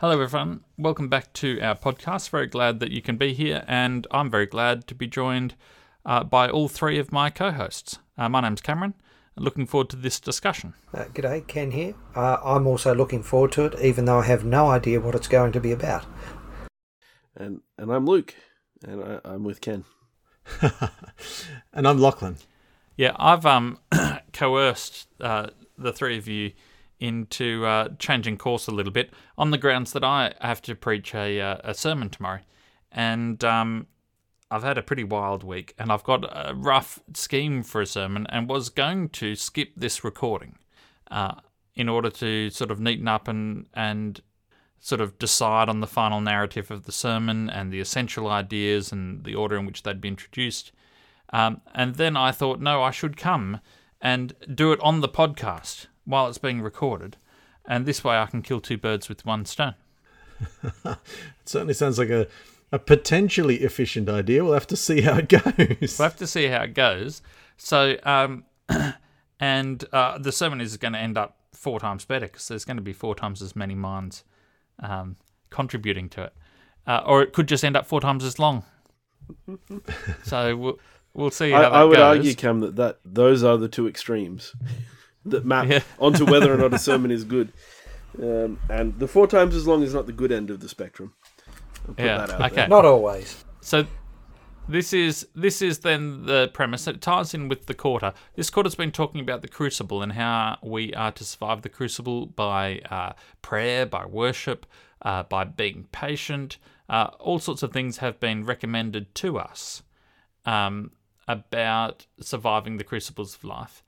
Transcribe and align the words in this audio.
Hello, 0.00 0.18
everyone. 0.18 0.64
Welcome 0.78 1.08
back 1.08 1.30
to 1.34 1.60
our 1.60 1.74
podcast. 1.74 2.30
Very 2.30 2.46
glad 2.46 2.80
that 2.80 2.90
you 2.90 3.02
can 3.02 3.18
be 3.18 3.34
here, 3.34 3.66
and 3.68 4.06
I'm 4.10 4.30
very 4.30 4.46
glad 4.46 4.86
to 4.86 4.94
be 4.94 5.06
joined 5.06 5.56
uh, 6.06 6.24
by 6.24 6.48
all 6.48 6.68
three 6.68 6.98
of 6.98 7.12
my 7.12 7.28
co 7.28 7.50
hosts. 7.50 7.98
Uh, 8.16 8.26
my 8.30 8.40
name's 8.40 8.62
Cameron. 8.62 8.94
Looking 9.36 9.66
forward 9.66 9.90
to 9.90 9.96
this 9.96 10.18
discussion. 10.18 10.72
Uh, 10.94 11.04
g'day, 11.12 11.46
Ken 11.46 11.72
here. 11.72 11.96
Uh, 12.16 12.38
I'm 12.42 12.66
also 12.66 12.94
looking 12.94 13.22
forward 13.22 13.52
to 13.52 13.66
it, 13.66 13.78
even 13.78 14.06
though 14.06 14.20
I 14.20 14.24
have 14.24 14.42
no 14.42 14.68
idea 14.68 15.00
what 15.00 15.14
it's 15.14 15.28
going 15.28 15.52
to 15.52 15.60
be 15.60 15.70
about. 15.70 16.06
And 17.36 17.60
and 17.76 17.92
I'm 17.92 18.06
Luke, 18.06 18.34
and 18.82 19.04
I, 19.04 19.20
I'm 19.22 19.44
with 19.44 19.60
Ken. 19.60 19.84
and 21.74 21.86
I'm 21.86 21.98
Lachlan. 21.98 22.38
Yeah, 22.96 23.12
I've 23.16 23.44
um 23.44 23.76
coerced 24.32 25.08
uh, 25.20 25.48
the 25.76 25.92
three 25.92 26.16
of 26.16 26.26
you 26.26 26.52
into 27.00 27.64
uh, 27.66 27.88
changing 27.98 28.36
course 28.36 28.66
a 28.66 28.70
little 28.70 28.92
bit 28.92 29.10
on 29.36 29.50
the 29.50 29.58
grounds 29.58 29.92
that 29.92 30.04
I 30.04 30.34
have 30.40 30.62
to 30.62 30.74
preach 30.74 31.14
a, 31.14 31.40
uh, 31.40 31.56
a 31.64 31.74
sermon 31.74 32.10
tomorrow. 32.10 32.40
And 32.92 33.42
um, 33.42 33.86
I've 34.50 34.62
had 34.62 34.78
a 34.78 34.82
pretty 34.82 35.04
wild 35.04 35.42
week 35.42 35.74
and 35.78 35.90
I've 35.90 36.04
got 36.04 36.24
a 36.24 36.54
rough 36.54 37.00
scheme 37.14 37.62
for 37.62 37.80
a 37.80 37.86
sermon 37.86 38.26
and 38.28 38.48
was 38.48 38.68
going 38.68 39.08
to 39.10 39.34
skip 39.34 39.72
this 39.76 40.04
recording 40.04 40.58
uh, 41.10 41.36
in 41.74 41.88
order 41.88 42.10
to 42.10 42.50
sort 42.50 42.70
of 42.70 42.78
neaten 42.78 43.08
up 43.08 43.28
and, 43.28 43.66
and 43.74 44.20
sort 44.78 45.00
of 45.00 45.18
decide 45.18 45.68
on 45.68 45.80
the 45.80 45.86
final 45.86 46.20
narrative 46.20 46.70
of 46.70 46.84
the 46.84 46.92
sermon 46.92 47.48
and 47.48 47.72
the 47.72 47.80
essential 47.80 48.28
ideas 48.28 48.92
and 48.92 49.24
the 49.24 49.34
order 49.34 49.56
in 49.56 49.66
which 49.66 49.82
they'd 49.84 50.00
be 50.00 50.08
introduced. 50.08 50.72
Um, 51.32 51.60
and 51.74 51.94
then 51.94 52.16
I 52.16 52.32
thought, 52.32 52.60
no, 52.60 52.82
I 52.82 52.90
should 52.90 53.16
come 53.16 53.60
and 54.00 54.34
do 54.52 54.72
it 54.72 54.80
on 54.80 55.00
the 55.00 55.08
podcast 55.08 55.86
while 56.10 56.28
it's 56.28 56.38
being 56.38 56.60
recorded, 56.60 57.16
and 57.66 57.86
this 57.86 58.04
way 58.04 58.16
I 58.16 58.26
can 58.26 58.42
kill 58.42 58.60
two 58.60 58.76
birds 58.76 59.08
with 59.08 59.24
one 59.24 59.44
stone. 59.44 59.74
it 60.84 60.98
certainly 61.44 61.74
sounds 61.74 61.98
like 61.98 62.10
a, 62.10 62.26
a 62.72 62.78
potentially 62.78 63.56
efficient 63.56 64.08
idea. 64.08 64.44
We'll 64.44 64.54
have 64.54 64.66
to 64.68 64.76
see 64.76 65.02
how 65.02 65.18
it 65.18 65.28
goes. 65.28 65.98
We'll 65.98 66.08
have 66.08 66.16
to 66.16 66.26
see 66.26 66.46
how 66.46 66.62
it 66.62 66.74
goes. 66.74 67.22
So, 67.56 67.96
um, 68.04 68.44
and 69.40 69.84
uh, 69.92 70.18
the 70.18 70.32
sermon 70.32 70.60
is 70.60 70.76
going 70.76 70.94
to 70.94 70.98
end 70.98 71.18
up 71.18 71.36
four 71.52 71.80
times 71.80 72.04
better 72.04 72.26
because 72.26 72.48
there's 72.48 72.64
going 72.64 72.78
to 72.78 72.82
be 72.82 72.92
four 72.92 73.14
times 73.14 73.42
as 73.42 73.54
many 73.54 73.74
minds 73.74 74.24
um, 74.78 75.16
contributing 75.50 76.08
to 76.10 76.24
it, 76.24 76.34
uh, 76.86 77.02
or 77.04 77.22
it 77.22 77.32
could 77.32 77.48
just 77.48 77.64
end 77.64 77.76
up 77.76 77.86
four 77.86 78.00
times 78.00 78.24
as 78.24 78.38
long. 78.38 78.64
so 80.24 80.56
we'll 80.56 80.78
we'll 81.12 81.30
see. 81.30 81.52
I, 81.52 81.62
I, 81.62 81.84
would 81.84 81.96
goes. 81.96 82.16
argue, 82.18 82.34
Cam, 82.34 82.60
that, 82.60 82.76
that 82.76 83.00
those 83.04 83.44
are 83.44 83.56
the 83.56 83.68
two 83.68 83.86
extremes 83.86 84.54
that 85.26 85.44
map 85.44 85.68
yeah. 85.68 85.80
onto 85.98 86.24
whether 86.24 86.52
or 86.52 86.56
not 86.56 86.74
a 86.74 86.78
sermon 86.90 87.10
is 87.10 87.24
good. 87.24 87.52
Um, 88.20 88.58
and 88.68 88.98
the 88.98 89.06
four 89.06 89.26
times 89.26 89.54
as 89.54 89.66
long 89.66 89.82
is 89.82 89.94
not 89.94 90.06
the 90.06 90.12
good 90.12 90.32
end 90.32 90.50
of 90.50 90.60
the 90.60 90.68
spectrum. 90.68 91.14
yeah. 91.98 92.26
okay. 92.46 92.54
There. 92.54 92.68
Not 92.68 92.84
always. 92.84 93.44
So 93.60 93.86
this 94.68 94.92
is 94.92 95.26
this 95.34 95.62
is 95.62 95.80
then 95.80 96.26
the 96.26 96.48
premise. 96.52 96.86
It 96.86 97.00
ties 97.00 97.34
in 97.34 97.48
with 97.48 97.66
the 97.66 97.74
quarter. 97.74 98.12
This 98.36 98.50
quarter's 98.50 98.74
been 98.74 98.92
talking 98.92 99.20
about 99.20 99.42
the 99.42 99.48
crucible 99.48 100.02
and 100.02 100.12
how 100.12 100.58
we 100.62 100.94
are 100.94 101.12
to 101.12 101.24
survive 101.24 101.62
the 101.62 101.68
crucible 101.68 102.26
by 102.26 102.80
uh, 102.90 103.12
prayer, 103.42 103.86
by 103.86 104.06
worship, 104.06 104.66
uh, 105.02 105.24
by 105.24 105.44
being 105.44 105.88
patient. 105.92 106.58
Uh, 106.88 107.10
all 107.18 107.38
sorts 107.38 107.62
of 107.62 107.72
things 107.72 107.98
have 107.98 108.18
been 108.20 108.44
recommended 108.44 109.14
to 109.16 109.38
us 109.38 109.82
um, 110.44 110.92
about 111.28 112.06
surviving 112.20 112.76
the 112.76 112.84
crucibles 112.84 113.34
of 113.34 113.44
life. 113.44 113.82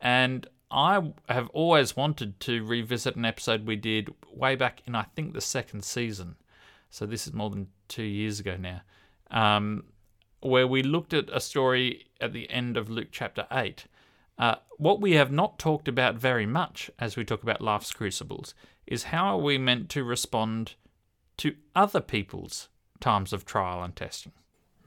And 0.00 0.46
I 0.70 1.12
have 1.28 1.48
always 1.50 1.96
wanted 1.96 2.40
to 2.40 2.64
revisit 2.64 3.16
an 3.16 3.24
episode 3.24 3.66
we 3.66 3.76
did 3.76 4.14
way 4.30 4.54
back 4.54 4.82
in, 4.86 4.94
I 4.94 5.04
think, 5.14 5.32
the 5.32 5.40
second 5.40 5.84
season. 5.84 6.36
So 6.90 7.06
this 7.06 7.26
is 7.26 7.32
more 7.32 7.50
than 7.50 7.68
two 7.88 8.02
years 8.02 8.40
ago 8.40 8.56
now, 8.56 8.82
um, 9.30 9.84
where 10.40 10.66
we 10.66 10.82
looked 10.82 11.14
at 11.14 11.30
a 11.32 11.40
story 11.40 12.06
at 12.20 12.32
the 12.32 12.50
end 12.50 12.76
of 12.76 12.90
Luke 12.90 13.08
chapter 13.10 13.46
8. 13.50 13.86
Uh, 14.38 14.56
what 14.76 15.00
we 15.00 15.12
have 15.12 15.32
not 15.32 15.58
talked 15.58 15.88
about 15.88 16.14
very 16.14 16.46
much 16.46 16.90
as 16.98 17.16
we 17.16 17.24
talk 17.24 17.42
about 17.42 17.60
life's 17.60 17.92
crucibles 17.92 18.54
is 18.86 19.04
how 19.04 19.36
are 19.36 19.42
we 19.42 19.58
meant 19.58 19.88
to 19.90 20.04
respond 20.04 20.74
to 21.38 21.54
other 21.74 22.00
people's 22.00 22.68
times 23.00 23.32
of 23.32 23.44
trial 23.44 23.82
and 23.82 23.96
testing. 23.96 24.32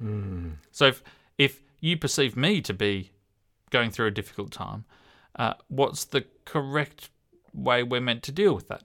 Mm. 0.02 0.54
So 0.72 0.88
if, 0.88 1.04
if 1.38 1.64
you 1.80 1.98
perceive 1.98 2.38
me 2.38 2.62
to 2.62 2.74
be 2.74 3.12
going 3.70 3.92
through 3.92 4.08
a 4.08 4.12
difficult 4.12 4.52
time, 4.52 4.86
uh, 5.36 5.54
what's 5.68 6.06
the 6.06 6.26
correct 6.46 7.10
way 7.54 7.84
we're 7.84 8.02
meant 8.02 8.24
to 8.24 8.32
deal 8.32 8.54
with 8.54 8.68
that? 8.68 8.84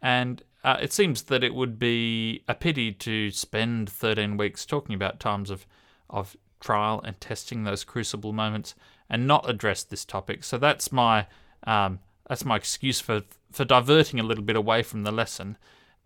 And 0.00 0.42
uh, 0.64 0.78
it 0.80 0.92
seems 0.92 1.22
that 1.22 1.44
it 1.44 1.54
would 1.54 1.78
be 1.78 2.42
a 2.48 2.54
pity 2.54 2.92
to 2.92 3.30
spend 3.30 3.88
13 3.88 4.36
weeks 4.36 4.66
talking 4.66 4.94
about 4.94 5.20
times 5.20 5.50
of, 5.50 5.66
of 6.10 6.36
trial 6.60 7.00
and 7.04 7.20
testing 7.20 7.64
those 7.64 7.84
crucible 7.84 8.32
moments 8.32 8.74
and 9.08 9.26
not 9.26 9.48
address 9.48 9.82
this 9.82 10.04
topic. 10.04 10.44
So 10.44 10.58
that's 10.58 10.92
my 10.92 11.26
um, 11.64 12.00
that's 12.28 12.44
my 12.44 12.56
excuse 12.56 13.00
for 13.00 13.22
for 13.50 13.64
diverting 13.64 14.20
a 14.20 14.22
little 14.22 14.44
bit 14.44 14.56
away 14.56 14.82
from 14.82 15.02
the 15.02 15.10
lesson 15.10 15.56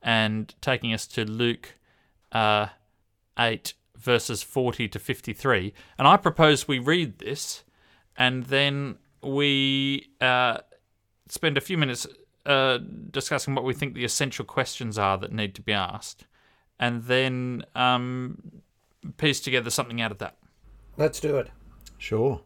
and 0.01 0.55
taking 0.61 0.93
us 0.93 1.07
to 1.09 1.25
Luke 1.25 1.77
uh, 2.31 2.69
8 3.39 3.75
verses 3.97 4.43
40 4.43 4.89
to 4.89 4.99
53. 4.99 5.73
And 5.99 6.07
I 6.09 6.17
propose 6.17 6.67
we 6.67 6.79
read 6.79 7.19
this 7.19 7.65
and 8.17 8.45
then 8.45 8.99
we 9.23 10.11
uh, 10.21 10.59
spend 11.29 11.57
a 11.57 11.61
few 11.61 11.79
minutes 11.79 12.07
uh, 12.45 12.79
discussing 13.11 13.55
what 13.55 13.65
we 13.65 13.75
think 13.75 13.95
the 13.95 14.05
essential 14.05 14.45
questions 14.45 14.99
are 14.99 15.17
that 15.19 15.33
need 15.33 15.55
to 15.55 15.63
be 15.63 15.73
asked, 15.73 16.27
and 16.79 17.05
then 17.05 17.65
um, 17.75 18.63
piece 19.17 19.41
together 19.41 19.71
something 19.71 20.01
out 20.01 20.11
of 20.11 20.19
that. 20.19 20.37
Let's 20.97 21.21
do 21.21 21.37
it. 21.37 21.51
Sure. 21.99 22.41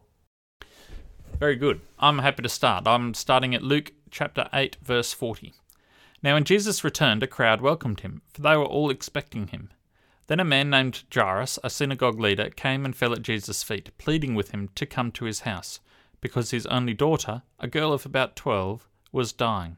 Very 1.39 1.55
good. 1.55 1.81
I'm 1.99 2.19
happy 2.19 2.43
to 2.43 2.49
start. 2.49 2.87
I'm 2.87 3.13
starting 3.13 3.53
at 3.53 3.61
Luke 3.61 3.91
chapter 4.09 4.49
8, 4.53 4.77
verse 4.81 5.13
40. 5.13 5.53
Now, 6.23 6.33
when 6.33 6.45
Jesus 6.45 6.83
returned, 6.83 7.21
a 7.21 7.27
crowd 7.27 7.61
welcomed 7.61 7.99
him, 7.99 8.21
for 8.33 8.41
they 8.41 8.57
were 8.57 8.65
all 8.65 8.89
expecting 8.89 9.47
him. 9.47 9.69
Then 10.27 10.39
a 10.39 10.45
man 10.45 10.69
named 10.69 11.03
Jairus, 11.13 11.59
a 11.63 11.69
synagogue 11.69 12.19
leader, 12.19 12.49
came 12.49 12.85
and 12.85 12.95
fell 12.95 13.13
at 13.13 13.21
Jesus' 13.21 13.63
feet, 13.63 13.95
pleading 13.97 14.35
with 14.35 14.51
him 14.51 14.69
to 14.75 14.85
come 14.85 15.11
to 15.13 15.25
his 15.25 15.41
house 15.41 15.79
because 16.27 16.51
his 16.51 16.65
only 16.65 16.93
daughter, 16.93 17.41
a 17.57 17.69
girl 17.69 17.93
of 17.93 18.05
about 18.05 18.35
twelve, 18.35 18.89
was 19.13 19.31
dying. 19.31 19.77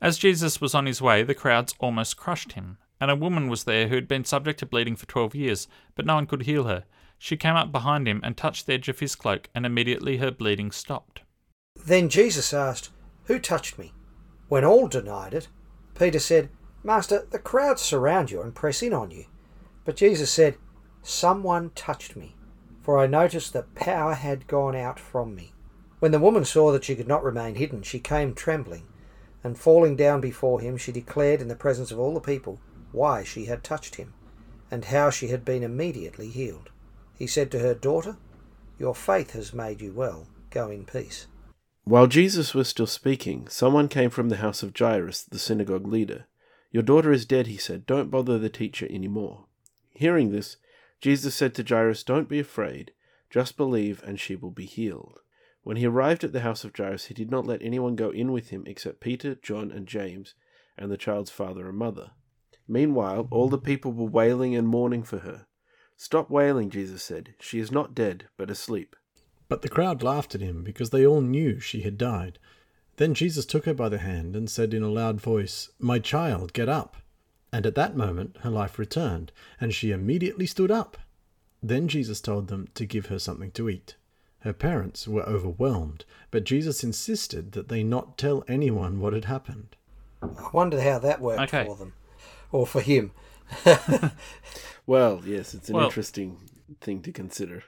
As 0.00 0.18
Jesus 0.18 0.60
was 0.60 0.72
on 0.72 0.86
his 0.86 1.02
way, 1.02 1.24
the 1.24 1.34
crowds 1.34 1.74
almost 1.80 2.16
crushed 2.16 2.52
him, 2.52 2.78
and 3.00 3.10
a 3.10 3.16
woman 3.16 3.48
was 3.48 3.64
there 3.64 3.88
who 3.88 3.96
had 3.96 4.06
been 4.06 4.24
subject 4.24 4.60
to 4.60 4.66
bleeding 4.66 4.94
for 4.94 5.06
twelve 5.06 5.34
years, 5.34 5.66
but 5.96 6.06
no 6.06 6.14
one 6.14 6.28
could 6.28 6.42
heal 6.42 6.62
her. 6.64 6.84
She 7.18 7.36
came 7.36 7.56
up 7.56 7.72
behind 7.72 8.06
him 8.06 8.20
and 8.22 8.36
touched 8.36 8.66
the 8.66 8.74
edge 8.74 8.88
of 8.88 9.00
his 9.00 9.16
cloak, 9.16 9.50
and 9.52 9.66
immediately 9.66 10.18
her 10.18 10.30
bleeding 10.30 10.70
stopped. 10.70 11.22
Then 11.84 12.08
Jesus 12.08 12.54
asked, 12.54 12.90
Who 13.24 13.40
touched 13.40 13.76
me? 13.76 13.92
When 14.48 14.64
all 14.64 14.86
denied 14.86 15.34
it, 15.34 15.48
Peter 15.98 16.20
said, 16.20 16.50
Master, 16.84 17.26
the 17.32 17.40
crowds 17.40 17.82
surround 17.82 18.30
you 18.30 18.40
and 18.42 18.54
press 18.54 18.80
in 18.80 18.94
on 18.94 19.10
you. 19.10 19.24
But 19.84 19.96
Jesus 19.96 20.30
said, 20.30 20.56
Someone 21.02 21.70
touched 21.74 22.14
me, 22.14 22.36
for 22.80 22.96
I 22.96 23.08
noticed 23.08 23.52
that 23.54 23.74
power 23.74 24.14
had 24.14 24.46
gone 24.46 24.76
out 24.76 25.00
from 25.00 25.34
me. 25.34 25.52
When 26.00 26.12
the 26.12 26.18
woman 26.18 26.46
saw 26.46 26.72
that 26.72 26.84
she 26.84 26.96
could 26.96 27.06
not 27.06 27.22
remain 27.22 27.54
hidden, 27.54 27.82
she 27.82 28.00
came 28.00 28.34
trembling, 28.34 28.86
and 29.44 29.58
falling 29.58 29.96
down 29.96 30.20
before 30.20 30.60
him, 30.60 30.76
she 30.76 30.92
declared 30.92 31.42
in 31.42 31.48
the 31.48 31.54
presence 31.54 31.90
of 31.90 31.98
all 31.98 32.14
the 32.14 32.20
people 32.20 32.58
why 32.90 33.22
she 33.22 33.44
had 33.44 33.62
touched 33.62 33.96
him, 33.96 34.14
and 34.70 34.86
how 34.86 35.10
she 35.10 35.28
had 35.28 35.44
been 35.44 35.62
immediately 35.62 36.28
healed. 36.28 36.70
He 37.18 37.26
said 37.26 37.50
to 37.50 37.58
her, 37.58 37.74
Daughter, 37.74 38.16
your 38.78 38.94
faith 38.94 39.32
has 39.32 39.52
made 39.52 39.82
you 39.82 39.92
well. 39.92 40.26
Go 40.48 40.70
in 40.70 40.86
peace. 40.86 41.26
While 41.84 42.06
Jesus 42.06 42.54
was 42.54 42.68
still 42.68 42.86
speaking, 42.86 43.46
someone 43.48 43.88
came 43.88 44.10
from 44.10 44.30
the 44.30 44.36
house 44.38 44.62
of 44.62 44.76
Jairus, 44.76 45.22
the 45.24 45.38
synagogue 45.38 45.86
leader. 45.86 46.26
Your 46.70 46.82
daughter 46.82 47.12
is 47.12 47.26
dead, 47.26 47.46
he 47.46 47.58
said. 47.58 47.84
Don't 47.84 48.10
bother 48.10 48.38
the 48.38 48.48
teacher 48.48 48.86
any 48.88 49.08
more. 49.08 49.44
Hearing 49.90 50.30
this, 50.30 50.56
Jesus 51.00 51.34
said 51.34 51.54
to 51.56 51.62
Jairus, 51.62 52.02
Don't 52.02 52.28
be 52.28 52.38
afraid. 52.38 52.92
Just 53.28 53.56
believe, 53.56 54.02
and 54.06 54.18
she 54.18 54.34
will 54.34 54.50
be 54.50 54.66
healed. 54.66 55.19
When 55.62 55.76
he 55.76 55.86
arrived 55.86 56.24
at 56.24 56.32
the 56.32 56.40
house 56.40 56.64
of 56.64 56.74
Jairus, 56.74 57.06
he 57.06 57.14
did 57.14 57.30
not 57.30 57.46
let 57.46 57.62
anyone 57.62 57.94
go 57.94 58.10
in 58.10 58.32
with 58.32 58.48
him 58.48 58.64
except 58.66 59.00
Peter, 59.00 59.34
John, 59.34 59.70
and 59.70 59.86
James, 59.86 60.34
and 60.78 60.90
the 60.90 60.96
child's 60.96 61.30
father 61.30 61.68
and 61.68 61.76
mother. 61.76 62.12
Meanwhile, 62.66 63.28
all 63.30 63.48
the 63.48 63.58
people 63.58 63.92
were 63.92 64.06
wailing 64.06 64.54
and 64.56 64.66
mourning 64.66 65.02
for 65.02 65.18
her. 65.18 65.46
Stop 65.96 66.30
wailing, 66.30 66.70
Jesus 66.70 67.02
said. 67.02 67.34
She 67.40 67.58
is 67.58 67.70
not 67.70 67.94
dead, 67.94 68.28
but 68.38 68.50
asleep. 68.50 68.96
But 69.48 69.62
the 69.62 69.68
crowd 69.68 70.02
laughed 70.02 70.34
at 70.34 70.40
him, 70.40 70.62
because 70.64 70.90
they 70.90 71.04
all 71.04 71.20
knew 71.20 71.60
she 71.60 71.82
had 71.82 71.98
died. 71.98 72.38
Then 72.96 73.12
Jesus 73.12 73.44
took 73.44 73.66
her 73.66 73.74
by 73.74 73.88
the 73.88 73.98
hand 73.98 74.36
and 74.36 74.48
said 74.48 74.72
in 74.72 74.82
a 74.82 74.88
loud 74.88 75.20
voice, 75.20 75.70
My 75.78 75.98
child, 75.98 76.52
get 76.52 76.68
up. 76.68 76.96
And 77.52 77.66
at 77.66 77.74
that 77.74 77.96
moment 77.96 78.36
her 78.42 78.50
life 78.50 78.78
returned, 78.78 79.32
and 79.60 79.74
she 79.74 79.90
immediately 79.90 80.46
stood 80.46 80.70
up. 80.70 80.96
Then 81.62 81.88
Jesus 81.88 82.20
told 82.20 82.48
them 82.48 82.68
to 82.74 82.86
give 82.86 83.06
her 83.06 83.18
something 83.18 83.50
to 83.52 83.68
eat. 83.68 83.96
Her 84.40 84.52
parents 84.52 85.06
were 85.06 85.22
overwhelmed, 85.22 86.04
but 86.30 86.44
Jesus 86.44 86.82
insisted 86.82 87.52
that 87.52 87.68
they 87.68 87.82
not 87.82 88.16
tell 88.16 88.42
anyone 88.48 89.00
what 89.00 89.12
had 89.12 89.26
happened. 89.26 89.76
I 90.22 90.48
wonder 90.52 90.80
how 90.80 90.98
that 90.98 91.20
worked 91.20 91.42
okay. 91.54 91.64
for 91.66 91.76
them. 91.76 91.92
or 92.52 92.66
for 92.66 92.80
him. 92.80 93.12
Well, 94.86 95.22
yes, 95.24 95.54
it's 95.54 95.68
an 95.68 95.76
Well- 95.76 95.84
interesting 95.86 96.38
thing 96.80 97.00
to 97.02 97.12
consider. 97.12 97.62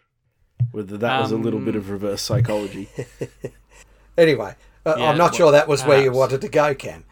Whether 0.73 0.97
that 0.97 1.21
was 1.21 1.31
a 1.33 1.37
little 1.37 1.61
bit 1.61 1.75
Um, 1.75 1.81
of 1.81 1.91
reverse 1.91 2.23
psychology. 2.23 2.89
Anyway, 4.19 4.55
uh, 4.85 4.95
Yeah, 4.99 5.09
I'm 5.11 5.17
not 5.17 5.31
well, 5.33 5.39
sure 5.39 5.53
that 5.53 5.67
was 5.69 5.85
where 5.85 6.03
you 6.03 6.13
wanted 6.13 6.41
to 6.43 6.49
go, 6.49 6.75
Cam. 6.75 7.05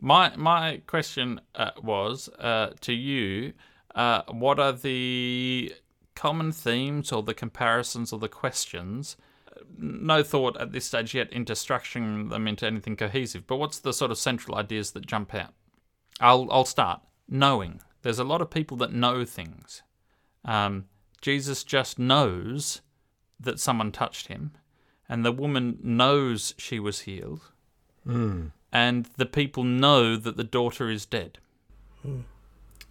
My 0.00 0.34
my 0.36 0.80
question 0.86 1.40
uh, 1.54 1.72
was 1.82 2.30
uh, 2.38 2.70
to 2.82 2.92
you: 2.94 3.52
uh, 3.94 4.22
What 4.30 4.58
are 4.58 4.72
the 4.72 5.74
common 6.18 6.52
themes, 6.52 7.12
or 7.12 7.22
the 7.22 7.34
comparisons, 7.34 8.12
or 8.12 8.18
the 8.18 8.28
questions? 8.28 9.16
No 9.76 10.22
thought 10.22 10.56
at 10.60 10.72
this 10.72 10.86
stage 10.86 11.14
yet 11.14 11.32
into 11.32 11.52
structuring 11.52 12.30
them 12.30 12.46
into 12.46 12.66
anything 12.66 12.96
cohesive. 12.96 13.46
But 13.46 13.56
what's 13.56 13.78
the 13.78 13.92
sort 13.92 14.10
of 14.10 14.18
central 14.18 14.56
ideas 14.56 14.92
that 14.92 15.06
jump 15.06 15.34
out? 15.34 15.54
I'll 16.20 16.48
I'll 16.50 16.64
start 16.64 17.00
knowing. 17.28 17.80
There's 18.02 18.18
a 18.18 18.24
lot 18.24 18.40
of 18.40 18.50
people 18.50 18.76
that 18.78 18.92
know 18.92 19.24
things. 19.24 19.82
Um, 20.44 20.86
Jesus 21.20 21.64
just 21.64 21.98
knows 21.98 22.80
that 23.40 23.60
someone 23.60 23.92
touched 23.92 24.28
him, 24.28 24.52
and 25.08 25.24
the 25.24 25.32
woman 25.32 25.78
knows 25.82 26.54
she 26.58 26.78
was 26.78 27.00
healed 27.00 27.52
and 28.72 29.06
the 29.16 29.26
people 29.26 29.64
know 29.64 30.16
that 30.16 30.36
the 30.36 30.44
daughter 30.44 30.90
is 30.90 31.06
dead. 31.06 31.38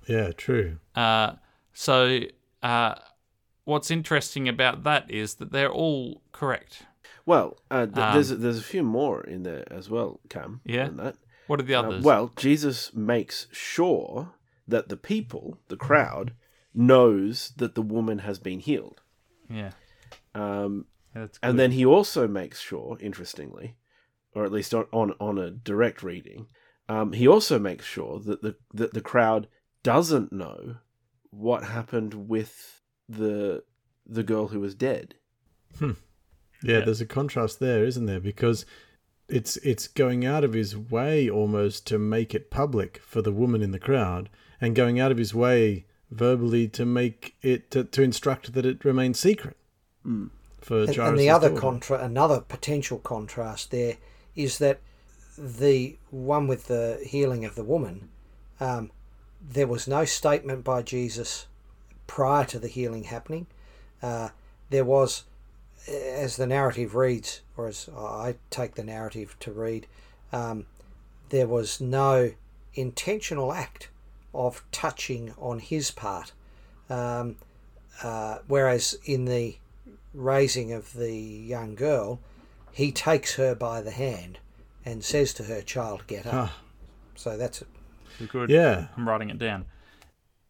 Yeah, 0.08 0.32
true. 0.32 0.78
Uh, 0.96 1.34
so, 1.74 2.20
uh, 2.64 2.96
what's 3.68 3.92
interesting 3.92 4.48
about 4.50 4.84
that 4.84 5.10
is 5.12 5.36
that 5.36 5.52
they're 5.52 5.72
all 5.72 6.22
correct. 6.32 6.84
Well, 7.26 7.58
uh, 7.70 7.86
th- 7.86 7.98
Um, 7.98 8.14
there's 8.14 8.30
there's 8.30 8.58
a 8.60 8.64
few 8.74 8.84
more 8.84 9.22
in 9.24 9.44
there 9.44 9.66
as 9.72 9.90
well, 9.90 10.20
Cam. 10.30 10.62
Yeah? 10.66 10.86
than 10.88 10.98
that. 10.98 11.16
What 11.48 11.60
are 11.60 11.64
the 11.64 11.76
Uh, 11.76 11.82
others? 11.84 12.04
well, 12.04 12.32
Jesus 12.36 12.94
makes 12.94 13.48
sure 13.52 14.34
that 14.68 14.90
the 14.90 14.98
people, 14.98 15.58
the 15.68 15.78
crowd, 15.78 16.34
knows 16.74 17.52
that 17.58 17.74
the 17.76 17.82
woman 17.82 18.20
has 18.20 18.40
been 18.40 18.60
healed. 18.60 19.02
yeah, 19.50 19.72
Um, 20.34 20.86
that's 21.14 21.40
and 21.42 21.58
then 21.60 21.72
he 21.72 21.86
also 21.86 22.28
makes 22.28 22.60
sure, 22.60 22.98
interestingly, 23.00 23.76
or 24.34 24.44
at 24.46 24.52
least 24.52 24.74
on 24.74 24.86
on, 24.92 25.14
on 25.20 25.38
a 25.38 25.50
direct 25.52 26.04
reading, 26.04 26.48
um, 26.90 27.14
he 27.14 27.28
also 27.28 27.60
makes 27.60 27.86
sure 27.86 28.20
that 28.20 28.42
the 28.42 28.56
that 28.74 28.94
the 28.94 29.02
crowd 29.02 29.48
doesn't 29.84 30.32
know 30.32 30.78
what 31.32 31.64
happened 31.64 32.14
with 32.30 32.82
the 33.10 33.64
the 34.06 34.24
girl 34.24 34.48
who 34.48 34.60
was 34.60 34.74
dead. 34.76 35.16
Yeah, 35.82 35.94
Yeah. 36.64 36.80
there's 36.86 37.02
a 37.02 37.06
contrast 37.06 37.60
there, 37.60 37.84
isn't 37.86 38.06
there? 38.06 38.20
Because 38.20 38.66
it's 39.28 39.58
it's 39.58 39.88
going 39.88 40.26
out 40.26 40.44
of 40.44 40.54
his 40.54 40.76
way 40.78 41.30
almost 41.30 41.86
to 41.88 42.00
make 42.00 42.34
it 42.34 42.50
public 42.50 43.00
for 43.00 43.22
the 43.22 43.32
woman 43.32 43.62
in 43.62 43.72
the 43.72 43.80
crowd, 43.80 44.30
and 44.62 44.76
going 44.76 45.00
out 45.00 45.12
of 45.12 45.18
his 45.18 45.34
way 45.36 45.86
verbally 46.10 46.68
to 46.70 46.86
make 46.86 47.36
it 47.42 47.70
to, 47.72 47.84
to 47.84 48.02
instruct 48.02 48.54
that 48.54 48.66
it 48.66 48.86
remains 48.86 49.20
secret 49.20 49.58
for 50.62 50.80
And, 50.84 50.98
and 50.98 51.20
the 51.20 51.30
other 51.30 51.50
daughter. 51.50 51.62
contra, 51.62 52.00
another 52.00 52.40
potential 52.40 52.98
contrast 53.00 53.72
there 53.72 53.98
is 54.36 54.58
that 54.60 54.80
the 55.38 55.98
one 56.10 56.48
with 56.48 56.68
the 56.68 57.00
healing 57.06 57.44
of 57.46 57.56
the 57.56 57.64
woman, 57.64 58.10
um, 58.60 58.90
there 59.42 59.68
was 59.68 59.88
no 59.88 60.06
statement 60.06 60.64
by 60.64 60.82
Jesus 60.82 61.46
prior 62.08 62.46
to 62.46 62.60
the 62.60 62.68
healing 62.68 63.06
happening. 63.06 63.48
Uh, 64.02 64.30
there 64.70 64.86
was, 64.86 65.24
as 65.88 66.38
the 66.38 66.48
narrative 66.48 66.96
reads, 66.96 67.42
or 67.56 67.68
as 67.68 67.90
I 67.96 68.36
take 68.50 68.76
the 68.76 68.84
narrative 68.84 69.36
to 69.42 69.52
read, 69.52 69.88
um, 70.32 70.66
there 71.30 71.48
was 71.48 71.80
no 71.80 72.32
intentional 72.74 73.54
act 73.54 73.90
of 74.34 74.64
touching 74.72 75.34
on 75.38 75.60
his 75.60 75.92
part. 75.92 76.32
Um, 76.90 77.38
uh, 78.04 78.40
whereas 78.48 78.96
in 79.06 79.26
the 79.26 79.58
raising 80.14 80.72
of 80.72 80.94
the 80.94 81.14
young 81.14 81.76
girl, 81.76 82.20
he 82.72 82.92
takes 82.92 83.36
her 83.36 83.56
by 83.56 83.82
the 83.82 83.92
hand 83.92 84.40
and 84.86 85.04
says 85.04 85.34
to 85.34 85.44
her, 85.44 85.62
"Child, 85.62 86.04
get 86.08 86.26
up." 86.26 86.34
Ah. 86.34 86.58
So 87.16 87.36
that's 87.36 87.64
it. 87.64 87.68
good. 88.30 88.50
Yeah, 88.50 88.88
I'm 88.96 89.08
writing 89.08 89.30
it 89.30 89.40
down. 89.40 89.66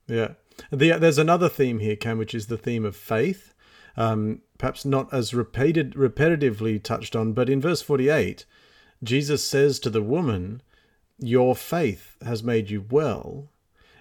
Yeah. 0.07 0.33
The, 0.71 0.97
there's 0.97 1.17
another 1.17 1.49
theme 1.49 1.79
here, 1.79 1.95
Cam, 1.95 2.17
which 2.17 2.33
is 2.33 2.47
the 2.47 2.57
theme 2.57 2.85
of 2.85 2.95
faith. 2.95 3.53
Um, 3.95 4.41
perhaps 4.57 4.85
not 4.85 5.11
as 5.13 5.33
repeated, 5.33 5.93
repetitively 5.93 6.81
touched 6.81 7.15
on, 7.15 7.33
but 7.33 7.49
in 7.49 7.61
verse 7.61 7.81
48, 7.81 8.45
Jesus 9.03 9.43
says 9.43 9.79
to 9.79 9.89
the 9.89 10.03
woman, 10.03 10.61
Your 11.19 11.55
faith 11.55 12.15
has 12.23 12.43
made 12.43 12.69
you 12.69 12.85
well. 12.89 13.49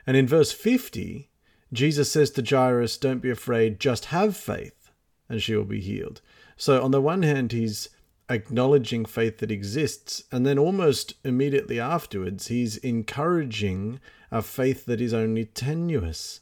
And 0.06 0.16
in 0.16 0.26
verse 0.26 0.52
50, 0.52 1.30
Jesus 1.72 2.10
says 2.10 2.30
to 2.32 2.42
Jairus, 2.42 2.96
Don't 2.96 3.20
be 3.20 3.30
afraid, 3.30 3.80
just 3.80 4.06
have 4.06 4.36
faith, 4.36 4.90
and 5.28 5.42
she 5.42 5.54
will 5.54 5.64
be 5.64 5.80
healed. 5.80 6.20
So, 6.56 6.82
on 6.82 6.90
the 6.90 7.00
one 7.00 7.22
hand, 7.22 7.52
he's 7.52 7.88
acknowledging 8.28 9.04
faith 9.04 9.38
that 9.38 9.50
exists, 9.50 10.24
and 10.32 10.46
then 10.46 10.58
almost 10.58 11.14
immediately 11.24 11.78
afterwards, 11.78 12.48
he's 12.48 12.76
encouraging 12.78 14.00
a 14.30 14.42
faith 14.42 14.86
that 14.86 15.00
is 15.00 15.14
only 15.14 15.44
tenuous. 15.44 16.40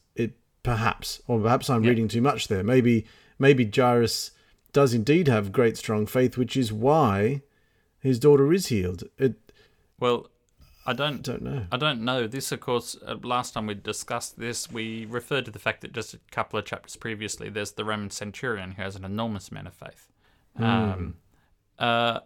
It 0.65 0.69
perhaps, 0.69 1.23
or 1.27 1.41
perhaps 1.41 1.71
I'm 1.71 1.83
reading 1.83 2.09
too 2.09 2.23
much 2.23 2.49
there. 2.49 2.63
Maybe, 2.63 3.07
maybe 3.39 3.71
Jairus 3.75 4.33
does 4.73 4.95
indeed 4.95 5.29
have 5.29 5.53
great 5.53 5.77
strong 5.77 6.07
faith, 6.07 6.37
which 6.37 6.57
is 6.57 6.73
why 6.73 7.43
his 8.01 8.19
daughter 8.19 8.53
is 8.53 8.67
healed. 8.67 9.05
It, 9.19 9.35
Well, 10.01 10.29
I 10.87 10.93
don't. 10.93 11.23
don't 11.23 11.43
know. 11.43 11.67
I 11.73 11.77
don't 11.79 12.03
know. 12.03 12.27
This, 12.27 12.53
of 12.53 12.61
course, 12.61 12.97
uh, 13.07 13.17
last 13.23 13.55
time 13.55 13.67
we 13.67 13.75
discussed 13.75 14.39
this, 14.39 14.71
we 14.71 15.07
referred 15.07 15.47
to 15.47 15.51
the 15.51 15.59
fact 15.59 15.81
that 15.81 15.93
just 15.93 16.13
a 16.13 16.21
couple 16.31 16.59
of 16.59 16.67
chapters 16.67 16.97
previously, 16.97 17.49
there's 17.49 17.73
the 17.73 17.85
Roman 17.85 18.11
centurion 18.11 18.73
who 18.73 18.83
has 18.83 18.97
an 18.97 19.05
enormous 19.05 19.49
amount 19.49 19.69
of 19.69 19.75
faith. 19.75 20.09
Um, 20.59 21.17
uh, 21.79 22.21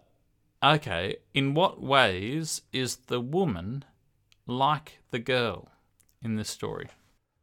okay, 0.62 1.16
in 1.34 1.54
what 1.54 1.80
ways 1.80 2.62
is 2.72 2.96
the 2.96 3.20
woman 3.20 3.84
like 4.46 4.98
the 5.10 5.20
girl 5.20 5.68
in 6.22 6.36
this 6.36 6.50
story? 6.50 6.88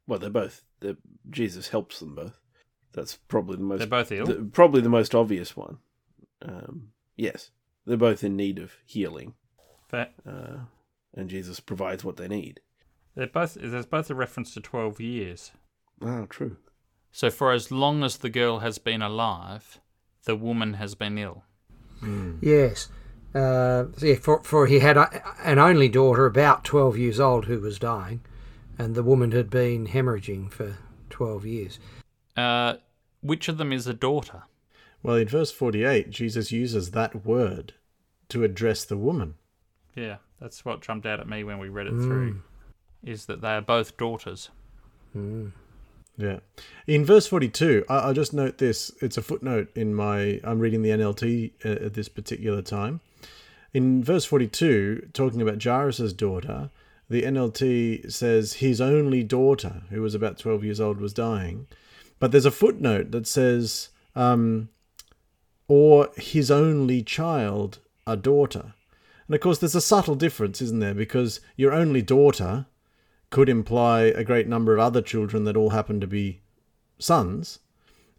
Well, 0.06 0.20
they're 0.20 0.30
both. 0.30 0.65
They're, 0.80 0.98
Jesus 1.30 1.70
helps 1.70 2.00
them 2.00 2.16
both. 2.16 2.40
That's 2.94 3.16
probably 3.28 3.58
the 3.58 3.64
most. 3.64 3.80
They're 3.80 3.88
both 3.88 4.12
ill. 4.12 4.26
the- 4.26 4.50
probably 4.52 4.82
the 4.82 4.90
most 4.90 5.14
obvious 5.16 5.56
one. 5.58 5.78
Um, 6.42 6.90
yes, 7.18 7.52
they're 7.86 7.98
both 7.98 8.24
in 8.24 8.36
need 8.36 8.60
of 8.60 8.74
healing, 8.86 9.34
Fair. 9.88 10.10
uh, 10.28 10.58
and 11.16 11.30
Jesus 11.30 11.60
provides 11.60 12.04
what 12.04 12.18
they 12.18 12.28
need. 12.28 12.60
They're 13.16 13.28
both. 13.28 13.56
There's 13.60 13.86
both 13.86 14.10
a 14.10 14.16
reference 14.16 14.54
to 14.54 14.62
twelve 14.62 15.00
years. 15.02 15.52
Ah, 16.04 16.26
true. 16.30 16.58
So 17.12 17.30
for 17.30 17.52
as 17.54 17.72
long 17.72 18.04
as 18.04 18.18
the 18.18 18.30
girl 18.30 18.60
has 18.60 18.78
been 18.78 19.02
alive, 19.02 19.80
the 20.26 20.36
woman 20.36 20.74
has 20.74 20.96
been 20.96 21.18
ill. 21.18 21.44
yes. 22.42 22.90
Uh, 23.34 23.86
yeah, 24.02 24.16
for 24.16 24.42
for 24.44 24.68
he 24.68 24.80
had 24.80 24.96
a, 24.98 25.10
an 25.44 25.60
only 25.60 25.90
daughter, 25.90 26.26
about 26.26 26.64
twelve 26.64 26.98
years 26.98 27.20
old, 27.20 27.46
who 27.46 27.60
was 27.60 27.78
dying, 27.80 28.22
and 28.78 28.96
the 28.96 29.04
woman 29.04 29.32
had 29.32 29.50
been 29.50 29.88
hemorrhaging 29.88 30.52
for 30.52 30.78
twelve 31.10 31.46
years. 31.46 31.80
Uh, 32.36 32.76
which 33.22 33.48
of 33.48 33.58
them 33.58 33.72
is 33.72 33.88
a 33.88 33.94
daughter? 33.94 34.44
Well, 35.02 35.18
in 35.18 35.28
verse 35.28 35.52
48, 35.52 36.10
Jesus 36.10 36.52
uses 36.52 36.92
that 36.92 37.26
word 37.26 37.74
to 38.30 38.44
address 38.44 38.86
the 38.86 38.98
woman. 38.98 39.36
Yeah, 39.96 40.18
that's 40.42 40.66
what 40.66 40.82
jumped 40.82 41.06
out 41.06 41.20
at 41.20 41.30
me 41.30 41.44
when 41.44 41.60
we 41.60 41.70
read 41.70 41.88
it 41.88 41.92
through. 41.92 42.42
Is 43.04 43.28
that 43.28 43.42
they 43.42 43.50
are 43.50 43.62
both 43.62 43.98
daughters. 43.98 44.50
Yeah. 46.18 46.40
In 46.88 47.06
verse 47.06 47.28
42, 47.28 47.86
I, 47.88 47.98
I'll 47.98 48.14
just 48.14 48.34
note 48.34 48.58
this. 48.58 48.92
It's 49.02 49.18
a 49.18 49.22
footnote 49.22 49.70
in 49.76 49.94
my. 49.94 50.40
I'm 50.44 50.60
reading 50.60 50.82
the 50.82 50.90
NLT 50.90 51.52
uh, 51.64 51.86
at 51.86 51.94
this 51.94 52.10
particular 52.10 52.62
time. 52.62 53.02
In 53.74 54.04
verse 54.04 54.26
42, 54.26 55.10
talking 55.14 55.42
about 55.42 55.62
Jairus' 55.62 56.14
daughter, 56.14 56.70
the 57.10 57.24
NLT 57.24 58.12
says 58.12 58.54
his 58.54 58.82
only 58.82 59.24
daughter, 59.24 59.84
who 59.90 60.02
was 60.02 60.16
about 60.16 60.40
12 60.40 60.64
years 60.64 60.80
old, 60.80 61.00
was 61.00 61.14
dying. 61.14 61.68
But 62.20 62.32
there's 62.32 62.46
a 62.46 62.52
footnote 62.52 63.12
that 63.12 63.28
says, 63.28 63.90
um, 64.16 64.70
or 65.68 66.10
his 66.18 66.50
only 66.50 67.04
child, 67.04 67.80
a 68.08 68.16
daughter. 68.16 68.74
And 69.28 69.36
of 69.36 69.42
course, 69.42 69.58
there's 69.58 69.76
a 69.76 69.82
subtle 69.82 70.16
difference, 70.16 70.62
isn't 70.62 70.80
there? 70.80 70.94
Because 70.94 71.42
your 71.56 71.74
only 71.74 72.02
daughter 72.02 72.68
could 73.30 73.50
imply 73.50 74.04
a 74.04 74.24
great 74.24 74.48
number 74.48 74.74
of 74.74 74.80
other 74.80 75.02
children 75.02 75.44
that 75.44 75.58
all 75.58 75.72
happen 75.72 76.00
to 76.00 76.08
be 76.08 76.42
sons, 77.00 77.60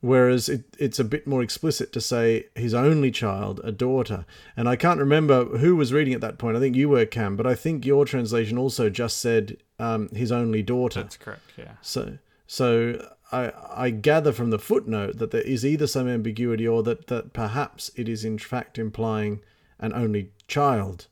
whereas 0.07 0.49
it, 0.49 0.65
it's 0.79 0.99
a 0.99 1.05
bit 1.05 1.27
more 1.27 1.43
explicit 1.43 1.93
to 1.93 2.01
say 2.01 2.47
his 2.55 2.75
only 2.75 3.11
child, 3.11 3.61
a 3.65 3.73
daughter. 3.73 4.25
And 4.57 4.69
I 4.69 4.77
can't 4.77 5.01
remember 5.01 5.45
who 5.59 5.77
was 5.77 5.93
reading 5.93 6.15
at 6.15 6.21
that 6.21 6.39
point. 6.39 6.57
I 6.57 6.61
think 6.61 6.77
you 6.77 6.89
were, 6.89 7.05
Cam, 7.05 7.37
but 7.37 7.47
I 7.47 7.55
think 7.55 7.85
your 7.85 8.05
translation 8.05 8.57
also 8.57 8.89
just 8.89 9.19
said 9.19 9.59
um, 9.79 10.09
his 10.11 10.33
only 10.33 10.63
daughter. 10.63 11.03
That's 11.03 11.17
correct. 11.17 11.43
Yeah. 11.57 11.73
So, 11.83 12.19
so 12.47 13.07
I 13.33 13.53
I 13.69 13.91
gather 13.91 14.33
from 14.33 14.51
the 14.51 14.59
footnote 14.59 15.19
that 15.19 15.31
there 15.31 15.43
is 15.43 15.65
either 15.65 15.87
some 15.87 16.09
ambiguity 16.09 16.67
or 16.67 16.83
that 16.85 17.09
that 17.09 17.33
perhaps 17.33 17.91
it 17.97 18.09
is 18.09 18.25
in 18.25 18.39
fact 18.39 18.79
implying 18.79 19.41
an 19.79 19.93
only 19.93 20.31
child, 20.49 21.09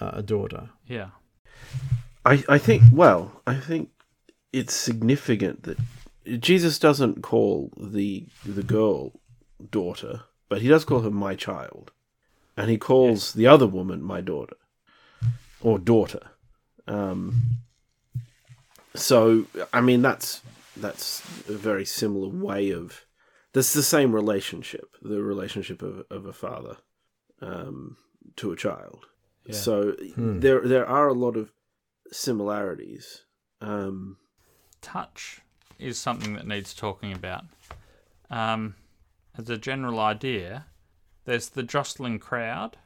uh, 0.00 0.12
a 0.14 0.22
daughter. 0.22 0.70
Yeah. 0.86 1.10
I, 2.24 2.44
I 2.48 2.58
think 2.58 2.82
well, 2.92 3.42
I 3.46 3.54
think 3.54 3.90
it's 4.52 4.74
significant 4.74 5.64
that 5.64 5.78
Jesus 6.36 6.78
doesn't 6.78 7.22
call 7.22 7.72
the 7.76 8.26
the 8.44 8.62
girl 8.62 9.20
daughter, 9.70 10.22
but 10.48 10.60
he 10.62 10.68
does 10.68 10.84
call 10.84 11.00
her 11.00 11.10
my 11.10 11.34
child, 11.34 11.92
and 12.56 12.70
he 12.70 12.78
calls 12.78 13.32
the 13.32 13.46
other 13.46 13.66
woman 13.66 14.02
my 14.02 14.20
daughter 14.20 14.56
or 15.60 15.78
daughter. 15.78 16.30
Um, 16.86 17.58
so 18.94 19.46
I 19.72 19.80
mean 19.80 20.02
that's 20.02 20.42
that's 20.76 21.20
a 21.48 21.52
very 21.52 21.84
similar 21.84 22.28
way 22.28 22.70
of 22.70 23.04
that's 23.52 23.72
the 23.72 23.82
same 23.82 24.14
relationship, 24.14 24.96
the 25.02 25.22
relationship 25.22 25.82
of 25.82 26.04
of 26.10 26.26
a 26.26 26.32
father 26.32 26.76
um, 27.40 27.96
to 28.36 28.52
a 28.52 28.56
child. 28.56 29.06
So 29.50 29.94
there 30.16 30.60
there 30.60 30.86
are 30.86 31.08
a 31.08 31.14
lot 31.14 31.36
of 31.36 31.52
similarities. 32.12 33.24
Um, 33.60 34.18
touch 34.80 35.40
is 35.78 35.98
something 35.98 36.34
that 36.34 36.46
needs 36.46 36.74
talking 36.74 37.12
about. 37.12 37.44
Um, 38.30 38.74
as 39.36 39.48
a 39.48 39.56
general 39.58 40.00
idea, 40.00 40.66
there's 41.24 41.48
the 41.50 41.62
jostling 41.62 42.18
crowd. 42.18 42.76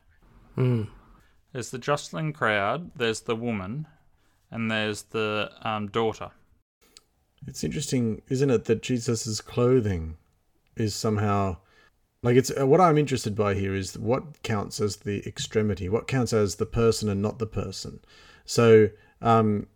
There's 1.52 1.70
the 1.70 1.78
jostling 1.78 2.32
crowd. 2.32 2.90
There's 2.96 3.20
the 3.20 3.36
woman, 3.36 3.86
and 4.50 4.70
there's 4.70 5.02
the 5.02 5.50
um, 5.62 5.88
daughter. 5.88 6.30
It's 7.46 7.64
interesting, 7.64 8.22
isn't 8.28 8.50
it, 8.50 8.64
that 8.66 8.82
Jesus' 8.82 9.40
clothing 9.40 10.16
is 10.76 10.94
somehow 10.94 11.56
like 12.22 12.36
it's 12.36 12.52
uh, 12.56 12.66
what 12.66 12.80
I'm 12.80 12.98
interested 12.98 13.34
by 13.34 13.54
here 13.54 13.74
is 13.74 13.98
what 13.98 14.42
counts 14.42 14.80
as 14.80 14.96
the 14.96 15.26
extremity, 15.26 15.88
what 15.88 16.06
counts 16.06 16.32
as 16.32 16.56
the 16.56 16.66
person 16.66 17.08
and 17.08 17.20
not 17.20 17.38
the 17.38 17.46
person. 17.46 18.00
So, 18.44 18.90
um, 19.20 19.66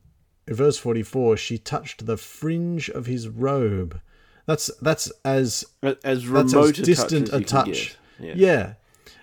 verse 0.48 0.78
44, 0.78 1.36
she 1.36 1.58
touched 1.58 2.06
the 2.06 2.16
fringe 2.16 2.88
of 2.90 3.06
his 3.06 3.28
robe. 3.28 4.00
That's 4.46 4.70
that's 4.80 5.10
as 5.24 5.64
as 5.82 5.94
that's 6.02 6.24
remote 6.24 6.78
as 6.78 6.86
distant 6.86 7.30
a 7.30 7.36
a 7.36 7.40
touch. 7.40 7.66
you 7.66 7.74
touch. 7.74 7.98
get. 8.20 8.36
Yeah. 8.36 8.74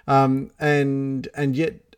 Um, 0.05 0.51
and 0.59 1.29
and 1.33 1.55
yet 1.55 1.93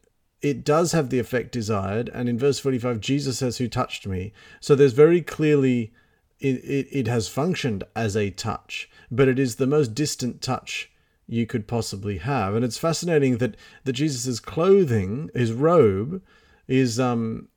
it 0.46 0.64
does 0.64 0.92
have 0.92 1.10
the 1.10 1.18
effect 1.18 1.52
desired. 1.52 2.10
And 2.14 2.30
in 2.30 2.38
verse 2.38 2.60
45, 2.60 3.00
Jesus 3.00 3.40
says, 3.40 3.58
Who 3.58 3.68
touched 3.68 4.06
me? 4.06 4.32
So 4.60 4.76
there's 4.76 4.94
very 4.94 5.22
clearly, 5.22 5.92
it, 6.40 6.58
it, 6.64 6.88
it 6.92 7.08
has 7.08 7.28
functioned 7.28 7.84
as 7.96 8.16
a 8.16 8.30
touch, 8.30 8.88
but 9.10 9.28
it 9.28 9.40
is 9.40 9.56
the 9.56 9.66
most 9.66 9.96
distant 9.96 10.42
touch 10.44 10.92
you 11.28 11.48
could 11.48 11.68
possibly 11.68 12.20
have. 12.20 12.54
And 12.54 12.64
it's 12.64 12.78
fascinating 12.78 13.38
that, 13.38 13.56
that 13.86 13.94
Jesus' 13.94 14.40
clothing, 14.40 15.32
his 15.34 15.52
robe, 15.52 16.22
is 16.68 17.00
um 17.00 17.48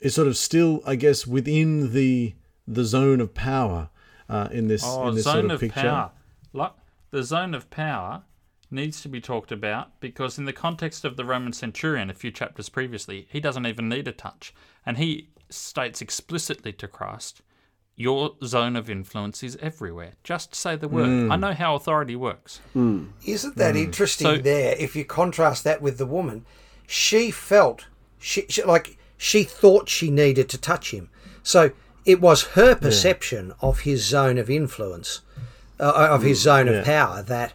is 0.00 0.14
sort 0.14 0.28
of 0.28 0.36
still, 0.36 0.82
I 0.86 0.96
guess, 0.96 1.26
within 1.26 1.92
the 1.92 2.34
the 2.66 2.84
zone 2.84 3.20
of 3.20 3.34
power 3.34 3.90
uh, 4.28 4.48
in 4.52 4.68
this 4.68 4.82
Oh, 4.84 5.08
in 5.08 5.14
this 5.14 5.24
zone 5.24 5.32
sort 5.34 5.44
of, 5.46 5.50
of 5.52 5.60
picture. 5.60 5.80
power. 5.80 6.10
Like 6.52 6.72
the 7.10 7.22
zone 7.22 7.54
of 7.54 7.68
power 7.70 8.22
needs 8.70 9.00
to 9.02 9.08
be 9.08 9.20
talked 9.20 9.50
about 9.50 9.98
because 10.00 10.38
in 10.38 10.44
the 10.44 10.52
context 10.52 11.04
of 11.04 11.16
the 11.16 11.24
Roman 11.24 11.52
centurion 11.52 12.08
a 12.10 12.14
few 12.14 12.30
chapters 12.30 12.68
previously, 12.68 13.26
he 13.30 13.40
doesn't 13.40 13.66
even 13.66 13.88
need 13.88 14.06
a 14.08 14.12
touch, 14.12 14.54
and 14.86 14.96
he 14.98 15.28
states 15.48 16.00
explicitly 16.00 16.72
to 16.74 16.86
Christ, 16.86 17.42
"Your 17.96 18.36
zone 18.44 18.76
of 18.76 18.88
influence 18.88 19.42
is 19.42 19.56
everywhere. 19.56 20.12
Just 20.22 20.54
say 20.54 20.76
the 20.76 20.86
word. 20.88 21.06
Hmm. 21.06 21.32
I 21.32 21.36
know 21.36 21.52
how 21.52 21.74
authority 21.74 22.14
works." 22.14 22.60
Isn't 22.74 23.56
that 23.56 23.74
interesting 23.76 24.26
So- 24.26 24.38
there? 24.38 24.76
If 24.78 24.94
you 24.94 25.04
contrast 25.04 25.64
that 25.64 25.82
with 25.82 25.98
the 25.98 26.06
woman, 26.06 26.46
she 26.86 27.30
felt 27.32 27.86
she, 28.18 28.46
she 28.48 28.62
like 28.62 28.96
she 29.22 29.44
thought 29.44 29.86
she 29.90 30.10
needed 30.10 30.48
to 30.48 30.56
touch 30.56 30.92
him. 30.92 31.10
So 31.42 31.72
it 32.06 32.22
was 32.22 32.42
her 32.56 32.74
perception 32.74 33.52
of 33.60 33.80
his 33.80 34.02
zone 34.02 34.38
of 34.38 34.48
influence, 34.48 35.20
uh, 35.78 36.08
of 36.10 36.22
his 36.22 36.40
zone 36.40 36.66
Yeah. 36.68 36.72
of 36.72 36.84
power 36.86 37.22
that 37.22 37.52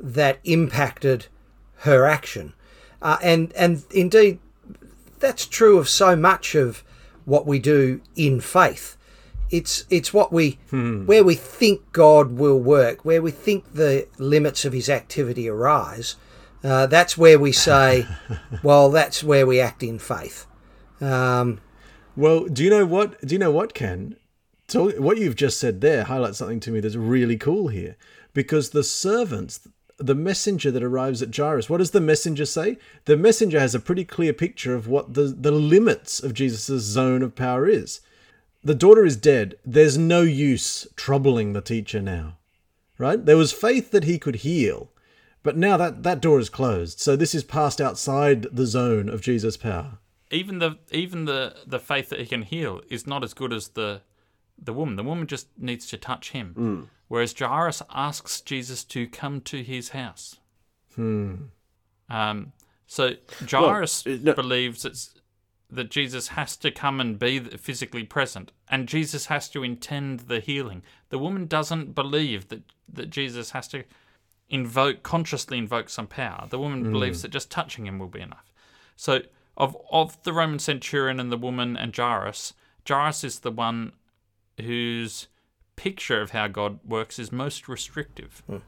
that 0.00 0.38
impacted 0.44 1.26
her 1.80 2.06
action, 2.06 2.54
uh, 3.02 3.18
and 3.22 3.52
and 3.54 3.82
indeed 3.90 4.38
that's 5.20 5.44
true 5.46 5.76
of 5.78 5.86
so 5.88 6.16
much 6.16 6.54
of 6.54 6.82
what 7.26 7.46
we 7.46 7.58
do 7.58 8.00
in 8.16 8.40
faith. 8.40 8.96
It's 9.50 9.84
it's 9.90 10.14
what 10.14 10.32
we 10.32 10.58
where 10.70 11.22
we 11.22 11.34
think 11.34 11.92
God 11.92 12.38
will 12.38 12.58
work, 12.58 13.04
where 13.04 13.20
we 13.20 13.30
think 13.30 13.74
the 13.74 14.06
limits 14.18 14.64
of 14.64 14.72
His 14.72 14.88
activity 14.88 15.46
arise. 15.46 16.16
Uh, 16.64 16.86
that's 16.86 17.18
where 17.18 17.38
we 17.38 17.52
say, 17.52 18.06
well, 18.62 18.90
that's 18.90 19.22
where 19.22 19.46
we 19.46 19.60
act 19.60 19.82
in 19.82 19.98
faith. 19.98 20.46
Um, 21.02 21.60
Well, 22.16 22.44
do 22.44 22.62
you 22.62 22.70
know 22.70 22.84
what? 22.86 23.20
Do 23.26 23.34
you 23.34 23.38
know 23.38 23.50
what, 23.50 23.74
Ken? 23.74 24.16
What 24.74 25.18
you've 25.18 25.36
just 25.36 25.58
said 25.58 25.80
there 25.80 26.04
highlights 26.04 26.38
something 26.38 26.60
to 26.60 26.70
me 26.70 26.80
that's 26.80 26.96
really 26.96 27.36
cool 27.36 27.68
here, 27.68 27.96
because 28.32 28.70
the 28.70 28.84
servants, 28.84 29.68
the 29.98 30.14
messenger 30.14 30.70
that 30.70 30.82
arrives 30.82 31.22
at 31.22 31.34
Jairus, 31.34 31.68
what 31.68 31.78
does 31.78 31.90
the 31.90 32.00
messenger 32.00 32.46
say? 32.46 32.78
The 33.04 33.16
messenger 33.16 33.60
has 33.60 33.74
a 33.74 33.80
pretty 33.80 34.04
clear 34.04 34.32
picture 34.32 34.74
of 34.74 34.88
what 34.88 35.14
the 35.14 35.24
the 35.24 35.50
limits 35.50 36.22
of 36.22 36.34
Jesus' 36.34 36.82
zone 36.82 37.22
of 37.22 37.34
power 37.34 37.66
is. 37.66 38.00
The 38.64 38.74
daughter 38.74 39.04
is 39.04 39.16
dead. 39.16 39.56
There's 39.64 39.98
no 39.98 40.22
use 40.22 40.86
troubling 40.96 41.52
the 41.52 41.60
teacher 41.60 42.00
now, 42.00 42.38
right? 42.96 43.24
There 43.24 43.36
was 43.36 43.52
faith 43.52 43.90
that 43.90 44.04
he 44.04 44.18
could 44.18 44.36
heal, 44.36 44.90
but 45.42 45.56
now 45.56 45.76
that 45.76 46.02
that 46.02 46.20
door 46.20 46.38
is 46.38 46.48
closed. 46.48 47.00
So 47.00 47.16
this 47.16 47.34
is 47.34 47.42
passed 47.44 47.80
outside 47.80 48.46
the 48.52 48.66
zone 48.66 49.08
of 49.08 49.22
Jesus' 49.22 49.56
power. 49.56 49.98
Even 50.32 50.58
the 50.58 50.78
even 50.90 51.26
the 51.26 51.54
the 51.66 51.78
faith 51.78 52.08
that 52.08 52.18
he 52.18 52.26
can 52.26 52.42
heal 52.42 52.80
is 52.88 53.06
not 53.06 53.22
as 53.22 53.34
good 53.34 53.52
as 53.52 53.68
the 53.68 54.00
the 54.58 54.72
woman. 54.72 54.96
The 54.96 55.02
woman 55.02 55.26
just 55.26 55.48
needs 55.58 55.86
to 55.88 55.96
touch 55.96 56.30
him, 56.30 56.88
whereas 57.08 57.34
Jairus 57.38 57.82
asks 57.90 58.40
Jesus 58.40 58.84
to 58.84 59.06
come 59.06 59.40
to 59.42 59.62
his 59.62 59.90
house. 59.90 60.36
Hmm. 60.94 61.34
Um, 62.08 62.52
so 62.86 63.12
Jairus 63.48 64.06
uh, 64.06 64.18
no- 64.22 64.34
believes 64.34 64.82
that 64.82 65.08
that 65.70 65.90
Jesus 65.90 66.28
has 66.28 66.56
to 66.58 66.70
come 66.70 67.00
and 67.00 67.18
be 67.18 67.40
physically 67.40 68.04
present, 68.04 68.52
and 68.68 68.88
Jesus 68.88 69.26
has 69.26 69.48
to 69.50 69.62
intend 69.62 70.20
the 70.20 70.40
healing. 70.40 70.82
The 71.08 71.18
woman 71.18 71.46
doesn't 71.46 71.94
believe 71.94 72.48
that 72.48 72.62
that 72.92 73.10
Jesus 73.10 73.50
has 73.50 73.68
to 73.68 73.84
invoke 74.48 75.02
consciously 75.02 75.58
invoke 75.58 75.88
some 75.88 76.06
power. 76.06 76.46
The 76.48 76.58
woman 76.58 76.90
believes 76.92 77.22
that 77.22 77.30
just 77.30 77.50
touching 77.50 77.86
him 77.86 77.98
will 77.98 78.08
be 78.08 78.20
enough. 78.20 78.52
So 78.96 79.22
of 79.56 79.76
of 79.90 80.22
the 80.22 80.32
Roman 80.32 80.58
centurion 80.58 81.20
and 81.20 81.30
the 81.30 81.36
woman 81.36 81.76
and 81.76 81.94
Jairus, 81.94 82.54
Jairus 82.88 83.24
is 83.24 83.40
the 83.40 83.50
one 83.50 83.92
whose 84.60 85.28
picture 85.76 86.20
of 86.20 86.30
how 86.30 86.48
God 86.48 86.80
works 86.84 87.18
is 87.18 87.32
most 87.32 87.68
restrictive. 87.68 88.42
Hmm. 88.46 88.58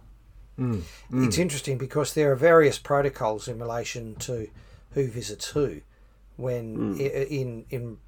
Hmm. 0.57 0.81
It's 1.25 1.38
interesting 1.38 1.79
because 1.79 2.14
there 2.14 2.31
are 2.31 2.37
various 2.37 2.79
protocols 2.79 3.49
in 3.49 3.59
relation 3.59 4.14
to 4.17 4.49
who 4.93 5.09
visits 5.09 5.49
who, 5.49 5.81
when 6.37 6.75
hmm. 6.75 7.00
i- 7.00 7.26
in 7.29 7.67
in 7.71 7.99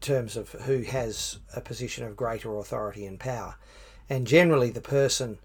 terms 0.00 0.36
of 0.36 0.52
who 0.52 0.82
has 0.82 1.38
a 1.54 1.60
position 1.60 2.04
of 2.04 2.16
greater 2.16 2.54
authority 2.58 3.06
and 3.06 3.18
power, 3.18 3.56
and 4.10 4.26
generally 4.26 4.70
the 4.70 4.80
person 4.80 5.38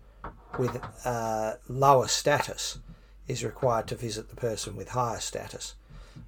with 0.60 0.82
uh, 1.06 1.54
lower 1.70 2.08
status 2.08 2.80
is 3.28 3.44
required 3.44 3.88
to 3.88 3.96
visit 3.96 4.30
the 4.30 4.36
person 4.36 4.76
with 4.76 4.90
higher 4.90 5.20
status. 5.20 5.76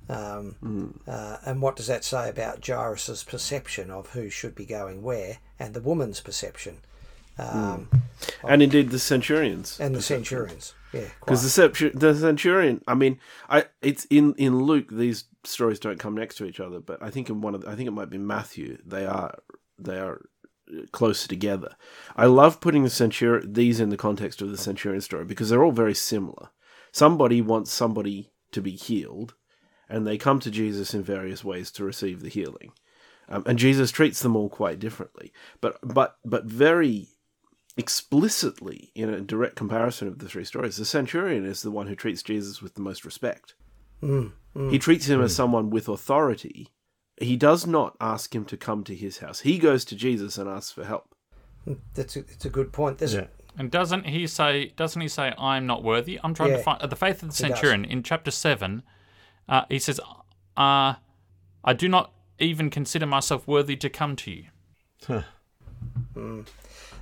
Um, 0.10 1.00
uh, 1.08 1.38
and 1.46 1.62
what 1.62 1.76
does 1.76 1.88
that 1.88 2.04
say 2.04 2.30
about 2.30 2.66
Jairus's 2.66 3.24
perception 3.24 3.90
of 3.90 4.10
who 4.12 4.30
should 4.30 4.56
be 4.56 4.66
going 4.66 5.02
where, 5.02 5.38
and 5.60 5.74
the 5.74 5.82
woman's 5.82 6.20
perception, 6.20 6.80
um, 7.38 7.90
and 8.44 8.62
indeed 8.62 8.90
the 8.90 9.00
centurions. 9.00 9.80
and 9.80 9.96
the 9.96 10.02
centurions? 10.02 10.74
Yeah. 10.92 11.08
Because 11.20 11.42
the, 11.56 11.92
the 11.94 12.16
centurion, 12.16 12.84
I 12.88 12.94
mean, 12.96 13.20
I 13.50 13.66
it's 13.82 14.06
in 14.06 14.34
in 14.36 14.64
Luke 14.64 14.90
these 14.92 15.26
stories 15.44 15.80
don't 15.80 16.00
come 16.00 16.16
next 16.16 16.36
to 16.36 16.46
each 16.46 16.60
other, 16.60 16.80
but 16.80 17.02
I 17.02 17.10
think 17.10 17.30
in 17.30 17.42
one 17.42 17.56
of 17.56 17.62
the, 17.62 17.70
I 17.70 17.76
think 17.76 17.88
it 17.88 17.92
might 17.92 18.10
be 18.10 18.18
Matthew 18.18 18.78
they 18.86 19.06
are 19.06 19.40
they 19.80 20.00
are 20.00 20.22
closer 20.92 21.28
together. 21.28 21.76
I 22.16 22.26
love 22.26 22.62
putting 22.62 22.84
the 22.84 22.90
centurion 22.90 23.54
these 23.54 23.80
in 23.80 23.90
the 23.90 23.98
context 23.98 24.42
of 24.42 24.52
the 24.52 24.58
centurion 24.58 25.02
story 25.02 25.26
because 25.26 25.50
they're 25.50 25.64
all 25.64 25.72
very 25.72 25.96
similar. 25.96 26.50
Somebody 26.92 27.42
wants 27.42 27.72
somebody 27.72 28.32
to 28.52 28.62
be 28.62 28.72
healed, 28.72 29.34
and 29.90 30.06
they 30.06 30.18
come 30.18 30.40
to 30.40 30.52
Jesus 30.52 30.94
in 30.94 31.04
various 31.04 31.44
ways 31.44 31.72
to 31.72 31.84
receive 31.84 32.22
the 32.22 32.30
healing, 32.30 32.72
um, 33.30 33.44
and 33.46 33.60
Jesus 33.60 33.92
treats 33.92 34.22
them 34.22 34.36
all 34.36 34.50
quite 34.50 34.80
differently, 34.80 35.32
but 35.62 35.78
but 35.82 36.18
but 36.26 36.46
very 36.46 37.10
explicitly 37.78 38.92
in 38.96 39.10
a 39.10 39.22
direct 39.22 39.56
comparison 39.56 40.08
of 40.08 40.20
the 40.20 40.30
three 40.30 40.44
stories, 40.46 40.78
the 40.78 40.86
centurion 40.86 41.46
is 41.46 41.62
the 41.62 41.72
one 41.72 41.88
who 41.88 41.96
treats 41.96 42.22
Jesus 42.22 42.62
with 42.62 42.76
the 42.76 42.82
most 42.82 43.04
respect. 43.04 43.56
He 44.70 44.78
treats 44.80 45.08
him 45.08 45.22
as 45.22 45.34
someone 45.34 45.70
with 45.70 45.88
authority. 45.88 46.70
He 47.18 47.38
does 47.38 47.66
not 47.66 47.96
ask 48.02 48.36
him 48.36 48.44
to 48.46 48.58
come 48.58 48.84
to 48.84 48.94
his 48.94 49.20
house. 49.20 49.40
He 49.40 49.58
goes 49.58 49.86
to 49.86 49.96
Jesus 49.96 50.38
and 50.38 50.50
asks 50.50 50.74
for 50.74 50.84
help. 50.84 51.16
That's 51.94 52.18
a, 52.18 52.20
it's 52.20 52.46
a 52.46 52.50
good 52.50 52.74
point. 52.74 52.98
There's 52.98 53.14
Yeah. 53.14 53.28
And 53.58 53.72
doesn't 53.72 54.08
he 54.08 54.28
say? 54.28 54.74
Doesn't 54.76 55.02
he 55.02 55.08
say, 55.08 55.34
"I'm 55.38 55.66
not 55.68 55.84
worthy"? 55.84 56.20
I'm 56.24 56.34
trying 56.34 56.52
to 56.52 56.64
find 56.64 56.82
uh, 56.82 56.88
the 56.88 56.96
faith 56.96 57.22
of 57.24 57.30
the 57.30 57.36
centurion 57.36 57.86
in 57.86 58.04
chapter 58.04 58.32
seven. 58.32 58.84
Uh, 59.50 59.64
he 59.70 59.80
says, 59.80 60.00
uh, 60.58 60.96
"I 61.64 61.74
do 61.74 61.88
not 61.90 62.14
even 62.40 62.70
consider 62.70 63.06
myself 63.06 63.48
worthy 63.48 63.76
to 63.78 63.90
come 63.90 64.16
to 64.18 64.32
you. 64.32 64.46
That, 65.08 65.26
And- 66.16 66.46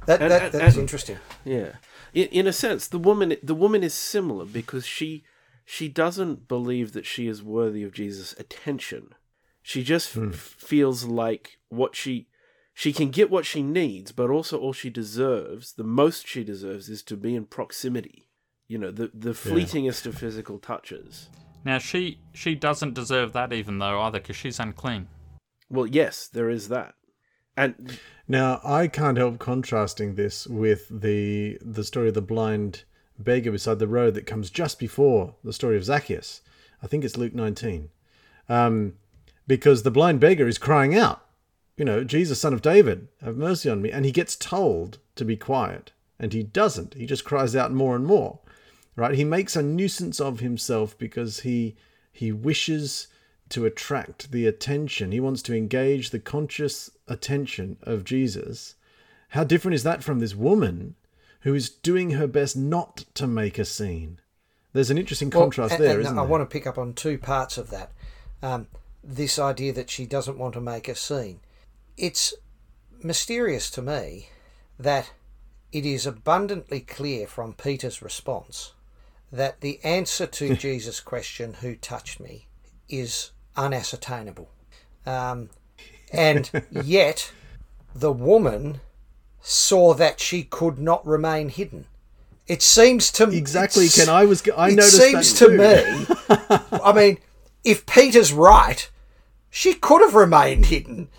that 0.05 0.21
and- 0.21 0.31
that's 0.53 0.73
and- 0.75 0.81
interesting. 0.81 1.17
Yeah, 1.45 1.75
in, 2.13 2.27
in 2.29 2.47
a 2.47 2.53
sense, 2.53 2.87
the 2.87 2.97
woman 2.99 3.35
the 3.43 3.55
woman 3.55 3.83
is 3.83 3.93
similar 3.93 4.45
because 4.45 4.85
she 4.85 5.23
she 5.65 5.87
doesn't 5.87 6.47
believe 6.47 6.93
that 6.93 7.05
she 7.05 7.27
is 7.27 7.43
worthy 7.43 7.83
of 7.83 7.93
Jesus' 7.93 8.33
attention. 8.39 9.13
She 9.61 9.83
just 9.83 10.17
f- 10.17 10.33
feels 10.35 11.03
like 11.05 11.59
what 11.69 11.95
she 11.95 12.27
she 12.73 12.91
can 12.93 13.11
get 13.11 13.29
what 13.29 13.45
she 13.45 13.61
needs, 13.61 14.11
but 14.11 14.29
also 14.31 14.57
all 14.59 14.73
she 14.73 14.89
deserves, 14.89 15.73
the 15.73 15.83
most 15.83 16.27
she 16.27 16.43
deserves, 16.43 16.89
is 16.89 17.03
to 17.03 17.15
be 17.15 17.35
in 17.35 17.45
proximity. 17.45 18.27
You 18.67 18.79
know, 18.79 18.91
the 18.91 19.11
the 19.13 19.33
fleetingest 19.35 20.07
of 20.07 20.17
physical 20.17 20.57
touches. 20.57 21.29
Now 21.63 21.77
she 21.77 22.19
she 22.33 22.55
doesn't 22.55 22.93
deserve 22.93 23.33
that 23.33 23.53
even 23.53 23.79
though 23.79 24.01
either 24.01 24.19
because 24.19 24.35
she's 24.35 24.59
unclean. 24.59 25.07
Well, 25.69 25.87
yes, 25.87 26.27
there 26.27 26.49
is 26.49 26.67
that, 26.67 26.95
and 27.55 27.99
Now, 28.27 28.61
I 28.63 28.87
can't 28.87 29.17
help 29.17 29.39
contrasting 29.39 30.15
this 30.15 30.47
with 30.47 30.87
the 30.89 31.57
the 31.61 31.83
story 31.83 32.07
of 32.07 32.13
the 32.13 32.21
blind 32.21 32.83
beggar 33.19 33.51
beside 33.51 33.79
the 33.79 33.87
road 33.87 34.13
that 34.13 34.25
comes 34.25 34.49
just 34.49 34.79
before 34.79 35.35
the 35.43 35.53
story 35.53 35.75
of 35.75 35.83
Zacchaeus. 35.83 36.41
I 36.81 36.87
think 36.87 37.03
it's 37.03 37.17
Luke 37.17 37.35
19. 37.35 37.89
Um, 38.49 38.93
because 39.47 39.83
the 39.83 39.91
blind 39.91 40.19
beggar 40.21 40.47
is 40.47 40.57
crying 40.57 40.95
out, 40.95 41.25
you 41.77 41.85
know, 41.85 42.03
Jesus, 42.03 42.39
son 42.39 42.53
of 42.53 42.61
David, 42.61 43.09
have 43.21 43.35
mercy 43.35 43.69
on 43.69 43.81
me. 43.81 43.91
And 43.91 44.05
he 44.05 44.11
gets 44.11 44.35
told 44.35 44.99
to 45.15 45.25
be 45.25 45.35
quiet, 45.35 45.91
and 46.17 46.31
he 46.31 46.41
doesn't. 46.41 46.93
He 46.93 47.05
just 47.05 47.25
cries 47.25 47.55
out 47.55 47.73
more 47.73 47.95
and 47.95 48.05
more, 48.05 48.39
right? 48.95 49.15
He 49.15 49.23
makes 49.23 49.55
a 49.55 49.61
nuisance 49.63 50.19
of 50.19 50.39
himself 50.39 50.97
because 50.97 51.41
he 51.41 51.75
he 52.11 52.31
wishes 52.31 53.07
to 53.49 53.65
attract 53.65 54.31
the 54.31 54.45
attention. 54.47 55.11
He 55.11 55.19
wants 55.19 55.41
to 55.43 55.55
engage 55.55 56.09
the 56.09 56.19
conscious 56.19 56.89
attention 57.07 57.77
of 57.83 58.03
Jesus. 58.03 58.75
How 59.29 59.43
different 59.43 59.75
is 59.75 59.83
that 59.83 60.03
from 60.03 60.19
this 60.19 60.35
woman 60.35 60.95
who 61.41 61.53
is 61.53 61.69
doing 61.69 62.11
her 62.11 62.27
best 62.27 62.55
not 62.55 63.05
to 63.15 63.27
make 63.27 63.57
a 63.57 63.65
scene? 63.65 64.19
There's 64.73 64.89
an 64.89 64.97
interesting 64.97 65.29
Well, 65.29 65.43
contrast 65.43 65.75
and- 65.75 65.83
there, 65.83 65.91
and 65.97 66.01
isn't 66.05 66.17
I 66.17 66.21
there? 66.21 66.29
want 66.29 66.41
to 66.49 66.53
pick 66.53 66.67
up 66.67 66.77
on 66.77 66.93
two 66.93 67.17
parts 67.17 67.57
of 67.57 67.69
that. 67.71 67.91
Um, 68.41 68.67
this 69.03 69.37
idea 69.39 69.73
that 69.73 69.89
she 69.89 70.05
doesn't 70.05 70.37
want 70.37 70.53
to 70.53 70.61
make 70.61 70.87
a 70.87 70.95
scene. 70.95 71.39
It's 71.97 72.33
mysterious 73.03 73.69
to 73.71 73.81
me 73.81 74.29
that 74.79 75.11
it 75.71 75.85
is 75.85 76.05
abundantly 76.05 76.81
clear 76.81 77.27
from 77.27 77.53
Peter's 77.53 78.01
response 78.01 78.73
that 79.31 79.61
the 79.61 79.79
answer 79.83 80.27
to 80.27 80.55
Jesus' 80.67 80.99
question, 80.99 81.55
Who 81.55 81.75
touched 81.75 82.19
me, 82.19 82.47
is 82.89 83.31
unascertainable. 83.55 84.49
Um, 85.05 85.49
and 86.11 86.49
yet, 86.83 87.31
the 87.95 88.11
woman 88.11 88.81
saw 89.41 89.93
that 89.93 90.19
she 90.19 90.43
could 90.43 90.79
not 90.79 91.05
remain 91.05 91.49
hidden. 91.49 91.85
It 92.47 92.61
seems 92.61 93.11
to 93.13 93.29
Exactly, 93.29 93.87
Ken. 93.87 94.09
I 94.09 94.25
was. 94.25 94.43
I 94.57 94.69
it 94.69 94.75
noticed 94.75 94.97
seems 94.97 95.33
to 95.35 95.49
me. 95.49 96.05
I 96.83 96.91
mean, 96.93 97.17
if 97.63 97.85
Peter's 97.85 98.33
right, 98.33 98.89
she 99.49 99.73
could 99.73 100.01
have 100.01 100.15
remained 100.15 100.65
hidden. 100.65 101.09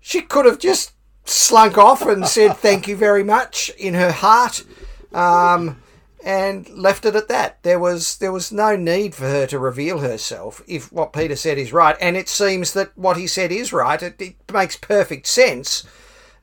She 0.00 0.20
could 0.20 0.44
have 0.44 0.58
just 0.58 0.92
slunk 1.24 1.78
off 1.78 2.02
and 2.02 2.26
said 2.26 2.56
thank 2.56 2.88
you 2.88 2.96
very 2.96 3.22
much 3.22 3.70
in 3.78 3.94
her 3.94 4.10
heart, 4.10 4.64
um, 5.12 5.80
and 6.24 6.68
left 6.68 7.04
it 7.04 7.16
at 7.16 7.28
that. 7.28 7.62
There 7.62 7.78
was 7.78 8.16
there 8.18 8.32
was 8.32 8.52
no 8.52 8.76
need 8.76 9.14
for 9.14 9.24
her 9.24 9.46
to 9.48 9.58
reveal 9.58 9.98
herself 9.98 10.62
if 10.66 10.92
what 10.92 11.12
Peter 11.12 11.36
said 11.36 11.58
is 11.58 11.72
right, 11.72 11.96
and 12.00 12.16
it 12.16 12.28
seems 12.28 12.72
that 12.74 12.96
what 12.96 13.16
he 13.16 13.26
said 13.26 13.50
is 13.52 13.72
right. 13.72 14.02
It, 14.02 14.20
it 14.20 14.36
makes 14.52 14.76
perfect 14.76 15.26
sense. 15.26 15.84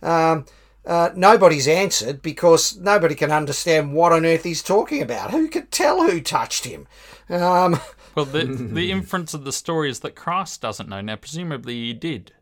Um, 0.01 0.45
uh, 0.85 1.09
nobody's 1.15 1.67
answered 1.67 2.21
because 2.21 2.77
nobody 2.77 3.13
can 3.13 3.31
understand 3.31 3.93
what 3.93 4.11
on 4.11 4.25
earth 4.25 4.43
he's 4.43 4.63
talking 4.63 5.01
about. 5.01 5.31
Who 5.31 5.47
could 5.49 5.71
tell 5.71 6.03
who 6.09 6.21
touched 6.21 6.65
him? 6.65 6.87
Um, 7.29 7.79
Well, 8.15 8.25
the 8.25 8.43
the 8.43 8.91
inference 8.91 9.33
of 9.35 9.45
the 9.45 9.51
story 9.53 9.89
is 9.89 9.99
that 9.99 10.15
Christ 10.15 10.61
doesn't 10.61 10.89
know. 10.89 10.99
Now, 10.99 11.15
presumably, 11.15 11.75
he 11.75 11.93
did. 11.93 12.33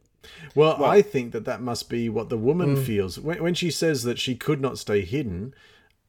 Well, 0.55 0.83
I 0.83 1.01
think 1.01 1.33
that 1.33 1.43
that 1.45 1.61
must 1.61 1.89
be 1.89 2.07
what 2.09 2.29
the 2.29 2.37
woman 2.37 2.77
Mm. 2.77 2.85
feels 2.85 3.19
when, 3.19 3.43
when 3.43 3.53
she 3.53 3.69
says 3.69 4.03
that 4.03 4.17
she 4.17 4.33
could 4.33 4.61
not 4.61 4.79
stay 4.79 5.01
hidden. 5.01 5.53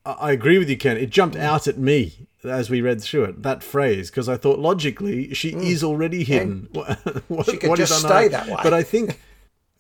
I, 0.04 0.12
I 0.12 0.32
agree 0.32 0.58
with 0.58 0.68
you, 0.70 0.76
Ken. 0.76 0.96
It 0.96 1.11
jumped 1.11 1.37
out 1.37 1.66
at 1.66 1.78
me 1.78 2.26
as 2.44 2.70
we 2.70 2.80
read 2.80 3.02
through 3.02 3.24
it 3.24 3.42
that 3.42 3.62
phrase 3.64 4.11
because 4.11 4.28
I 4.28 4.37
thought 4.37 4.58
logically 4.58 5.34
she 5.34 5.50
is 5.50 5.82
already 5.82 6.24
hidden. 6.24 6.68
What, 6.72 7.04
what- 7.28 7.46
Mm. 7.46 7.50
She 7.50 7.56
could 7.58 7.70
what 7.70 7.78
is 7.80 7.88
just 7.88 8.04
unknown? 8.04 8.18
stay 8.22 8.28
that 8.28 8.46
way. 8.46 8.61
But 8.62 8.72
I 8.74 8.82
think, 8.82 9.20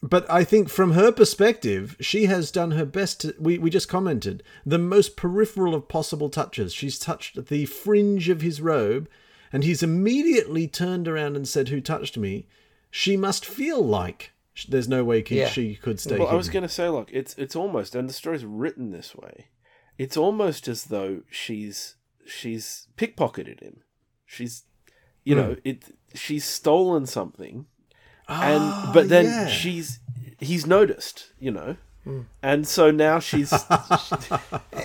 but 0.02 0.30
I 0.30 0.44
think 0.44 0.68
from 0.68 0.92
her 0.92 1.10
perspective, 1.12 1.96
she 2.00 2.26
has 2.26 2.50
done 2.50 2.72
her 2.72 2.84
best. 2.84 3.20
To, 3.22 3.34
we 3.38 3.58
we 3.58 3.70
just 3.70 3.88
commented 3.88 4.42
the 4.66 4.78
most 4.78 5.16
peripheral 5.16 5.74
of 5.74 5.88
possible 5.88 6.28
touches. 6.30 6.72
She's 6.74 6.98
touched 6.98 7.46
the 7.46 7.64
fringe 7.66 8.28
of 8.28 8.40
his 8.40 8.60
robe, 8.60 9.08
and 9.52 9.64
he's 9.64 9.82
immediately 9.82 10.66
turned 10.68 11.08
around 11.08 11.36
and 11.36 11.46
said, 11.48 11.68
"Who 11.68 11.80
touched 11.80 12.16
me?" 12.18 12.46
She 12.90 13.16
must 13.16 13.44
feel 13.44 13.84
like 13.84 14.32
there's 14.68 14.88
no 14.88 15.04
way 15.04 15.22
Yeah. 15.28 15.48
she 15.48 15.74
could 15.76 16.00
stay 16.00 16.18
Well, 16.18 16.28
I 16.28 16.34
was 16.34 16.48
going 16.48 16.62
to 16.64 16.68
say, 16.68 16.88
look, 16.88 17.08
it's 17.12 17.34
it's 17.38 17.54
almost, 17.54 17.94
and 17.94 18.08
the 18.08 18.12
story's 18.12 18.44
written 18.44 18.90
this 18.90 19.14
way. 19.14 19.46
It's 19.98 20.16
almost 20.16 20.68
as 20.68 20.84
though 20.84 21.22
she's 21.30 21.96
she's 22.24 22.86
pickpocketed 22.96 23.60
him. 23.60 23.82
She's, 24.24 24.64
you 25.24 25.34
know, 25.34 25.54
hmm. 25.54 25.60
it. 25.64 25.84
She's 26.14 26.44
stolen 26.44 27.06
something, 27.06 27.66
and 28.28 28.62
ah, 28.62 28.90
but 28.94 29.08
then 29.08 29.24
yeah. 29.26 29.46
she's 29.48 30.00
he's 30.38 30.66
noticed, 30.66 31.32
you 31.38 31.50
know, 31.50 31.76
hmm. 32.04 32.22
and 32.42 32.66
so 32.66 32.90
now 32.90 33.18
she's 33.18 33.52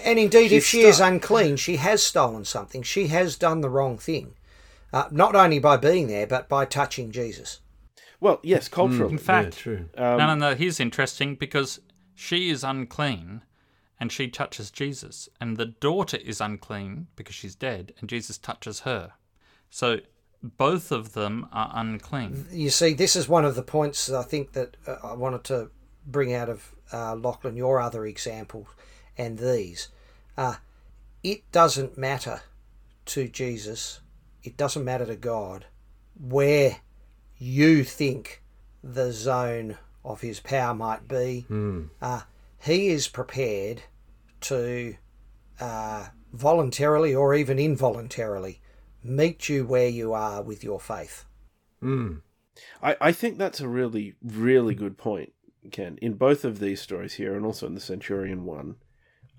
And 0.06 0.19
indeed, 0.19 0.52
if 0.52 0.63
She's 0.63 0.65
she 0.65 0.82
is 0.82 0.99
unclean, 0.99 1.58
she 1.58 1.78
has 1.78 2.04
stolen 2.04 2.45
something. 2.45 2.84
She 2.84 3.08
has 3.08 3.38
done 3.38 3.62
the 3.62 3.69
wrong 3.69 3.97
thing. 3.97 4.36
Uh, 4.91 5.08
not 5.10 5.36
only 5.36 5.60
by 5.60 5.76
being 5.78 6.08
there, 6.08 6.28
but 6.28 6.47
by 6.47 6.65
touching 6.65 7.12
Jesus. 7.12 7.62
well, 8.19 8.39
yes, 8.43 8.67
culturally. 8.67 9.13
In 9.13 9.17
fact, 9.17 9.58
true. 9.58 9.89
Um, 9.97 10.17
no, 10.17 10.28
no, 10.28 10.36
no. 10.36 10.56
Here's 10.56 10.80
interesting 10.80 11.36
because 11.36 11.80
she 12.13 12.49
is 12.49 12.63
unclean, 12.63 13.41
and 14.04 14.12
she 14.12 14.28
touches 14.28 14.70
Jesus, 14.70 15.30
and 15.39 15.56
the 15.56 15.66
daughter 15.66 16.18
is 16.18 16.42
unclean 16.42 17.08
because 17.16 17.36
she's 17.36 17.56
dead, 17.56 17.94
and 18.02 18.10
Jesus 18.10 18.38
touches 18.38 18.82
her. 18.82 19.13
So 19.70 20.00
both 20.44 20.92
of 20.92 21.13
them 21.13 21.48
are 21.54 21.72
unclean. 21.74 22.46
You 22.52 22.70
see, 22.70 22.94
this 22.94 23.16
is 23.16 23.30
one 23.30 23.46
of 23.46 23.56
the 23.56 23.63
points 23.63 24.12
I 24.12 24.24
think 24.24 24.52
that 24.52 24.76
uh, 24.86 24.98
I 25.06 25.13
wanted 25.13 25.46
to 25.46 25.70
bring 26.06 26.34
out 26.34 26.50
of 26.50 26.76
uh, 26.92 27.16
Lachlan, 27.16 27.56
your 27.56 27.80
other 27.80 28.06
examples, 28.06 28.68
and 29.18 29.39
these. 29.39 29.88
Uh, 30.38 30.56
it 31.24 31.50
doesn't 31.54 31.98
matter 31.98 32.42
to 33.06 33.30
Jesus, 33.30 34.02
it 34.44 34.58
doesn't 34.58 34.84
matter 34.84 35.06
to 35.06 35.16
God 35.16 35.63
where 36.20 36.80
you 37.38 37.86
think 37.86 38.44
the 38.84 39.13
zone 39.13 39.78
of 40.04 40.20
his 40.20 40.42
power 40.42 40.74
might 40.74 41.08
be. 41.08 41.46
Uh, 42.02 42.24
he 42.66 42.88
is 42.88 43.08
prepared 43.08 43.84
to 44.43 44.95
uh, 45.60 46.08
voluntarily 46.32 47.13
or 47.15 47.36
even 47.36 47.60
involuntarily 47.60 48.62
meet 49.03 49.49
you 49.49 49.65
where 49.65 49.89
you 49.89 50.13
are 50.13 50.41
with 50.41 50.63
your 50.63 50.79
faith. 50.79 51.25
I, 52.82 52.95
I 53.01 53.12
think 53.12 53.38
that's 53.38 53.60
a 53.60 53.67
really, 53.67 54.15
really 54.23 54.75
good 54.75 54.97
point, 54.97 55.34
Ken. 55.71 55.97
In 56.01 56.13
both 56.13 56.45
of 56.45 56.60
these 56.60 56.82
stories 56.82 57.13
here, 57.13 57.36
and 57.36 57.45
also 57.45 57.67
in 57.67 57.75
the 57.75 57.82
Centurion 57.82 58.45
one, 58.45 58.75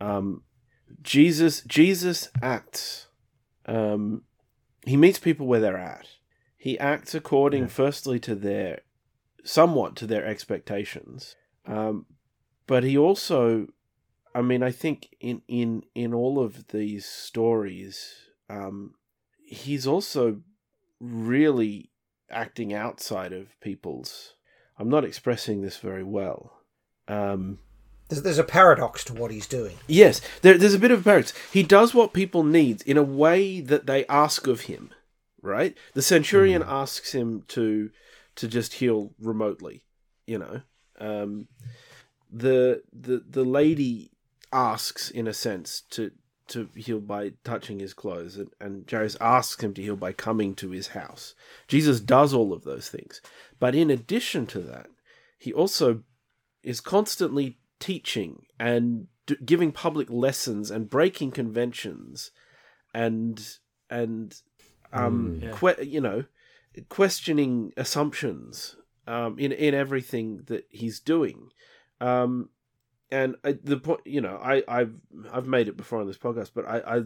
um, 0.01 0.43
Jesus 1.03 1.63
Jesus 1.63 2.29
acts. 2.43 3.09
Um, 3.67 4.23
he 4.85 4.97
meets 4.97 5.19
people 5.19 5.47
where 5.47 5.61
they're 5.61 5.79
at. 5.79 6.09
He 6.57 6.79
acts 6.79 7.15
according, 7.15 7.69
firstly, 7.69 8.19
to 8.21 8.35
their 8.35 8.81
somewhat 9.45 9.97
to 9.97 10.07
their 10.07 10.25
expectations, 10.27 11.37
um, 11.67 12.07
but 12.67 12.85
he 12.85 12.97
also, 12.97 13.69
I 14.35 14.43
mean, 14.43 14.63
I 14.63 14.71
think 14.71 15.15
in 15.21 15.43
in 15.49 15.85
in 15.95 16.13
all 16.13 16.43
of 16.43 16.69
these 16.69 17.07
stories, 17.07 18.15
um, 18.51 18.95
he's 19.47 19.87
also 19.87 20.41
really 21.01 21.91
acting 22.31 22.75
outside 22.75 23.33
of 23.33 23.59
people's. 23.61 24.35
I'm 24.79 24.89
not 24.89 25.05
expressing 25.05 25.63
this 25.63 25.77
very 25.77 26.03
well. 26.03 26.53
Um, 27.07 27.59
There's, 28.09 28.23
there's 28.23 28.39
a 28.39 28.45
paradox 28.45 29.05
to 29.05 29.15
what 29.15 29.31
he's 29.31 29.47
doing. 29.47 29.77
yes, 29.87 30.21
there, 30.43 30.59
there's 30.59 30.75
a 30.75 30.81
bit 30.81 30.91
of 30.91 31.01
a 31.01 31.05
paradox. 31.05 31.33
He 31.53 31.63
does 31.63 31.95
what 31.95 32.13
people 32.13 32.43
need 32.43 32.83
in 32.83 32.97
a 32.97 33.03
way 33.03 33.61
that 33.61 33.87
they 33.87 34.05
ask 34.07 34.47
of 34.47 34.63
him. 34.63 34.91
Right? 35.43 35.77
The 35.93 36.03
centurion 36.03 36.65
asks 36.67 37.13
him 37.13 37.45
to 37.49 37.91
to 38.37 38.49
just 38.49 38.75
heal 38.75 39.13
remotely. 39.21 39.85
You 40.27 40.39
know, 40.39 40.61
um, 40.99 41.49
the 42.33 42.83
the 42.93 43.23
the 43.29 43.45
lady 43.45 44.11
asks 44.55 45.11
in 45.11 45.27
a 45.27 45.35
sense 45.35 45.83
to 45.91 46.13
to 46.47 46.69
heal 46.77 47.01
by 47.01 47.33
touching 47.43 47.81
his 47.81 47.95
clothes, 47.95 48.37
and, 48.37 48.51
and 48.61 48.85
Jairus 48.91 49.17
asks 49.19 49.63
him 49.63 49.73
to 49.75 49.83
heal 49.83 49.97
by 49.97 50.13
coming 50.13 50.55
to 50.57 50.71
his 50.71 50.89
house. 50.89 51.35
Jesus 51.69 52.01
does 52.01 52.35
all 52.35 52.53
of 52.53 52.65
those 52.65 52.91
things. 52.91 53.23
But 53.59 53.75
in 53.75 53.91
addition 53.91 54.47
to 54.49 54.61
that, 54.61 54.89
he 55.39 55.55
also 55.55 56.03
is 56.63 56.83
constantly 56.83 57.59
teaching 57.81 58.45
and 58.61 59.07
d- 59.27 59.37
giving 59.45 59.73
public 59.73 60.11
lessons 60.11 60.71
and 60.71 60.91
breaking 60.91 61.31
conventions 61.33 62.31
and 62.93 63.57
and 63.91 64.35
um 64.93 65.41
Yeah. 65.43 65.57
que- 65.59 65.85
you 65.85 66.01
know 66.01 66.25
questioning 66.89 67.73
assumptions 67.77 68.77
um 69.07 69.39
in 69.39 69.53
in 69.53 69.75
everything 69.75 70.43
that 70.47 70.65
he's 70.71 71.01
doing 71.01 71.51
um 72.01 72.49
and 73.19 73.37
I, 73.45 73.51
the 73.73 73.77
point 73.87 74.01
you 74.05 74.21
know 74.27 74.37
i 74.43 74.55
i've 74.77 74.95
i've 75.37 75.47
made 75.57 75.69
it 75.69 75.77
before 75.77 76.01
on 76.01 76.07
this 76.07 76.19
podcast 76.27 76.51
but 76.57 76.65
i 76.75 76.79
i, 76.95 76.97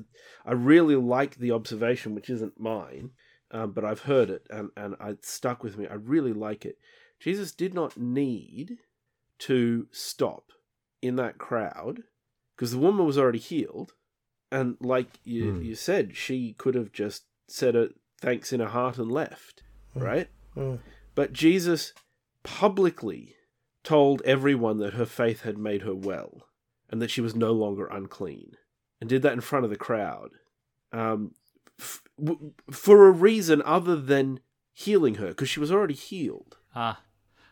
I 0.50 0.52
really 0.72 0.94
like 1.16 1.32
the 1.36 1.52
observation 1.58 2.14
which 2.14 2.30
isn't 2.36 2.58
mine 2.58 3.10
um, 3.56 3.72
but 3.72 3.84
i've 3.84 4.04
heard 4.10 4.28
it 4.36 4.44
and 4.56 4.70
and 4.76 4.94
it 5.00 5.24
stuck 5.24 5.62
with 5.64 5.76
me. 5.78 5.86
I 5.86 5.94
really 6.14 6.34
like 6.48 6.62
it. 6.70 6.76
Jesus 7.26 7.50
did 7.62 7.72
not 7.80 7.96
need 7.96 8.78
to 9.48 9.86
stop 9.90 10.44
in 11.00 11.16
that 11.16 11.38
crowd 11.38 11.96
because 12.54 12.72
the 12.72 12.78
woman 12.86 13.06
was 13.06 13.18
already 13.18 13.38
healed. 13.52 13.90
And 14.50 14.76
like 14.80 15.10
you, 15.24 15.52
Hmm. 15.52 15.62
you 15.68 15.74
said 15.74 16.16
she 16.16 16.54
could 16.62 16.74
have 16.74 16.90
just 16.92 17.24
said 17.48 17.74
a 17.76 17.88
thanks 18.20 18.52
in 18.52 18.60
her 18.60 18.72
heart 18.78 18.98
and 18.98 19.10
left 19.10 19.62
right? 19.94 20.28
Mm. 20.56 20.78
but 21.14 21.32
jesus 21.32 21.92
publicly 22.42 23.34
told 23.88 24.22
everyone 24.24 24.78
that 24.78 24.94
her 24.94 25.06
faith 25.06 25.40
had 25.42 25.56
made 25.58 25.82
her 25.82 25.94
well 25.94 26.32
and 26.90 27.00
that 27.00 27.10
she 27.10 27.20
was 27.20 27.34
no 27.34 27.52
longer 27.52 27.86
unclean 27.86 28.50
and 29.00 29.08
did 29.10 29.22
that 29.22 29.32
in 29.32 29.40
front 29.40 29.64
of 29.64 29.70
the 29.70 29.76
crowd 29.88 30.30
um, 30.92 31.32
f- 31.80 32.02
w- 32.22 32.52
for 32.70 33.06
a 33.06 33.10
reason 33.10 33.62
other 33.64 33.96
than 33.96 34.40
healing 34.72 35.16
her 35.16 35.28
because 35.28 35.48
she 35.48 35.60
was 35.60 35.72
already 35.72 35.94
healed 35.94 36.56
Ah, 36.74 37.00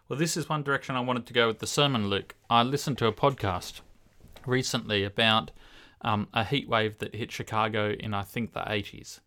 well, 0.08 0.18
this 0.18 0.36
is 0.36 0.48
one 0.48 0.62
direction 0.62 0.94
I 0.94 1.00
wanted 1.00 1.26
to 1.26 1.32
go 1.32 1.48
with 1.48 1.58
the 1.58 1.66
sermon, 1.66 2.08
Luke. 2.08 2.36
I 2.48 2.62
listened 2.62 2.96
to 2.98 3.06
a 3.08 3.12
podcast 3.12 3.80
recently 4.46 5.02
about 5.02 5.50
um, 6.02 6.28
a 6.32 6.44
heat 6.44 6.68
wave 6.68 6.98
that 6.98 7.14
hit 7.16 7.32
Chicago 7.32 7.90
in, 7.98 8.14
I 8.14 8.22
think, 8.22 8.52
the 8.52 8.60
80s. 8.60 9.18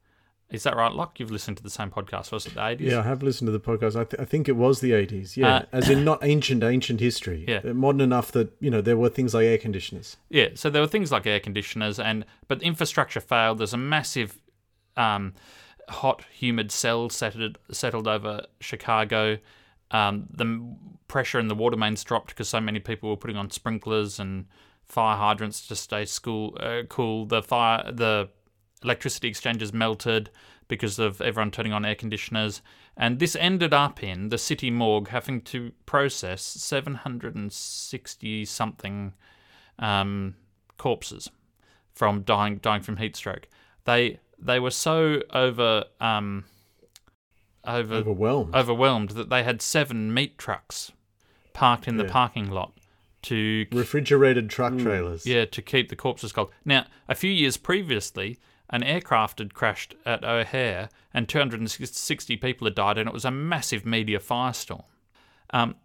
Is 0.52 0.64
that 0.64 0.76
right, 0.76 0.92
Locke? 0.92 1.20
You've 1.20 1.30
listened 1.30 1.58
to 1.58 1.64
the 1.64 1.70
same 1.70 1.92
podcast, 1.92 2.32
was 2.32 2.48
it 2.48 2.56
the 2.56 2.60
80s? 2.60 2.80
Yeah, 2.80 3.00
I 3.00 3.04
have 3.04 3.22
listened 3.22 3.48
to 3.48 3.52
the 3.52 3.60
podcast. 3.60 3.96
I, 3.96 4.04
th- 4.04 4.20
I 4.20 4.26
think 4.26 4.50
it 4.50 4.56
was 4.56 4.80
the 4.82 4.92
80s. 4.92 5.38
Yeah, 5.38 5.58
Uh, 5.58 5.62
as 5.72 5.90
in 5.90 6.04
not 6.04 6.20
ancient, 6.24 6.64
ancient 6.64 7.00
history. 7.00 7.46
Yeah. 7.48 7.62
Modern 7.72 8.02
enough 8.02 8.32
that, 8.32 8.52
you 8.60 8.72
know, 8.72 8.82
there 8.82 8.98
were 8.98 9.10
things 9.10 9.36
like 9.36 9.46
air 9.46 9.60
conditioners. 9.60 10.18
Yeah, 10.30 10.50
so 10.56 10.72
there 10.72 10.82
were 10.82 10.88
things 10.88 11.12
like 11.12 11.28
air 11.28 11.40
conditioners, 11.40 12.00
and 12.00 12.26
but 12.48 12.64
infrastructure 12.64 13.20
failed. 13.20 13.60
There's 13.60 13.76
a 13.76 13.78
massive, 13.78 14.40
um, 14.98 15.36
hot, 15.88 16.26
humid 16.32 16.72
cell 16.72 17.10
settled 17.10 17.60
settled 17.72 18.08
over 18.08 18.46
Chicago. 18.60 19.38
Um, 19.92 20.28
the 20.32 20.76
pressure 21.08 21.40
in 21.40 21.48
the 21.48 21.56
water 21.56 21.78
mains 21.78 22.04
dropped 22.04 22.30
because 22.30 22.50
so 22.50 22.60
many 22.60 22.80
people 22.80 23.10
were 23.10 23.18
putting 23.18 23.38
on 23.38 23.50
sprinklers 23.52 24.20
and 24.20 24.46
fire 24.84 25.18
hydrants 25.18 25.68
to 25.68 25.76
stay 25.76 26.06
school 26.06 26.58
uh, 26.60 26.82
cool. 26.90 27.26
The 27.28 27.42
fire, 27.44 27.92
the 27.92 28.30
electricity 28.84 29.28
exchanges 29.28 29.74
melted 29.74 30.30
because 30.68 31.00
of 31.00 31.22
everyone 31.22 31.52
turning 31.52 31.74
on 31.74 31.86
air 31.86 31.96
conditioners, 31.96 32.62
and 32.96 33.20
this 33.20 33.36
ended 33.36 33.74
up 33.74 34.04
in 34.04 34.30
the 34.30 34.38
city 34.38 34.70
morgue 34.70 35.08
having 35.08 35.42
to 35.42 35.72
process 35.86 36.42
760 36.44 38.46
something 38.46 39.14
um, 39.80 40.36
corpses 40.78 41.30
from 41.94 42.22
dying 42.22 42.58
dying 42.58 42.82
from 42.82 42.98
heat 42.98 43.16
stroke. 43.16 43.48
They 43.86 44.20
they 44.38 44.60
were 44.60 44.72
so 44.72 45.22
over 45.34 45.86
um, 46.00 46.46
over 47.66 47.96
Overwhelmed. 47.96 48.56
overwhelmed 48.56 49.10
that 49.12 49.30
they 49.30 49.44
had 49.44 49.62
seven 49.62 50.14
meat 50.14 50.38
trucks 50.38 50.92
parked 51.54 51.88
in 51.88 51.98
the 51.98 52.06
parking 52.06 52.50
lot 52.50 52.74
to 53.24 53.66
Refrigerated 53.72 54.50
truck 54.50 54.78
trailers. 54.78 55.26
yeah 55.26 55.46
to 55.46 55.62
keep 55.62 55.90
the 55.90 55.96
corpses 55.96 56.32
cold. 56.32 56.52
Now, 56.64 56.86
a 57.10 57.16
few 57.16 57.32
years 57.32 57.58
previously, 57.58 58.38
an 58.70 58.84
aircraft 58.84 59.40
had 59.40 59.54
crashed 59.54 59.96
at 60.06 60.24
O'Hare 60.24 60.90
and 61.14 61.28
260 61.28 62.38
people 62.38 62.66
had 62.66 62.76
died, 62.76 62.98
and 62.98 63.08
it 63.08 63.14
was 63.14 63.26
a 63.26 63.32
massive 63.32 63.86
media 63.86 64.20
firestorm. 64.20 64.84
Um, 65.52 65.76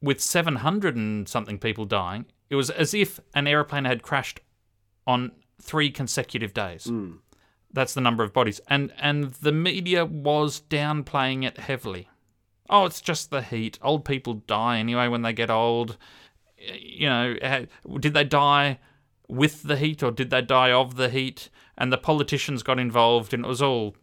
with 0.00 0.20
700 0.20 0.96
and 0.96 1.28
something 1.28 1.58
people 1.58 1.84
dying, 1.84 2.26
it 2.48 2.54
was 2.54 2.70
as 2.70 2.94
if 2.94 3.20
an 3.34 3.46
aeroplane 3.46 3.84
had 3.84 4.02
crashed 4.02 4.40
on 5.06 5.32
three 5.60 5.90
consecutive 5.90 6.54
days. 6.54 6.86
That's 7.72 7.94
the 7.94 8.00
number 8.00 8.24
of 8.24 8.32
bodies, 8.32 8.60
and 8.66 8.92
and 8.98 9.32
the 9.34 9.52
media 9.52 10.04
was 10.04 10.60
downplaying 10.68 11.44
it 11.44 11.58
heavily. 11.58 12.08
Oh, 12.68 12.84
it's 12.84 13.00
just 13.00 13.30
the 13.30 13.42
heat. 13.42 13.78
Old 13.80 14.04
people 14.04 14.34
die 14.34 14.78
anyway 14.78 15.06
when 15.06 15.22
they 15.22 15.32
get 15.32 15.50
old. 15.50 15.96
You 16.58 17.08
know, 17.08 17.36
eh, 17.40 17.66
did 18.00 18.14
they 18.14 18.24
die 18.24 18.78
with 19.28 19.62
the 19.62 19.76
heat 19.76 20.02
or 20.02 20.10
did 20.10 20.30
they 20.30 20.42
die 20.42 20.72
of 20.72 20.96
the 20.96 21.08
heat? 21.08 21.48
And 21.80 21.90
the 21.90 21.98
politicians 21.98 22.62
got 22.62 22.78
involved, 22.78 23.32
and 23.34 23.44
it 23.44 23.48
was 23.48 23.62
all. 23.62 23.96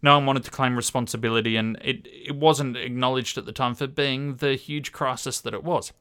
No 0.00 0.14
one 0.16 0.26
wanted 0.26 0.44
to 0.44 0.50
claim 0.50 0.74
responsibility, 0.74 1.54
and 1.54 1.76
it 1.84 2.06
it 2.10 2.34
wasn't 2.34 2.76
acknowledged 2.76 3.36
at 3.36 3.44
the 3.44 3.52
time 3.52 3.74
for 3.74 3.86
being 3.86 4.36
the 4.36 4.54
huge 4.54 4.90
crisis 4.90 5.40
that 5.42 5.52
it 5.52 5.62
was. 5.62 5.92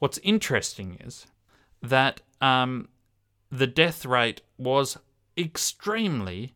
What's 0.00 0.18
interesting 0.18 0.98
is 1.02 1.26
that 1.80 2.20
um, 2.42 2.88
the 3.50 3.66
death 3.66 4.04
rate 4.04 4.42
was 4.58 4.98
extremely 5.38 6.52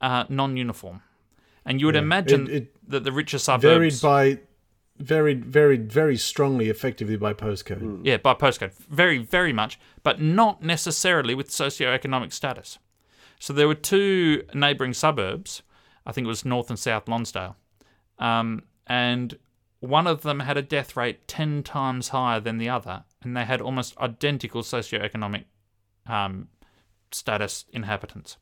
uh, 0.00 0.24
non-uniform, 0.28 1.00
and 1.64 1.80
you 1.80 1.86
would 1.86 1.94
Yeah. 1.96 2.02
imagine 2.02 2.46
It- 2.46 2.54
it 2.54 2.90
that 2.90 3.02
the 3.04 3.12
richer 3.12 3.38
varied 3.58 4.00
by, 4.02 4.38
varied, 4.98 5.44
varied, 5.46 5.90
very 5.90 6.16
strongly, 6.18 6.68
effectively 6.68 7.16
by 7.16 7.32
postcode. 7.32 8.00
yeah, 8.04 8.18
by 8.18 8.34
postcode, 8.34 8.74
very, 8.88 9.18
very 9.18 9.52
much, 9.52 9.78
but 10.02 10.20
not 10.20 10.62
necessarily 10.62 11.34
with 11.34 11.48
socioeconomic 11.48 12.32
status. 12.32 12.78
So 13.44 13.52
there 13.52 13.68
were 13.68 13.74
two 13.74 14.42
neighbouring 14.54 14.94
suburbs, 14.94 15.62
I 16.06 16.12
think 16.12 16.24
it 16.24 16.28
was 16.28 16.46
North 16.46 16.70
and 16.70 16.78
South 16.78 17.04
Lawndale, 17.04 17.56
um, 18.18 18.62
and 18.86 19.38
one 19.80 20.06
of 20.06 20.22
them 20.22 20.40
had 20.40 20.56
a 20.56 20.62
death 20.62 20.96
rate 20.96 21.28
ten 21.28 21.62
times 21.62 22.08
higher 22.08 22.40
than 22.40 22.56
the 22.56 22.70
other, 22.70 23.04
and 23.20 23.36
they 23.36 23.44
had 23.44 23.60
almost 23.60 23.98
identical 23.98 24.62
socioeconomic 24.62 25.44
um, 26.06 26.48
status 27.12 27.66
inhabitants. 27.70 28.38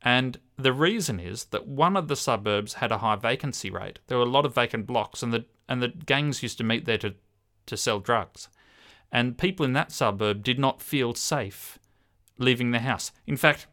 And 0.00 0.38
the 0.56 0.72
reason 0.72 1.20
is 1.20 1.44
that 1.50 1.68
one 1.68 1.94
of 1.94 2.08
the 2.08 2.16
suburbs 2.16 2.72
had 2.72 2.90
a 2.90 2.98
high 2.98 3.16
vacancy 3.16 3.68
rate. 3.68 3.98
There 4.06 4.16
were 4.16 4.24
a 4.24 4.30
lot 4.30 4.46
of 4.46 4.54
vacant 4.54 4.86
blocks, 4.86 5.22
and 5.22 5.30
the 5.30 5.44
and 5.68 5.82
the 5.82 5.88
gangs 5.88 6.42
used 6.42 6.56
to 6.56 6.64
meet 6.64 6.86
there 6.86 6.96
to, 6.96 7.14
to 7.66 7.76
sell 7.76 8.00
drugs. 8.00 8.48
And 9.12 9.36
people 9.36 9.66
in 9.66 9.74
that 9.74 9.92
suburb 9.92 10.42
did 10.42 10.58
not 10.58 10.80
feel 10.80 11.12
safe 11.12 11.78
leaving 12.38 12.70
their 12.70 12.80
house. 12.80 13.12
In 13.26 13.36
fact, 13.36 13.66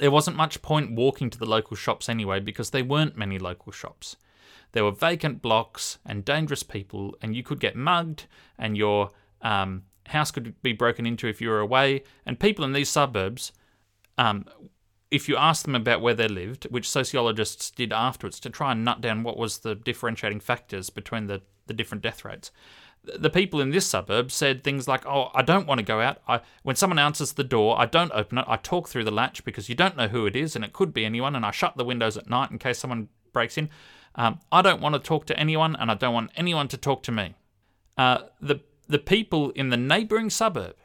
there 0.00 0.10
wasn't 0.10 0.36
much 0.36 0.62
point 0.62 0.92
walking 0.92 1.30
to 1.30 1.38
the 1.38 1.46
local 1.46 1.76
shops 1.76 2.08
anyway 2.08 2.40
because 2.40 2.70
there 2.70 2.84
weren't 2.84 3.16
many 3.16 3.38
local 3.38 3.72
shops. 3.72 4.16
There 4.72 4.84
were 4.84 4.92
vacant 4.92 5.42
blocks 5.42 5.98
and 6.06 6.24
dangerous 6.24 6.62
people, 6.62 7.14
and 7.20 7.36
you 7.36 7.42
could 7.42 7.60
get 7.60 7.76
mugged, 7.76 8.26
and 8.58 8.76
your 8.76 9.10
um, 9.42 9.82
house 10.06 10.30
could 10.30 10.60
be 10.62 10.72
broken 10.72 11.06
into 11.06 11.28
if 11.28 11.40
you 11.40 11.50
were 11.50 11.60
away. 11.60 12.04
And 12.24 12.40
people 12.40 12.64
in 12.64 12.72
these 12.72 12.88
suburbs, 12.88 13.52
um, 14.16 14.46
if 15.10 15.28
you 15.28 15.36
asked 15.36 15.64
them 15.64 15.74
about 15.74 16.00
where 16.00 16.14
they 16.14 16.28
lived, 16.28 16.64
which 16.70 16.88
sociologists 16.88 17.70
did 17.70 17.92
afterwards 17.92 18.40
to 18.40 18.50
try 18.50 18.72
and 18.72 18.82
nut 18.84 19.02
down 19.02 19.22
what 19.22 19.36
was 19.36 19.58
the 19.58 19.74
differentiating 19.74 20.40
factors 20.40 20.88
between 20.88 21.26
the, 21.26 21.42
the 21.66 21.74
different 21.74 22.02
death 22.02 22.24
rates, 22.24 22.50
the 23.04 23.30
people 23.30 23.60
in 23.60 23.70
this 23.70 23.86
suburb 23.86 24.30
said 24.30 24.62
things 24.62 24.86
like, 24.86 25.04
"Oh, 25.06 25.30
I 25.34 25.42
don't 25.42 25.66
want 25.66 25.78
to 25.78 25.84
go 25.84 26.00
out. 26.00 26.20
I, 26.28 26.40
when 26.62 26.76
someone 26.76 26.98
answers 26.98 27.32
the 27.32 27.44
door, 27.44 27.78
I 27.78 27.86
don't 27.86 28.12
open 28.12 28.38
it. 28.38 28.44
I 28.46 28.56
talk 28.56 28.88
through 28.88 29.04
the 29.04 29.10
latch 29.10 29.44
because 29.44 29.68
you 29.68 29.74
don't 29.74 29.96
know 29.96 30.08
who 30.08 30.26
it 30.26 30.36
is, 30.36 30.54
and 30.54 30.64
it 30.64 30.72
could 30.72 30.94
be 30.94 31.04
anyone. 31.04 31.34
And 31.34 31.44
I 31.44 31.50
shut 31.50 31.76
the 31.76 31.84
windows 31.84 32.16
at 32.16 32.30
night 32.30 32.50
in 32.50 32.58
case 32.58 32.78
someone 32.78 33.08
breaks 33.32 33.58
in. 33.58 33.70
Um, 34.14 34.40
I 34.52 34.62
don't 34.62 34.80
want 34.80 34.94
to 34.94 35.00
talk 35.00 35.26
to 35.26 35.38
anyone, 35.38 35.74
and 35.76 35.90
I 35.90 35.94
don't 35.94 36.14
want 36.14 36.30
anyone 36.36 36.68
to 36.68 36.76
talk 36.76 37.02
to 37.04 37.12
me." 37.12 37.34
Uh, 37.96 38.22
the 38.40 38.60
the 38.88 38.98
people 38.98 39.50
in 39.50 39.70
the 39.70 39.76
neighbouring 39.76 40.30
suburb 40.30 40.76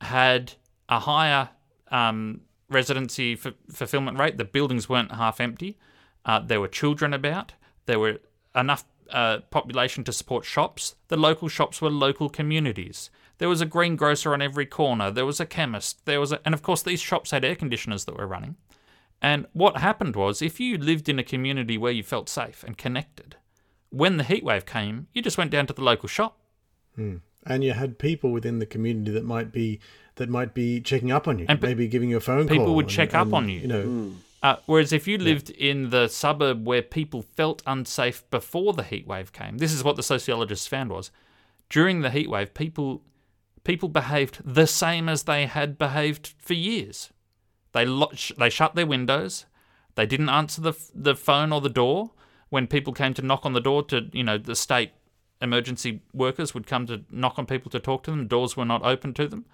had 0.00 0.54
a 0.88 1.00
higher 1.00 1.50
um, 1.90 2.40
residency 2.68 3.34
f- 3.34 3.54
fulfillment 3.70 4.18
rate. 4.18 4.36
The 4.36 4.44
buildings 4.44 4.88
weren't 4.88 5.12
half 5.12 5.40
empty. 5.40 5.78
Uh, 6.24 6.40
there 6.40 6.60
were 6.60 6.68
children 6.68 7.12
about. 7.14 7.52
There 7.86 7.98
were 7.98 8.18
enough 8.54 8.84
uh, 9.12 9.38
population 9.50 10.04
to 10.04 10.12
support 10.12 10.44
shops. 10.44 10.94
The 11.08 11.16
local 11.16 11.48
shops 11.48 11.80
were 11.80 11.90
local 11.90 12.28
communities. 12.28 13.10
There 13.38 13.48
was 13.48 13.60
a 13.60 13.66
greengrocer 13.66 14.32
on 14.32 14.42
every 14.42 14.66
corner. 14.66 15.10
There 15.10 15.26
was 15.26 15.40
a 15.40 15.46
chemist. 15.46 16.04
There 16.06 16.20
was, 16.20 16.32
a, 16.32 16.40
and 16.44 16.54
of 16.54 16.62
course, 16.62 16.82
these 16.82 17.00
shops 17.00 17.30
had 17.30 17.44
air 17.44 17.56
conditioners 17.56 18.04
that 18.04 18.16
were 18.16 18.26
running. 18.26 18.56
And 19.20 19.46
what 19.52 19.76
happened 19.78 20.16
was, 20.16 20.42
if 20.42 20.58
you 20.60 20.76
lived 20.78 21.08
in 21.08 21.18
a 21.18 21.24
community 21.24 21.78
where 21.78 21.92
you 21.92 22.02
felt 22.02 22.28
safe 22.28 22.64
and 22.64 22.76
connected, 22.76 23.36
when 23.90 24.16
the 24.16 24.24
heat 24.24 24.44
wave 24.44 24.66
came, 24.66 25.06
you 25.12 25.22
just 25.22 25.38
went 25.38 25.50
down 25.50 25.66
to 25.68 25.72
the 25.72 25.82
local 25.84 26.08
shop. 26.08 26.38
and 26.96 27.64
you 27.64 27.72
had 27.72 27.98
people 27.98 28.30
within 28.32 28.58
the 28.58 28.66
community 28.66 29.10
that 29.12 29.24
might 29.24 29.52
be 29.52 29.80
that 30.16 30.28
might 30.28 30.52
be 30.54 30.80
checking 30.80 31.10
up 31.10 31.26
on 31.26 31.38
you, 31.38 31.46
And 31.48 31.60
maybe 31.62 31.88
giving 31.88 32.10
you 32.10 32.18
a 32.18 32.20
phone 32.20 32.46
call. 32.46 32.56
people 32.56 32.74
would 32.74 32.84
and- 32.84 32.90
check 32.92 33.14
up 33.14 33.32
on 33.32 33.48
you. 33.48 33.60
You 33.60 33.66
know, 33.68 34.12
Uh, 34.42 34.56
whereas 34.66 34.92
if 34.92 35.06
you 35.06 35.16
lived 35.18 35.50
in 35.50 35.90
the 35.90 36.08
suburb 36.08 36.66
where 36.66 36.82
people 36.82 37.22
felt 37.22 37.62
unsafe 37.64 38.28
before 38.30 38.72
the 38.72 38.82
heatwave 38.82 39.30
came, 39.30 39.58
this 39.58 39.72
is 39.72 39.84
what 39.84 39.94
the 39.94 40.02
sociologists 40.02 40.66
found 40.66 40.90
was 40.90 41.12
during 41.72 42.02
the 42.02 42.10
heatwave, 42.10 42.54
people 42.54 43.02
people 43.64 43.88
behaved 43.88 44.40
the 44.44 44.66
same 44.66 45.08
as 45.08 45.22
they 45.22 45.46
had 45.46 45.78
behaved 45.78 46.34
for 46.38 46.54
years. 46.54 47.10
They 47.72 47.86
lo- 47.86 48.10
sh- 48.14 48.32
they 48.38 48.50
shut 48.50 48.74
their 48.74 48.86
windows. 48.86 49.46
They 49.94 50.06
didn't 50.06 50.28
answer 50.28 50.60
the 50.60 50.70
f- 50.70 50.90
the 50.94 51.16
phone 51.16 51.50
or 51.52 51.60
the 51.60 51.70
door 51.70 52.10
when 52.50 52.66
people 52.66 52.92
came 52.92 53.14
to 53.14 53.22
knock 53.22 53.46
on 53.46 53.54
the 53.54 53.60
door. 53.60 53.82
To 53.84 54.08
you 54.12 54.22
know, 54.22 54.36
the 54.36 54.54
state 54.54 54.90
emergency 55.40 56.02
workers 56.12 56.52
would 56.54 56.66
come 56.66 56.86
to 56.86 57.04
knock 57.10 57.38
on 57.38 57.46
people 57.46 57.70
to 57.70 57.80
talk 57.80 58.02
to 58.04 58.10
them. 58.10 58.28
Doors 58.28 58.56
were 58.56 58.66
not 58.66 58.84
open 58.84 59.14
to 59.14 59.26
them 59.26 59.46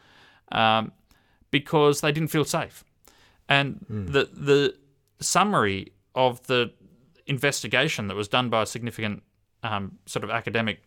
um, 0.50 0.92
because 1.52 2.00
they 2.00 2.10
didn't 2.10 2.30
feel 2.30 2.44
safe. 2.44 2.84
And 3.48 3.84
the 3.88 4.28
the 4.32 4.76
summary 5.20 5.92
of 6.14 6.46
the 6.46 6.72
investigation 7.26 8.08
that 8.08 8.14
was 8.14 8.28
done 8.28 8.50
by 8.50 8.62
a 8.62 8.66
significant 8.66 9.22
um, 9.62 9.98
sort 10.06 10.24
of 10.24 10.30
academic 10.30 10.82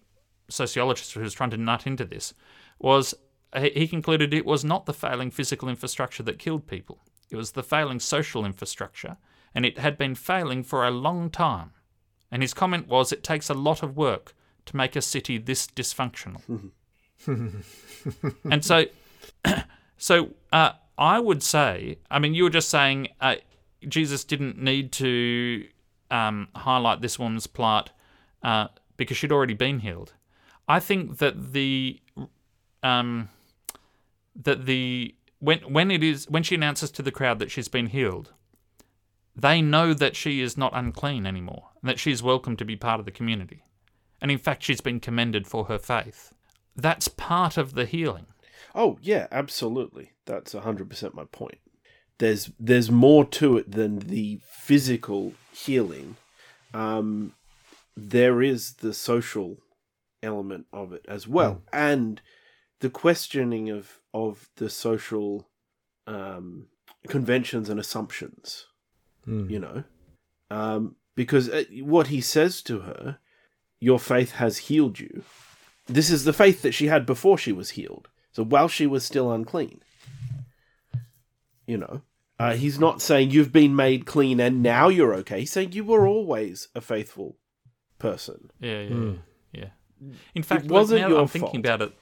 sociologist 0.50 1.14
who 1.14 1.22
was 1.22 1.34
trying 1.34 1.50
to 1.52 1.58
nut 1.58 1.88
into 1.88 2.06
this 2.06 2.34
was 2.80 3.14
he 3.58 3.88
concluded 3.88 4.34
it 4.34 4.46
was 4.46 4.64
not 4.64 4.86
the 4.86 4.94
failing 4.94 5.30
physical 5.30 5.68
infrastructure 5.68 6.24
that 6.24 6.40
killed 6.40 6.68
people. 6.68 7.00
It 7.30 7.36
was 7.36 7.52
the 7.52 7.64
failing 7.64 8.00
social 8.00 8.46
infrastructure, 8.46 9.18
and 9.54 9.66
it 9.66 9.78
had 9.78 9.98
been 9.98 10.16
failing 10.16 10.64
for 10.64 10.86
a 10.86 10.92
long 10.92 11.30
time. 11.30 11.72
And 12.32 12.42
his 12.42 12.54
comment 12.54 12.88
was, 12.88 13.12
"It 13.12 13.24
takes 13.24 13.50
a 13.50 13.54
lot 13.54 13.84
of 13.84 13.98
work 13.98 14.36
to 14.68 14.78
make 14.78 14.96
a 14.96 15.02
city 15.02 15.38
this 15.38 15.68
dysfunctional." 15.68 16.72
and 17.28 18.66
so, 18.66 18.86
so 19.98 20.30
uh, 20.54 20.72
I 20.98 21.20
would 21.20 21.42
say, 21.42 21.98
I 22.10 22.20
mean, 22.20 22.34
you 22.34 22.44
were 22.44 22.50
just 22.50 22.70
saying 22.70 23.10
uh, 23.20 23.36
Jesus 23.88 24.24
didn't 24.24 24.58
need 24.58 24.92
to 24.94 25.66
um, 26.10 26.50
highlight 26.56 27.02
this 27.02 27.18
woman's 27.18 27.48
plight 27.48 27.90
uh, 28.44 28.68
because 28.98 29.18
she'd 29.18 29.32
already 29.32 29.54
been 29.54 29.80
healed. 29.80 30.14
I 30.68 30.80
think 30.80 31.18
that 31.18 31.54
the 31.54 32.00
um, 32.84 33.30
that 34.36 34.66
the 34.66 35.16
when 35.40 35.60
when 35.60 35.92
it 35.92 36.04
is 36.04 36.30
when 36.30 36.44
she 36.44 36.56
announces 36.56 36.92
to 36.92 37.02
the 37.02 37.12
crowd 37.12 37.40
that 37.40 37.52
she's 37.52 37.68
been 37.68 37.88
healed, 37.88 38.34
they 39.36 39.62
know 39.62 39.94
that 39.94 40.16
she 40.16 40.42
is 40.42 40.58
not 40.58 40.72
unclean 40.76 41.26
anymore, 41.26 41.70
and 41.82 41.90
that 41.90 42.00
she 42.00 42.12
is 42.12 42.22
welcome 42.22 42.56
to 42.58 42.66
be 42.66 42.76
part 42.76 43.00
of 43.00 43.06
the 43.06 43.12
community. 43.12 43.64
And 44.22 44.30
in 44.30 44.38
fact, 44.38 44.64
she's 44.64 44.82
been 44.82 45.00
commended 45.00 45.48
for 45.48 45.66
her 45.66 45.80
faith. 45.80 46.34
That's 46.76 47.08
part 47.08 47.58
of 47.58 47.74
the 47.74 47.86
healing. 47.86 48.28
Oh 48.76 49.00
yeah, 49.02 49.28
absolutely. 49.32 50.12
That's 50.32 50.54
hundred 50.54 50.90
percent 50.90 51.14
my 51.14 51.26
point. 51.26 51.58
There's 52.18 52.52
there's 52.58 52.90
more 52.90 53.26
to 53.26 53.58
it 53.58 53.70
than 53.70 54.00
the 54.00 54.40
physical 54.50 55.34
healing. 55.52 56.16
Um, 56.74 57.34
there 57.98 58.42
is 58.42 58.76
the 58.76 58.94
social 58.94 59.58
element 60.24 60.68
of 60.72 60.94
it 60.94 61.04
as 61.06 61.28
well, 61.28 61.64
and 61.74 62.22
the 62.80 62.90
questioning 62.90 63.70
of 63.70 64.00
of 64.14 64.48
the 64.56 64.70
social 64.70 65.50
um, 66.08 66.68
conventions 67.10 67.68
and 67.68 67.78
assumptions. 67.78 68.68
You 69.50 69.60
know, 69.60 69.84
um, 70.50 70.96
because 71.14 71.50
uh, 71.50 71.66
what 71.82 72.08
he 72.08 72.22
says 72.22 72.62
to 72.62 72.80
her, 72.80 73.20
"Your 73.82 74.00
faith 74.00 74.32
has 74.36 74.70
healed 74.70 74.98
you." 74.98 75.24
This 75.88 76.10
is 76.10 76.24
the 76.24 76.32
faith 76.32 76.62
that 76.62 76.72
she 76.72 76.88
had 76.88 77.06
before 77.06 77.38
she 77.38 77.52
was 77.52 77.72
healed. 77.72 78.08
So 78.32 78.46
while 78.46 78.70
she 78.70 78.88
was 78.88 79.04
still 79.04 79.30
unclean, 79.30 79.82
you 81.68 81.78
know, 81.78 82.02
uh, 82.40 82.56
he's 82.56 82.80
not 82.80 83.02
saying 83.02 83.32
you've 83.32 83.52
been 83.52 83.76
made 83.76 84.06
clean 84.06 84.40
and 84.40 84.64
now 84.64 84.88
you're 84.88 85.14
okay. 85.16 85.42
He's 85.42 85.52
saying 85.52 85.74
you 85.74 85.84
were 85.84 86.08
always 86.08 86.68
a 86.76 86.82
faithful 86.82 87.38
person. 88.00 88.50
Yeah, 88.60 88.82
yeah, 88.82 89.12
yeah. 89.54 89.66
In 90.34 90.44
fact, 90.44 90.64
look, 90.64 90.72
wasn't 90.72 91.02
now 91.02 91.10
your 91.10 91.20
I'm 91.22 91.28
thinking 91.28 91.64
fault. 91.64 91.66
about 91.66 91.82
it. 91.84 91.94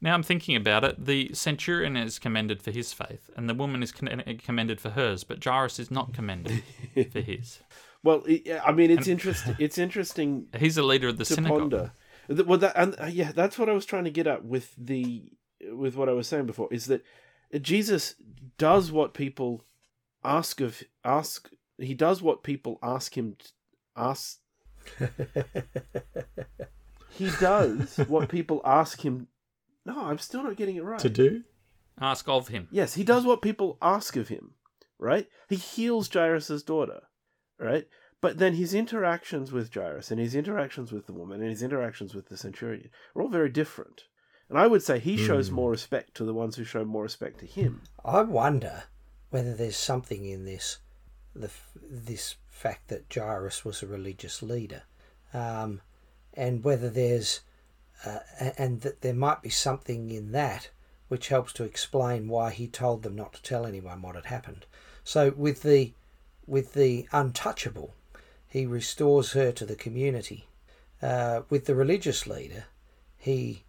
Now 0.00 0.14
I'm 0.14 0.22
thinking 0.22 0.56
about 0.56 0.84
it. 0.84 1.04
The 1.04 1.30
centurion 1.32 1.96
is 1.96 2.18
commended 2.18 2.62
for 2.62 2.70
his 2.70 2.92
faith, 2.92 3.30
and 3.36 3.48
the 3.48 3.54
woman 3.54 3.82
is 3.82 3.92
commended 3.92 4.80
for 4.80 4.90
hers, 4.90 5.24
but 5.24 5.42
Jairus 5.42 5.78
is 5.78 5.90
not 5.90 6.12
commended 6.12 6.62
for 7.12 7.20
his. 7.20 7.60
Well, 8.02 8.24
I 8.64 8.72
mean, 8.72 8.90
it's 8.90 9.08
interesting. 9.08 9.56
It's 9.58 9.78
interesting 9.78 10.46
He's 10.56 10.76
a 10.76 10.82
leader 10.82 11.08
of 11.08 11.18
the 11.18 11.24
to 11.24 11.34
synagogue. 11.34 11.58
ponder. 11.58 11.92
Well, 12.28 12.58
that, 12.58 12.72
and 12.76 12.94
uh, 13.00 13.06
yeah, 13.06 13.32
that's 13.32 13.58
what 13.58 13.68
I 13.68 13.72
was 13.72 13.86
trying 13.86 14.04
to 14.04 14.10
get 14.10 14.26
at 14.26 14.44
with 14.44 14.74
the 14.76 15.24
with 15.72 15.96
what 15.96 16.08
I 16.08 16.12
was 16.12 16.28
saying 16.28 16.46
before 16.46 16.68
is 16.72 16.86
that 16.86 17.02
Jesus 17.60 18.14
does 18.58 18.92
what 18.92 19.14
people 19.14 19.64
ask 20.24 20.60
of 20.60 20.82
ask. 21.04 21.50
He 21.78 21.94
does 21.94 22.22
what 22.22 22.42
people 22.42 22.78
ask 22.82 23.16
him 23.16 23.36
to 23.38 23.48
ask. 23.96 24.38
he 27.10 27.30
does 27.40 27.96
what 28.08 28.28
people 28.28 28.60
ask 28.64 29.04
him. 29.04 29.28
No, 29.84 30.06
I'm 30.06 30.18
still 30.18 30.42
not 30.42 30.56
getting 30.56 30.76
it 30.76 30.84
right. 30.84 30.98
to 30.98 31.08
do. 31.08 31.44
Ask 32.00 32.28
of 32.28 32.48
him. 32.48 32.68
Yes, 32.70 32.94
he 32.94 33.04
does 33.04 33.24
what 33.24 33.40
people 33.40 33.78
ask 33.80 34.16
of 34.16 34.28
him, 34.28 34.54
right? 34.98 35.28
He 35.48 35.56
heals 35.56 36.12
Jairus' 36.12 36.62
daughter, 36.62 37.02
right? 37.58 37.86
But 38.20 38.38
then 38.38 38.54
his 38.54 38.74
interactions 38.74 39.52
with 39.52 39.72
Jairus 39.72 40.10
and 40.10 40.20
his 40.20 40.34
interactions 40.34 40.92
with 40.92 41.06
the 41.06 41.12
woman 41.12 41.40
and 41.40 41.50
his 41.50 41.62
interactions 41.62 42.14
with 42.14 42.28
the 42.28 42.36
centurion 42.36 42.90
are 43.14 43.22
all 43.22 43.28
very 43.28 43.48
different. 43.48 44.04
And 44.48 44.58
I 44.58 44.66
would 44.66 44.82
say 44.82 44.98
he 44.98 45.16
shows 45.16 45.50
more 45.50 45.70
respect 45.70 46.14
to 46.14 46.24
the 46.24 46.34
ones 46.34 46.56
who 46.56 46.64
show 46.64 46.84
more 46.84 47.02
respect 47.02 47.40
to 47.40 47.46
him. 47.46 47.82
I 48.04 48.22
wonder 48.22 48.84
whether 49.30 49.54
there's 49.54 49.76
something 49.76 50.24
in 50.24 50.44
this, 50.44 50.78
the 51.34 51.50
this 51.74 52.36
fact 52.48 52.88
that 52.88 53.12
Jairus 53.12 53.64
was 53.64 53.82
a 53.82 53.86
religious 53.86 54.42
leader, 54.42 54.82
um, 55.34 55.80
and 56.34 56.62
whether 56.62 56.88
there's, 56.88 57.40
uh, 58.04 58.20
and 58.56 58.82
that 58.82 59.00
there 59.00 59.14
might 59.14 59.42
be 59.42 59.50
something 59.50 60.10
in 60.10 60.30
that 60.32 60.70
which 61.08 61.28
helps 61.28 61.52
to 61.52 61.64
explain 61.64 62.28
why 62.28 62.50
he 62.50 62.66
told 62.66 63.02
them 63.02 63.16
not 63.16 63.32
to 63.32 63.42
tell 63.42 63.66
anyone 63.66 64.02
what 64.02 64.14
had 64.14 64.26
happened. 64.26 64.66
So 65.04 65.32
with 65.36 65.62
the, 65.62 65.92
with 66.46 66.72
the 66.72 67.08
untouchable, 67.12 67.94
he 68.48 68.66
restores 68.66 69.32
her 69.32 69.52
to 69.52 69.66
the 69.66 69.76
community. 69.76 70.48
Uh, 71.02 71.42
with 71.50 71.66
the 71.66 71.74
religious 71.74 72.26
leader, 72.26 72.64
he 73.16 73.64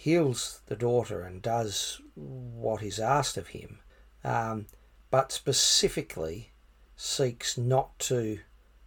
heals 0.00 0.62
the 0.64 0.76
daughter 0.76 1.20
and 1.20 1.42
does 1.42 2.00
what 2.14 2.82
is 2.82 2.98
asked 2.98 3.36
of 3.36 3.48
him, 3.48 3.80
um, 4.24 4.64
but 5.10 5.30
specifically 5.30 6.52
seeks 6.96 7.58
not 7.58 7.98
to 7.98 8.38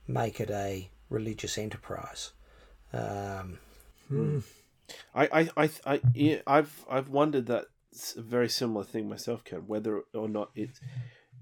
make 0.07 0.39
it 0.39 0.49
a 0.49 0.89
religious 1.11 1.55
enterprise. 1.55 2.31
Um, 2.91 3.59
I, 5.13 5.27
I, 5.31 5.49
I, 5.55 5.69
I, 5.85 6.41
I've, 6.47 6.83
I've 6.89 7.09
wondered 7.09 7.45
that 7.45 7.65
s- 7.93 8.15
very 8.17 8.49
similar 8.49 8.83
thing 8.83 9.07
myself, 9.07 9.43
Ken. 9.43 9.67
Whether 9.67 10.01
or 10.15 10.27
not 10.27 10.49
it's 10.55 10.81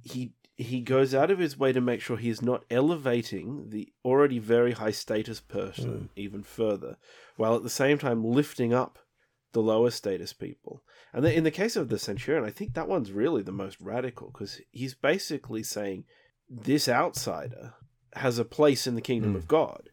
he, 0.04 0.34
he 0.58 0.82
goes 0.82 1.16
out 1.16 1.32
of 1.32 1.40
his 1.40 1.58
way 1.58 1.72
to 1.72 1.80
make 1.80 2.02
sure 2.02 2.18
he 2.18 2.30
is 2.30 2.42
not 2.42 2.66
elevating 2.70 3.70
the 3.70 3.94
already 4.04 4.38
very 4.38 4.74
high 4.74 4.92
status 4.92 5.40
person 5.40 6.10
even 6.18 6.44
further, 6.44 6.98
while 7.38 7.56
at 7.56 7.64
the 7.64 7.70
same 7.70 7.98
time 7.98 8.26
lifting 8.26 8.74
up 8.74 9.00
the 9.54 9.62
lower 9.62 9.92
status 9.92 10.34
people. 10.34 10.84
And 11.14 11.26
in 11.26 11.44
the 11.44 11.52
case 11.52 11.76
of 11.76 11.90
the 11.90 12.00
centurion, 12.00 12.46
I 12.46 12.52
think 12.52 12.74
that 12.74 12.88
one's 12.88 13.12
really 13.12 13.44
the 13.44 13.52
most 13.52 13.78
radical 13.82 14.30
because 14.32 14.62
he's 14.72 14.94
basically 14.94 15.64
saying 15.64 16.06
this 16.50 16.88
outsider 16.88 17.74
has 18.14 18.38
a 18.40 18.46
place 18.46 18.88
in 18.88 18.96
the 18.96 19.02
kingdom 19.02 19.36
of 19.36 19.48
God 19.48 19.90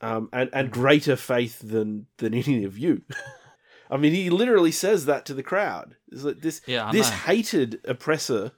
um, 0.00 0.28
and 0.32 0.48
and 0.52 0.70
greater 0.70 1.16
faith 1.16 1.58
than 1.60 2.06
than 2.18 2.34
any 2.34 2.64
of 2.64 2.78
you. 2.78 3.02
I 3.90 3.96
mean, 3.96 4.12
he 4.12 4.28
literally 4.28 4.72
says 4.72 5.06
that 5.06 5.24
to 5.26 5.34
the 5.34 5.42
crowd. 5.42 5.96
It's 6.12 6.22
like 6.22 6.40
this 6.40 6.60
Yeah, 6.66 6.90
this 6.92 7.10
know. 7.10 7.16
hated 7.16 7.80
oppressor, 7.84 8.52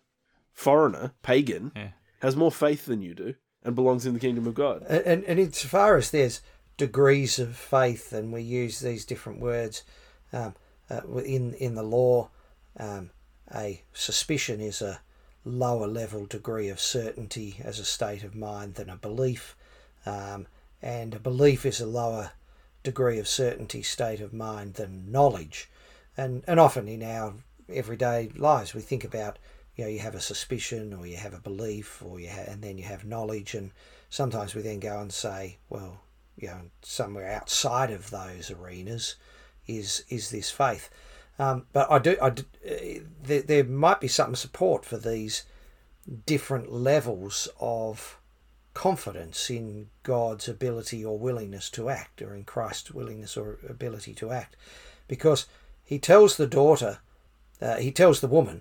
foreigner, 0.52 1.12
pagan, 1.22 1.72
Yeah. 1.76 1.90
has 2.20 2.34
more 2.36 2.50
faith 2.52 2.86
than 2.86 3.00
you 3.02 3.14
do 3.14 3.34
and 3.62 3.74
belongs 3.76 4.06
in 4.06 4.14
the 4.14 4.20
kingdom 4.20 4.46
of 4.46 4.54
God. 4.54 4.84
and, 4.88 5.02
and, 5.06 5.24
and 5.24 5.38
insofar 5.38 5.96
as 5.96 6.10
there's 6.10 6.40
degrees 6.76 7.38
of 7.38 7.54
faith, 7.56 8.12
and 8.12 8.32
we 8.32 8.40
use 8.42 8.80
these 8.80 9.04
different 9.04 9.38
words 9.40 9.82
um, 10.32 10.54
uh, 10.90 11.00
in 11.18 11.54
in 11.54 11.74
the 11.74 11.82
law, 11.82 12.28
um, 12.76 13.10
a 13.54 13.82
suspicion 13.92 14.60
is 14.60 14.82
a 14.82 15.00
lower 15.44 15.86
level 15.86 16.26
degree 16.26 16.68
of 16.68 16.78
certainty 16.78 17.60
as 17.62 17.78
a 17.78 17.84
state 17.84 18.22
of 18.22 18.34
mind 18.34 18.74
than 18.74 18.90
a 18.90 18.96
belief, 18.96 19.56
um, 20.06 20.46
and 20.82 21.14
a 21.14 21.18
belief 21.18 21.64
is 21.64 21.80
a 21.80 21.86
lower 21.86 22.32
degree 22.82 23.18
of 23.18 23.28
certainty 23.28 23.82
state 23.82 24.20
of 24.20 24.32
mind 24.32 24.74
than 24.74 25.10
knowledge, 25.10 25.68
and 26.16 26.42
and 26.46 26.58
often 26.60 26.88
in 26.88 27.02
our 27.02 27.34
everyday 27.68 28.28
lives 28.36 28.74
we 28.74 28.80
think 28.80 29.04
about 29.04 29.38
you 29.76 29.84
know 29.84 29.90
you 29.90 30.00
have 30.00 30.14
a 30.14 30.20
suspicion 30.20 30.92
or 30.92 31.06
you 31.06 31.16
have 31.16 31.34
a 31.34 31.40
belief 31.40 32.02
or 32.04 32.18
you 32.18 32.28
ha- 32.28 32.44
and 32.48 32.62
then 32.62 32.76
you 32.76 32.84
have 32.84 33.04
knowledge. 33.04 33.54
And 33.54 33.70
sometimes 34.08 34.54
we 34.54 34.62
then 34.62 34.80
go 34.80 35.00
and 35.00 35.12
say 35.12 35.58
well 35.68 36.00
you 36.36 36.48
know 36.48 36.60
somewhere 36.82 37.30
outside 37.30 37.90
of 37.90 38.10
those 38.10 38.50
arenas 38.50 39.16
is 39.78 40.04
is 40.08 40.30
this 40.30 40.50
faith. 40.50 40.90
Um, 41.38 41.64
but 41.72 41.90
I 41.90 41.98
do, 41.98 42.16
I 42.20 42.30
do, 42.30 42.42
uh, 42.68 43.00
there, 43.22 43.40
there 43.40 43.64
might 43.64 43.98
be 43.98 44.08
some 44.08 44.34
support 44.34 44.84
for 44.84 44.98
these 44.98 45.44
different 46.26 46.70
levels 46.70 47.48
of 47.58 48.18
confidence 48.74 49.48
in 49.48 49.88
God's 50.02 50.48
ability 50.48 51.02
or 51.02 51.18
willingness 51.18 51.70
to 51.70 51.88
act, 51.88 52.20
or 52.20 52.34
in 52.34 52.44
Christ's 52.44 52.90
willingness 52.90 53.38
or 53.38 53.58
ability 53.66 54.12
to 54.14 54.30
act, 54.32 54.54
because 55.08 55.46
he 55.82 55.98
tells 55.98 56.36
the 56.36 56.46
daughter, 56.46 56.98
uh, 57.62 57.76
he 57.76 57.90
tells 57.90 58.20
the 58.20 58.26
woman 58.28 58.60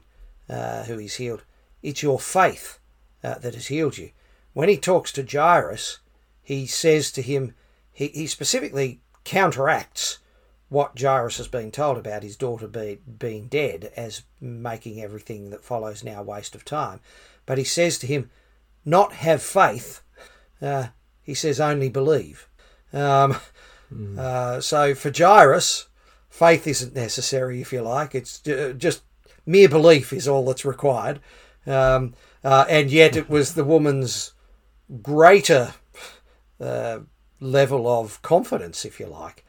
uh, 0.49 0.83
who 0.83 0.97
he's 0.97 1.15
healed, 1.15 1.43
it's 1.83 2.01
your 2.01 2.19
faith 2.19 2.79
uh, 3.23 3.39
that 3.39 3.55
has 3.55 3.67
healed 3.67 3.97
you. 3.97 4.11
When 4.53 4.69
he 4.69 4.77
talks 4.77 5.11
to 5.13 5.27
Jairus, 5.29 5.99
he 6.41 6.65
says 6.65 7.11
to 7.11 7.21
him, 7.21 7.55
he, 7.91 8.07
he 8.07 8.27
specifically 8.27 9.01
counteracts 9.25 10.19
what 10.69 10.99
Jairus 10.99 11.38
has 11.38 11.47
been 11.47 11.71
told 11.71 11.97
about 11.97 12.23
his 12.23 12.36
daughter 12.36 12.67
be, 12.67 12.99
being 13.17 13.47
dead 13.47 13.91
as 13.95 14.23
making 14.39 15.01
everything 15.01 15.49
that 15.49 15.63
follows 15.63 16.03
now 16.03 16.21
a 16.21 16.23
waste 16.23 16.55
of 16.55 16.63
time. 16.63 16.99
But 17.45 17.58
he 17.58 17.63
says 17.63 17.97
to 17.99 18.08
him, 18.08 18.29
not 18.86 19.13
have 19.13 19.41
faith. 19.41 20.01
Uh, 20.62 20.88
he 21.21 21.34
says 21.34 21.60
only 21.60 21.89
believe. 21.89 22.47
Um, 22.93 23.38
mm. 23.93 24.17
uh, 24.17 24.62
so 24.62 24.93
for 24.95 25.12
Jairus, 25.15 25.88
faith 26.29 26.67
isn't 26.67 26.95
necessary, 26.95 27.62
if 27.62 27.73
you 27.73 27.82
like. 27.82 28.15
It's 28.15 28.39
just 28.39 29.01
mere 29.45 29.69
belief 29.69 30.13
is 30.13 30.27
all 30.27 30.45
that's 30.45 30.65
required. 30.65 31.19
Um, 31.65 32.13
uh, 32.43 32.65
and 32.69 32.89
yet 32.89 33.15
it 33.15 33.29
was 33.29 33.53
the 33.53 33.63
woman's 33.63 34.34
greater 35.01 35.73
uh, 36.60 36.99
level 37.39 37.88
of 37.88 38.21
confidence, 38.21 38.86
if 38.86 38.99
you 38.99 39.08
like, 39.08 39.45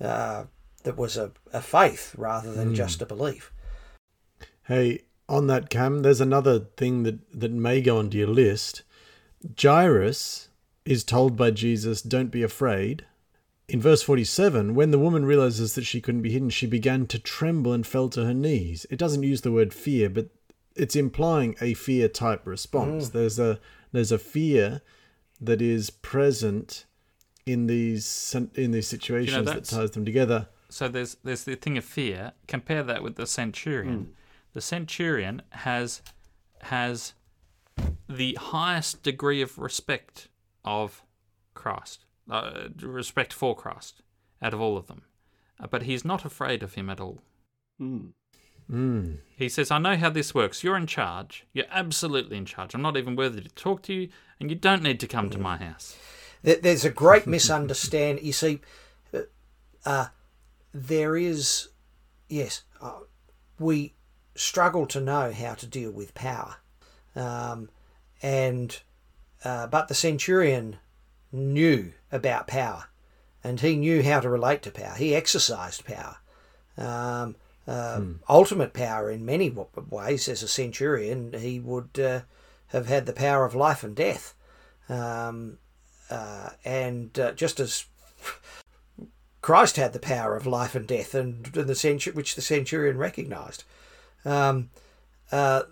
uh, 0.00 0.44
that 0.84 0.96
was 0.96 1.16
a, 1.16 1.32
a 1.52 1.60
faith 1.60 2.14
rather 2.16 2.52
than 2.52 2.72
mm. 2.72 2.74
just 2.74 3.02
a 3.02 3.06
belief. 3.06 3.52
Hey, 4.64 5.02
on 5.28 5.46
that, 5.48 5.70
Cam, 5.70 6.02
there's 6.02 6.20
another 6.20 6.60
thing 6.76 7.02
that, 7.04 7.18
that 7.38 7.52
may 7.52 7.80
go 7.80 7.98
onto 7.98 8.18
your 8.18 8.28
list. 8.28 8.82
Jairus 9.60 10.48
is 10.84 11.04
told 11.04 11.36
by 11.36 11.50
Jesus, 11.50 12.02
Don't 12.02 12.30
be 12.30 12.42
afraid. 12.42 13.06
In 13.68 13.80
verse 13.80 14.02
47, 14.02 14.74
when 14.74 14.90
the 14.90 14.98
woman 14.98 15.24
realizes 15.24 15.74
that 15.74 15.84
she 15.84 16.00
couldn't 16.00 16.22
be 16.22 16.32
hidden, 16.32 16.50
she 16.50 16.66
began 16.66 17.06
to 17.06 17.18
tremble 17.18 17.72
and 17.72 17.86
fell 17.86 18.08
to 18.10 18.24
her 18.24 18.34
knees. 18.34 18.84
It 18.90 18.98
doesn't 18.98 19.22
use 19.22 19.40
the 19.40 19.52
word 19.52 19.72
fear, 19.72 20.10
but 20.10 20.28
it's 20.76 20.96
implying 20.96 21.56
a 21.60 21.74
fear 21.74 22.08
type 22.08 22.46
response. 22.46 23.08
Mm. 23.08 23.12
There's 23.12 23.38
a 23.38 23.60
there's 23.92 24.12
a 24.12 24.18
fear 24.18 24.82
that 25.40 25.62
is 25.62 25.90
present 25.90 26.84
in 27.46 27.66
these 27.66 28.36
in 28.54 28.72
these 28.72 28.88
situations 28.88 29.36
you 29.36 29.42
know, 29.44 29.52
that 29.52 29.64
ties 29.64 29.92
them 29.92 30.04
together. 30.04 30.48
So 30.72 30.88
there's 30.88 31.16
there's 31.22 31.44
the 31.44 31.54
thing 31.54 31.76
of 31.76 31.84
fear. 31.84 32.32
Compare 32.48 32.82
that 32.84 33.02
with 33.02 33.16
the 33.16 33.26
centurion. 33.26 34.06
Mm. 34.06 34.08
The 34.54 34.60
centurion 34.60 35.42
has 35.50 36.02
has 36.62 37.14
the 38.08 38.38
highest 38.40 39.02
degree 39.02 39.42
of 39.42 39.58
respect 39.58 40.28
of 40.64 41.02
Christ, 41.54 42.04
uh, 42.30 42.68
respect 42.80 43.32
for 43.32 43.54
Christ, 43.54 44.02
out 44.40 44.54
of 44.54 44.60
all 44.60 44.76
of 44.76 44.86
them, 44.86 45.02
uh, 45.60 45.66
but 45.66 45.82
he's 45.82 46.04
not 46.04 46.24
afraid 46.24 46.62
of 46.62 46.74
him 46.74 46.88
at 46.88 47.00
all. 47.00 47.20
Mm. 47.80 48.12
Mm. 48.70 49.18
He 49.36 49.48
says, 49.48 49.70
I 49.70 49.78
know 49.78 49.96
how 49.96 50.10
this 50.10 50.34
works. 50.34 50.62
You're 50.62 50.76
in 50.76 50.86
charge. 50.86 51.46
You're 51.52 51.66
absolutely 51.70 52.36
in 52.36 52.46
charge. 52.46 52.74
I'm 52.74 52.82
not 52.82 52.96
even 52.96 53.16
worthy 53.16 53.40
to 53.40 53.48
talk 53.50 53.82
to 53.82 53.92
you, 53.92 54.08
and 54.38 54.50
you 54.50 54.56
don't 54.56 54.82
need 54.82 55.00
to 55.00 55.08
come 55.08 55.30
to 55.30 55.38
my 55.38 55.56
house. 55.56 55.96
There's 56.42 56.84
a 56.84 56.90
great 56.90 57.26
misunderstanding. 57.26 58.24
You 58.24 58.32
see, 58.32 58.60
uh, 59.12 59.20
uh, 59.84 60.06
there 60.72 61.16
is, 61.16 61.68
yes, 62.28 62.62
uh, 62.80 63.00
we 63.58 63.94
struggle 64.34 64.86
to 64.86 65.00
know 65.00 65.32
how 65.32 65.54
to 65.54 65.66
deal 65.66 65.90
with 65.90 66.14
power. 66.14 66.56
Um, 67.14 67.68
and, 68.22 68.80
uh, 69.44 69.66
but 69.66 69.88
the 69.88 69.94
centurion 69.94 70.76
knew 71.30 71.92
about 72.10 72.46
power 72.46 72.86
and 73.44 73.60
he 73.60 73.76
knew 73.76 74.02
how 74.02 74.20
to 74.20 74.30
relate 74.30 74.62
to 74.62 74.70
power. 74.70 74.94
He 74.94 75.14
exercised 75.14 75.84
power. 75.84 76.16
Um, 76.76 77.36
uh, 77.66 78.00
hmm. 78.00 78.12
ultimate 78.28 78.72
power 78.72 79.10
in 79.10 79.24
many 79.24 79.54
ways. 79.90 80.28
As 80.28 80.42
a 80.42 80.48
centurion, 80.48 81.32
he 81.32 81.60
would 81.60 81.98
uh, 81.98 82.20
have 82.68 82.86
had 82.86 83.06
the 83.06 83.12
power 83.12 83.44
of 83.44 83.54
life 83.54 83.84
and 83.84 83.94
death. 83.94 84.34
Um, 84.88 85.58
uh, 86.10 86.50
and 86.64 87.16
uh, 87.18 87.32
just 87.32 87.60
as 87.60 87.86
Christ 89.42 89.76
had 89.76 89.92
the 89.92 89.98
power 89.98 90.36
of 90.36 90.46
life 90.46 90.74
and 90.74 90.86
death, 90.86 91.14
and, 91.14 91.54
and 91.56 91.68
the 91.68 91.74
centur- 91.74 92.14
which 92.14 92.34
the 92.34 92.42
centurion 92.42 92.96
recognized. 92.96 93.64
Um, 94.24 94.70
uh, 95.30 95.62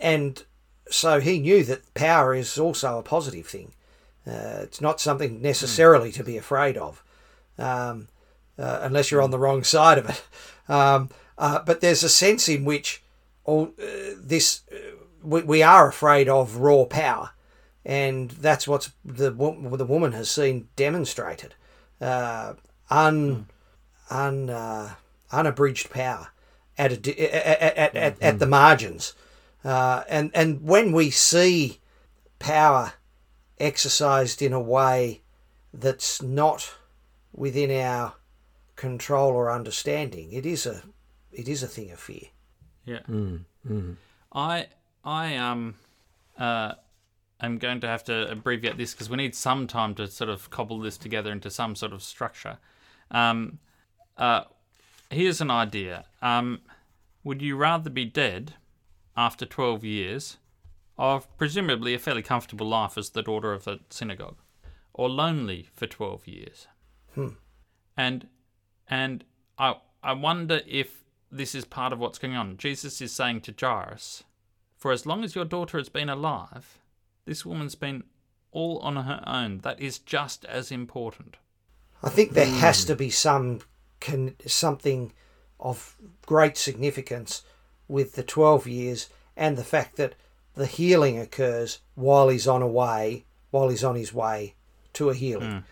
and 0.00 0.42
so 0.90 1.20
he 1.20 1.38
knew 1.38 1.62
that 1.64 1.94
power 1.94 2.34
is 2.34 2.58
also 2.58 2.98
a 2.98 3.02
positive 3.02 3.46
thing. 3.46 3.72
Uh, 4.26 4.60
it's 4.62 4.80
not 4.80 5.00
something 5.00 5.42
necessarily 5.42 6.10
hmm. 6.10 6.16
to 6.16 6.24
be 6.24 6.36
afraid 6.36 6.76
of, 6.76 7.04
um, 7.58 8.08
unless 8.56 9.10
you're 9.10 9.22
on 9.22 9.30
the 9.30 9.38
wrong 9.38 9.62
side 9.62 9.98
of 9.98 10.08
it. 10.08 10.24
Um, 10.68 11.10
uh, 11.36 11.58
but 11.58 11.80
there's 11.80 12.04
a 12.04 12.08
sense 12.08 12.48
in 12.48 12.64
which 12.64 13.02
all 13.44 13.74
uh, 13.82 14.14
this 14.16 14.60
uh, 14.72 14.76
we, 15.22 15.42
we 15.42 15.62
are 15.62 15.88
afraid 15.88 16.28
of 16.28 16.56
raw 16.56 16.84
power, 16.84 17.30
and 17.84 18.30
that's 18.30 18.68
what 18.68 18.90
the 19.04 19.30
the 19.30 19.84
woman 19.84 20.12
has 20.12 20.30
seen 20.30 20.68
demonstrated, 20.76 21.54
uh, 22.00 22.54
un 22.92 23.46
un 24.10 24.50
uh, 24.50 24.94
unabridged 25.30 25.90
power 25.90 26.28
at 26.76 26.92
a, 26.92 27.34
at, 27.34 27.76
at, 27.76 27.96
at, 27.96 28.22
at 28.22 28.38
the 28.38 28.46
margins, 28.46 29.14
uh, 29.64 30.04
and 30.08 30.30
and 30.34 30.62
when 30.62 30.92
we 30.92 31.10
see 31.10 31.78
power 32.38 32.92
exercised 33.58 34.42
in 34.42 34.52
a 34.52 34.60
way 34.60 35.22
that's 35.72 36.20
not 36.20 36.74
within 37.32 37.70
our 37.70 38.14
control 38.76 39.30
or 39.30 39.50
understanding, 39.50 40.32
it 40.32 40.44
is 40.44 40.66
a 40.66 40.82
it 41.32 41.48
is 41.48 41.62
a 41.62 41.68
thing 41.68 41.90
of 41.90 41.98
fear. 41.98 42.28
Yeah. 42.84 43.00
Mm, 43.08 43.44
mm. 43.68 43.96
I 44.32 44.66
I 45.04 45.36
um 45.36 45.74
uh 46.38 46.74
I'm 47.40 47.58
going 47.58 47.80
to 47.80 47.88
have 47.88 48.04
to 48.04 48.30
abbreviate 48.30 48.76
this 48.76 48.92
because 48.92 49.10
we 49.10 49.16
need 49.16 49.34
some 49.34 49.66
time 49.66 49.94
to 49.96 50.06
sort 50.06 50.30
of 50.30 50.48
cobble 50.50 50.78
this 50.78 50.96
together 50.96 51.32
into 51.32 51.50
some 51.50 51.74
sort 51.74 51.92
of 51.92 52.02
structure. 52.02 52.58
Um, 53.12 53.60
uh, 54.16 54.44
here's 55.10 55.40
an 55.40 55.50
idea. 55.50 56.06
Um, 56.20 56.62
would 57.22 57.40
you 57.40 57.56
rather 57.56 57.90
be 57.90 58.04
dead 58.04 58.54
after 59.16 59.46
12 59.46 59.84
years 59.84 60.38
of 60.98 61.26
presumably 61.36 61.94
a 61.94 61.98
fairly 61.98 62.22
comfortable 62.22 62.68
life 62.68 62.98
as 62.98 63.10
the 63.10 63.22
daughter 63.22 63.52
of 63.52 63.68
a 63.68 63.80
synagogue, 63.90 64.38
or 64.92 65.08
lonely 65.08 65.68
for 65.74 65.86
12 65.86 66.26
years? 66.26 66.66
Hmm. 67.14 67.28
And 67.96 68.28
and 68.88 69.24
I 69.58 69.76
I 70.02 70.14
wonder 70.14 70.62
if 70.66 71.04
this 71.30 71.54
is 71.54 71.64
part 71.64 71.92
of 71.92 71.98
what's 71.98 72.18
going 72.18 72.36
on. 72.36 72.56
Jesus 72.56 73.00
is 73.00 73.12
saying 73.12 73.42
to 73.42 73.54
Jairus, 73.58 74.24
For 74.76 74.92
as 74.92 75.06
long 75.06 75.24
as 75.24 75.34
your 75.34 75.44
daughter 75.44 75.78
has 75.78 75.88
been 75.88 76.08
alive, 76.08 76.78
this 77.24 77.46
woman's 77.46 77.74
been 77.74 78.04
all 78.50 78.78
on 78.78 78.96
her 78.96 79.22
own. 79.26 79.58
That 79.58 79.80
is 79.80 79.98
just 79.98 80.44
as 80.44 80.70
important. 80.70 81.36
I 82.02 82.08
think 82.08 82.32
there 82.32 82.46
has 82.46 82.84
to 82.86 82.96
be 82.96 83.10
some 83.10 83.60
can, 84.00 84.34
something 84.46 85.12
of 85.60 85.96
great 86.26 86.56
significance 86.56 87.42
with 87.88 88.14
the 88.14 88.22
12 88.22 88.66
years 88.66 89.08
and 89.36 89.56
the 89.56 89.64
fact 89.64 89.96
that 89.96 90.14
the 90.54 90.66
healing 90.66 91.18
occurs 91.18 91.80
while 91.94 92.28
he's 92.28 92.48
on 92.48 92.62
a 92.62 92.66
way, 92.66 93.24
while 93.50 93.68
he's 93.68 93.84
on 93.84 93.94
his 93.94 94.12
way 94.12 94.54
to 94.94 95.10
a 95.10 95.14
healing. 95.14 95.64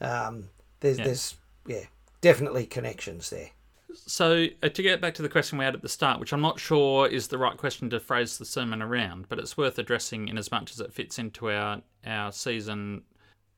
Mm. 0.00 0.26
Um, 0.28 0.48
there's, 0.80 0.98
yeah. 0.98 1.04
there's, 1.04 1.36
yeah, 1.66 1.84
definitely 2.20 2.66
connections 2.66 3.30
there. 3.30 3.50
So, 3.94 4.46
uh, 4.62 4.68
to 4.70 4.82
get 4.82 5.02
back 5.02 5.14
to 5.14 5.22
the 5.22 5.28
question 5.28 5.58
we 5.58 5.66
had 5.66 5.74
at 5.74 5.82
the 5.82 5.88
start, 5.88 6.18
which 6.18 6.32
I'm 6.32 6.40
not 6.40 6.58
sure 6.58 7.06
is 7.06 7.28
the 7.28 7.36
right 7.36 7.56
question 7.56 7.90
to 7.90 8.00
phrase 8.00 8.38
the 8.38 8.44
sermon 8.46 8.80
around, 8.80 9.28
but 9.28 9.38
it's 9.38 9.56
worth 9.56 9.78
addressing 9.78 10.28
in 10.28 10.38
as 10.38 10.50
much 10.50 10.72
as 10.72 10.80
it 10.80 10.94
fits 10.94 11.18
into 11.18 11.50
our, 11.50 11.82
our 12.06 12.32
season 12.32 13.02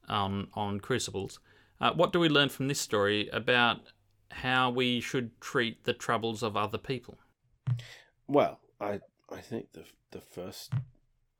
on, 0.08 0.48
on 0.54 0.80
crucibles. 0.80 1.38
Uh, 1.80 1.92
what 1.92 2.12
do 2.12 2.20
we 2.20 2.28
learn 2.28 2.48
from 2.48 2.68
this 2.68 2.80
story 2.80 3.28
about 3.32 3.80
how 4.30 4.70
we 4.70 5.00
should 5.00 5.40
treat 5.40 5.84
the 5.84 5.92
troubles 5.92 6.42
of 6.42 6.56
other 6.56 6.78
people? 6.78 7.18
Well, 8.26 8.60
I 8.80 9.00
I 9.30 9.40
think 9.40 9.72
the 9.72 9.84
the 10.10 10.20
first 10.20 10.72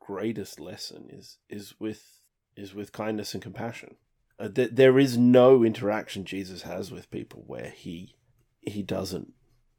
greatest 0.01 0.61
lesson 0.61 1.09
is 1.11 1.39
is 1.49 1.74
with 1.78 2.20
is 2.57 2.74
with 2.74 2.93
kindness 2.93 3.35
and 3.35 3.43
compassion. 3.43 3.97
Uh, 4.39 4.49
th- 4.49 4.70
there 4.72 4.99
is 4.99 5.16
no 5.16 5.62
interaction 5.62 6.24
Jesus 6.24 6.62
has 6.62 6.91
with 6.91 7.11
people 7.11 7.45
where 7.47 7.70
he 7.70 8.16
he 8.61 8.82
doesn't 8.82 9.32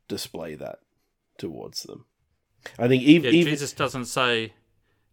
display 0.07 0.55
that 0.55 0.79
towards 1.37 1.83
them. 1.83 2.05
I 2.79 2.87
think 2.87 3.03
even, 3.03 3.33
yeah, 3.33 3.43
Jesus 3.43 3.73
doesn't 3.73 4.05
say 4.05 4.53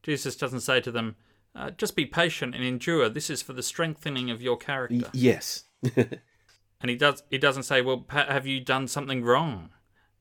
Jesus 0.03 0.36
doesn't 0.36 0.61
say 0.61 0.80
to 0.80 0.90
them, 0.90 1.16
uh, 1.55 1.70
"Just 1.70 1.96
be 1.96 2.07
patient 2.07 2.55
and 2.55 2.64
endure. 2.64 3.09
This 3.09 3.30
is 3.30 3.42
for 3.42 3.53
the 3.53 3.62
strengthening 3.62 4.30
of 4.30 4.40
your 4.42 4.57
character." 4.57 5.09
yes. 5.12 5.64
and 5.96 6.90
he 6.90 6.96
does 6.96 7.22
he 7.30 7.38
doesn't 7.38 7.64
say, 7.64 7.80
"Well, 7.82 7.98
pa- 7.98 8.26
have 8.26 8.46
you 8.46 8.61
done 8.61 8.88
something 8.88 9.22
wrong?" 9.24 9.70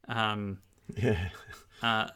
Um, 0.08 0.60
Yeah. 0.98 1.30
uh, 1.82 2.10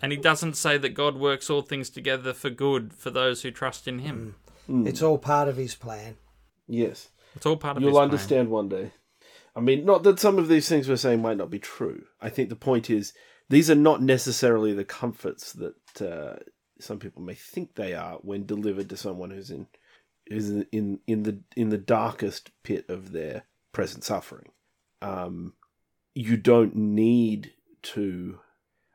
and 0.00 0.10
he 0.12 0.16
doesn't 0.18 0.54
say 0.56 0.78
that 0.78 0.90
God 0.94 1.16
works 1.16 1.50
all 1.50 1.62
things 1.62 1.90
together 1.90 2.32
for 2.32 2.50
good 2.50 2.92
for 2.94 3.10
those 3.10 3.42
who 3.42 3.50
trust 3.50 3.86
in 3.88 4.00
Him. 4.00 4.36
It's 4.68 5.02
all 5.02 5.18
part 5.18 5.48
of 5.48 5.56
his 5.58 5.74
plan. 5.74 6.16
Yes. 6.66 7.10
It's 7.36 7.44
all 7.44 7.56
part 7.58 7.76
of 7.76 7.82
his 7.82 7.90
plan. 7.90 7.92
You'll 7.92 8.12
His 8.12 8.28
plan. 8.28 8.38
understand 8.38 8.48
one 8.50 8.68
day. 8.70 8.92
I 9.54 9.60
mean, 9.60 9.84
not 9.84 10.02
that 10.04 10.18
some 10.18 10.38
of 10.38 10.48
these 10.48 10.68
things 10.68 10.88
we're 10.88 10.96
saying 10.96 11.20
might 11.20 11.36
not 11.36 11.50
be 11.50 11.58
true. 11.58 12.04
I 12.20 12.30
think 12.30 12.48
the 12.48 12.56
point 12.56 12.88
is 12.88 13.12
these 13.50 13.70
are 13.70 13.74
not 13.74 14.00
necessarily 14.02 14.72
the 14.72 14.84
comforts 14.84 15.52
that 15.52 16.00
uh, 16.00 16.36
some 16.80 16.98
people 16.98 17.22
may 17.22 17.34
think 17.34 17.74
they 17.74 17.94
are 17.94 18.18
when 18.22 18.46
delivered 18.46 18.88
to 18.90 18.96
someone 18.96 19.30
who's 19.30 19.50
in 19.50 19.66
who's 20.28 20.50
in 20.50 21.00
in, 21.06 21.22
the 21.22 21.40
in 21.56 21.68
the 21.70 21.78
darkest 21.78 22.50
pit 22.62 22.86
of 22.88 23.12
their 23.12 23.44
present 23.72 24.04
suffering. 24.04 24.50
Um, 25.02 25.54
you 26.14 26.36
don't 26.36 26.74
need 26.74 27.52
to. 27.82 28.38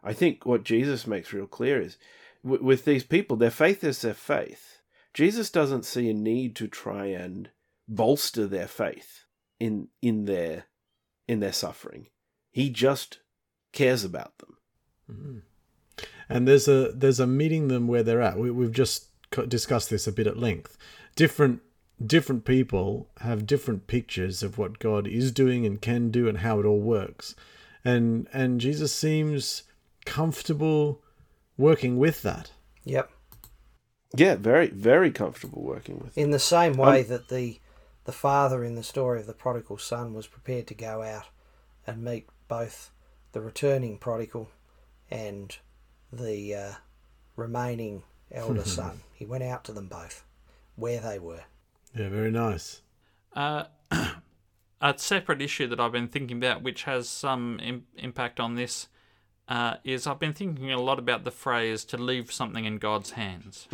I 0.03 0.13
think 0.13 0.45
what 0.45 0.63
Jesus 0.63 1.05
makes 1.05 1.33
real 1.33 1.47
clear 1.47 1.81
is 1.81 1.97
w- 2.43 2.63
with 2.63 2.85
these 2.85 3.03
people, 3.03 3.37
their 3.37 3.51
faith 3.51 3.83
is 3.83 4.01
their 4.01 4.13
faith. 4.13 4.81
Jesus 5.13 5.49
doesn't 5.49 5.85
see 5.85 6.09
a 6.09 6.13
need 6.13 6.55
to 6.57 6.67
try 6.67 7.07
and 7.07 7.49
bolster 7.87 8.47
their 8.47 8.67
faith 8.67 9.25
in 9.59 9.89
in 10.01 10.25
their 10.25 10.65
in 11.27 11.39
their 11.39 11.53
suffering. 11.53 12.07
He 12.51 12.69
just 12.69 13.19
cares 13.71 14.03
about 14.03 14.37
them. 14.39 14.55
And 16.29 16.47
there's 16.47 16.67
a 16.67 16.91
there's 16.93 17.19
a 17.19 17.27
meeting 17.27 17.67
them 17.67 17.87
where 17.87 18.03
they're 18.03 18.21
at. 18.21 18.37
We, 18.37 18.51
we've 18.51 18.71
just 18.71 19.07
discussed 19.47 19.89
this 19.89 20.07
a 20.07 20.11
bit 20.11 20.27
at 20.27 20.37
length. 20.37 20.77
Different 21.15 21.61
different 22.05 22.45
people 22.45 23.09
have 23.21 23.45
different 23.45 23.87
pictures 23.87 24.43
of 24.43 24.57
what 24.57 24.79
God 24.79 25.07
is 25.07 25.31
doing 25.31 25.65
and 25.65 25.81
can 25.81 26.11
do 26.11 26.27
and 26.27 26.39
how 26.39 26.59
it 26.59 26.65
all 26.65 26.79
works, 26.79 27.35
and 27.83 28.27
and 28.31 28.61
Jesus 28.61 28.93
seems 28.93 29.63
comfortable 30.05 31.01
working 31.57 31.97
with 31.97 32.21
that. 32.21 32.51
Yep. 32.85 33.11
Yeah, 34.15 34.35
very 34.35 34.67
very 34.67 35.11
comfortable 35.11 35.63
working 35.63 35.99
with. 35.99 36.17
In 36.17 36.31
the 36.31 36.39
same 36.39 36.73
way 36.73 37.01
um, 37.01 37.07
that 37.07 37.29
the 37.29 37.59
the 38.05 38.11
father 38.11 38.63
in 38.63 38.75
the 38.75 38.83
story 38.83 39.19
of 39.19 39.27
the 39.27 39.33
prodigal 39.33 39.77
son 39.77 40.13
was 40.13 40.25
prepared 40.25 40.67
to 40.67 40.73
go 40.73 41.03
out 41.03 41.25
and 41.85 42.03
meet 42.03 42.27
both 42.47 42.91
the 43.33 43.41
returning 43.41 43.97
prodigal 43.97 44.49
and 45.11 45.57
the 46.11 46.55
uh, 46.55 46.71
remaining 47.35 48.03
elder 48.31 48.63
son. 48.65 49.01
He 49.13 49.25
went 49.25 49.43
out 49.43 49.63
to 49.65 49.71
them 49.71 49.87
both 49.87 50.23
where 50.75 50.99
they 50.99 51.19
were. 51.19 51.41
Yeah, 51.95 52.09
very 52.09 52.31
nice. 52.31 52.81
Uh, 53.35 53.65
a 54.81 54.97
separate 54.97 55.41
issue 55.41 55.67
that 55.67 55.79
I've 55.79 55.91
been 55.91 56.07
thinking 56.07 56.37
about, 56.37 56.63
which 56.63 56.83
has 56.83 57.09
some 57.09 57.59
Im- 57.61 57.85
impact 57.97 58.39
on 58.39 58.55
this, 58.55 58.87
uh, 59.47 59.75
is 59.83 60.07
I've 60.07 60.19
been 60.19 60.33
thinking 60.33 60.71
a 60.71 60.79
lot 60.81 60.99
about 60.99 61.23
the 61.23 61.31
phrase 61.31 61.83
"to 61.85 61.97
leave 61.97 62.31
something 62.31 62.65
in 62.65 62.77
God's 62.77 63.11
hands," 63.11 63.67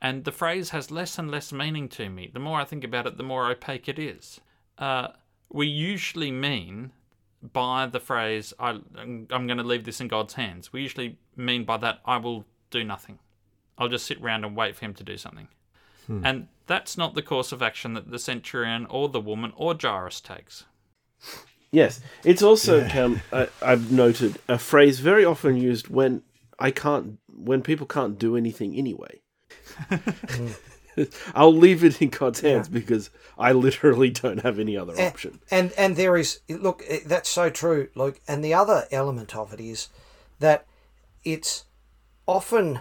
and 0.00 0.24
the 0.24 0.32
phrase 0.32 0.70
has 0.70 0.90
less 0.90 1.18
and 1.18 1.30
less 1.30 1.52
meaning 1.52 1.88
to 1.90 2.08
me. 2.10 2.28
The 2.32 2.40
more 2.40 2.60
I 2.60 2.64
think 2.64 2.82
about 2.82 3.06
it, 3.06 3.16
the 3.16 3.22
more 3.22 3.48
opaque 3.48 3.88
it 3.88 3.98
is. 3.98 4.40
Uh, 4.78 5.08
we 5.50 5.66
usually 5.68 6.32
mean 6.32 6.92
by 7.52 7.86
the 7.86 8.00
phrase 8.00 8.54
I, 8.58 8.80
"I'm 8.96 9.26
going 9.26 9.56
to 9.56 9.62
leave 9.62 9.84
this 9.84 10.00
in 10.00 10.08
God's 10.08 10.34
hands." 10.34 10.72
We 10.72 10.82
usually 10.82 11.18
mean 11.36 11.64
by 11.64 11.76
that 11.78 12.00
I 12.04 12.16
will 12.18 12.44
do 12.70 12.84
nothing. 12.84 13.18
I'll 13.78 13.88
just 13.88 14.06
sit 14.06 14.20
around 14.20 14.44
and 14.44 14.56
wait 14.56 14.76
for 14.76 14.84
Him 14.84 14.94
to 14.94 15.04
do 15.04 15.16
something. 15.16 15.48
And 16.08 16.48
that's 16.66 16.98
not 16.98 17.14
the 17.14 17.22
course 17.22 17.52
of 17.52 17.62
action 17.62 17.94
that 17.94 18.10
the 18.10 18.18
centurion 18.18 18.86
or 18.86 19.08
the 19.08 19.20
woman 19.20 19.52
or 19.56 19.74
Jairus 19.80 20.20
takes. 20.20 20.64
Yes, 21.70 22.00
it's 22.22 22.42
also 22.42 22.86
um, 22.88 23.22
I, 23.32 23.48
I've 23.62 23.90
noted 23.90 24.38
a 24.46 24.58
phrase 24.58 25.00
very 25.00 25.24
often 25.24 25.56
used 25.56 25.88
when 25.88 26.22
I 26.58 26.70
can't 26.70 27.18
when 27.28 27.62
people 27.62 27.86
can't 27.86 28.18
do 28.18 28.36
anything 28.36 28.74
anyway. 28.74 29.22
I'll 31.34 31.54
leave 31.54 31.84
it 31.84 32.00
in 32.02 32.10
God's 32.10 32.40
hands 32.40 32.68
because 32.68 33.10
I 33.38 33.52
literally 33.52 34.10
don't 34.10 34.42
have 34.42 34.58
any 34.58 34.76
other 34.76 35.00
option. 35.00 35.40
And 35.50 35.72
and 35.76 35.96
there 35.96 36.16
is 36.16 36.40
look 36.48 36.84
eh, 36.88 37.00
that's 37.06 37.28
so 37.28 37.50
true, 37.50 37.88
Luke. 37.94 38.20
And 38.28 38.44
the 38.44 38.54
other 38.54 38.86
element 38.90 39.34
of 39.34 39.52
it 39.52 39.60
is 39.60 39.88
that 40.38 40.66
it's 41.24 41.64
often 42.26 42.80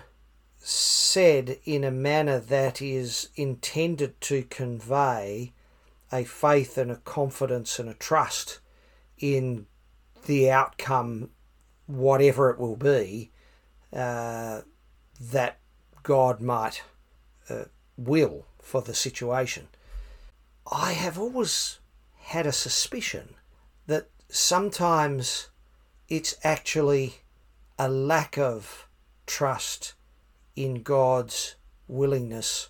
said 0.60 1.58
in 1.66 1.84
a 1.84 1.92
manner 1.92 2.40
that 2.40 2.82
is 2.82 3.30
intended 3.36 4.20
to 4.22 4.44
convey 4.44 5.54
a 6.12 6.24
faith 6.24 6.78
and 6.78 6.92
a 6.92 6.98
confidence 6.98 7.80
and 7.80 7.90
a 7.90 7.94
trust 7.96 8.60
in 9.18 9.66
the 10.26 10.52
outcome, 10.52 11.30
whatever 11.88 12.50
it 12.50 12.60
will 12.60 12.76
be, 12.76 13.32
uh, 13.94 14.62
that 15.20 15.60
God 16.04 16.42
might 16.42 16.84
uh, 17.50 17.66
will 18.08 18.46
for 18.62 18.82
the 18.82 18.94
situation. 18.94 19.68
I 20.72 20.94
have 20.94 21.20
always 21.20 21.80
had 22.20 22.46
a 22.46 22.52
suspicion 22.52 23.36
that 23.88 24.10
sometimes 24.30 25.50
it's 26.08 26.36
actually 26.44 27.16
a 27.78 27.90
lack 27.90 28.38
of 28.38 28.88
trust 29.26 29.94
in 30.56 30.84
God's 30.84 31.56
willingness 31.88 32.70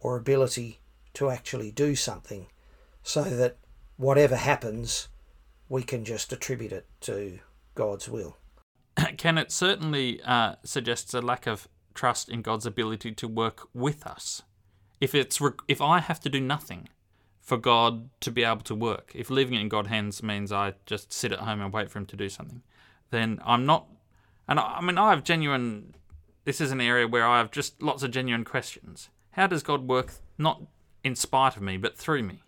or 0.00 0.16
ability 0.16 0.80
to 1.14 1.30
actually 1.30 1.70
do 1.70 1.94
something 1.94 2.46
so 3.02 3.22
that 3.22 3.56
whatever 3.96 4.36
happens, 4.36 5.08
we 5.68 5.82
can 5.82 6.04
just 6.04 6.32
attribute 6.32 6.72
it 6.72 6.86
to 7.00 7.38
God's 7.74 8.08
will. 8.08 8.36
Ken, 9.16 9.38
it 9.38 9.50
certainly 9.50 10.20
uh, 10.22 10.56
suggests 10.64 11.14
a 11.14 11.20
lack 11.20 11.46
of 11.46 11.68
trust 11.94 12.28
in 12.28 12.42
God's 12.42 12.66
ability 12.66 13.12
to 13.12 13.28
work 13.28 13.68
with 13.74 14.06
us. 14.06 14.42
If 15.02 15.16
it's 15.16 15.40
re- 15.40 15.50
if 15.66 15.82
I 15.82 15.98
have 15.98 16.20
to 16.20 16.28
do 16.28 16.40
nothing 16.40 16.88
for 17.40 17.56
God 17.56 18.08
to 18.20 18.30
be 18.30 18.44
able 18.44 18.60
to 18.62 18.74
work, 18.76 19.10
if 19.16 19.30
leaving 19.30 19.54
it 19.54 19.60
in 19.60 19.68
God's 19.68 19.88
hands 19.88 20.22
means 20.22 20.52
I 20.52 20.74
just 20.86 21.12
sit 21.12 21.32
at 21.32 21.40
home 21.40 21.60
and 21.60 21.72
wait 21.72 21.90
for 21.90 21.98
Him 21.98 22.06
to 22.06 22.16
do 22.16 22.28
something, 22.28 22.62
then 23.10 23.40
I'm 23.44 23.66
not. 23.66 23.88
And 24.46 24.60
I, 24.60 24.76
I 24.76 24.80
mean, 24.80 24.98
I 24.98 25.10
have 25.10 25.24
genuine. 25.24 25.96
This 26.44 26.60
is 26.60 26.70
an 26.70 26.80
area 26.80 27.08
where 27.08 27.26
I 27.26 27.38
have 27.38 27.50
just 27.50 27.82
lots 27.82 28.04
of 28.04 28.12
genuine 28.12 28.44
questions. 28.44 29.08
How 29.32 29.48
does 29.48 29.64
God 29.64 29.88
work 29.88 30.12
not 30.38 30.62
in 31.02 31.16
spite 31.16 31.56
of 31.56 31.62
me, 31.62 31.76
but 31.78 31.98
through 31.98 32.22
me? 32.22 32.44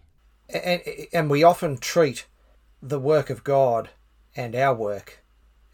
And, 0.49 0.81
and 1.13 1.29
we 1.29 1.43
often 1.43 1.79
treat 1.79 2.27
the 2.81 3.01
work 3.01 3.31
of 3.31 3.43
God 3.43 3.91
and 4.37 4.55
our 4.55 4.77
work 4.77 5.25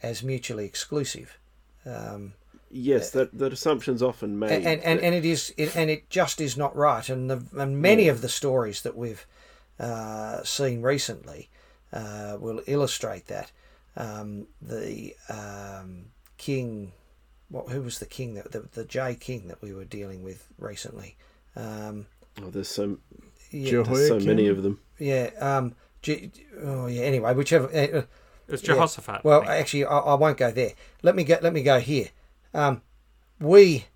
as 0.03 0.23
mutually 0.23 0.65
exclusive. 0.65 1.39
Um, 1.85 2.33
Yes, 2.71 3.11
that 3.11 3.37
that 3.39 3.53
assumption's 3.53 4.03
often 4.03 4.39
made. 4.39 4.53
and 4.53 4.67
and, 4.67 4.81
and, 4.83 4.99
that- 5.01 5.05
and 5.05 5.15
it 5.15 5.25
is 5.25 5.53
it, 5.57 5.75
and 5.77 5.91
it 5.91 6.09
just 6.09 6.41
is 6.41 6.57
not 6.57 6.75
right 6.77 7.09
and 7.09 7.29
the 7.31 7.43
and 7.57 7.81
many 7.83 8.07
of 8.09 8.21
the 8.23 8.29
stories 8.29 8.83
that 8.83 8.97
we've 8.97 9.27
uh, 9.81 10.43
seen 10.45 10.83
recently 10.83 11.49
uh, 11.93 12.37
will 12.39 12.63
illustrate 12.67 13.27
that 13.27 13.51
um, 13.97 14.47
the 14.63 15.15
um, 15.29 16.07
king 16.39 16.93
what 17.49 17.69
who 17.71 17.83
was 17.83 17.99
the 17.99 18.07
king 18.07 18.35
that 18.35 18.53
the, 18.53 18.61
the 18.73 18.85
J 18.85 19.17
king 19.19 19.49
that 19.49 19.61
we 19.61 19.73
were 19.73 19.85
dealing 19.85 20.23
with 20.23 20.47
recently 20.59 21.17
um, 21.57 22.07
oh, 22.43 22.51
there's 22.51 22.69
so 22.69 22.99
yeah, 23.51 23.83
there's 23.83 24.09
so 24.09 24.21
many 24.21 24.47
of 24.47 24.63
them. 24.63 24.79
yeah 24.99 25.31
um, 25.41 25.75
G, 26.03 26.31
oh 26.63 26.87
yeah 26.87 27.03
anyway 27.03 27.35
whichever 27.35 27.67
uh, 27.67 28.03
It's 28.49 28.63
Yeah. 28.63 28.75
Jehoshaphat. 28.75 29.25
well, 29.25 29.43
actually, 29.45 29.85
I, 29.87 29.99
I 29.99 30.15
won't 30.15 30.37
go 30.37 30.51
there. 30.51 30.73
Let 31.03 31.15
me 31.17 31.23
go. 31.25 31.39
Let 31.41 31.53
me 31.53 31.63
go 31.63 31.79
here. 31.79 32.09
Um, 32.53 32.83
we 33.41 33.87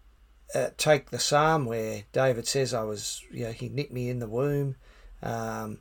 uh, 0.55 0.71
take 0.77 1.11
the 1.11 1.19
psalm 1.19 1.67
where 1.67 2.05
David 2.13 2.47
says, 2.47 2.73
"I 2.73 2.85
was, 2.85 3.23
you 3.31 3.45
know, 3.45 3.53
he 3.53 3.69
knit 3.69 3.93
me 3.93 4.09
in 4.09 4.19
the 4.19 4.29
womb," 4.29 4.77
um, 5.23 5.81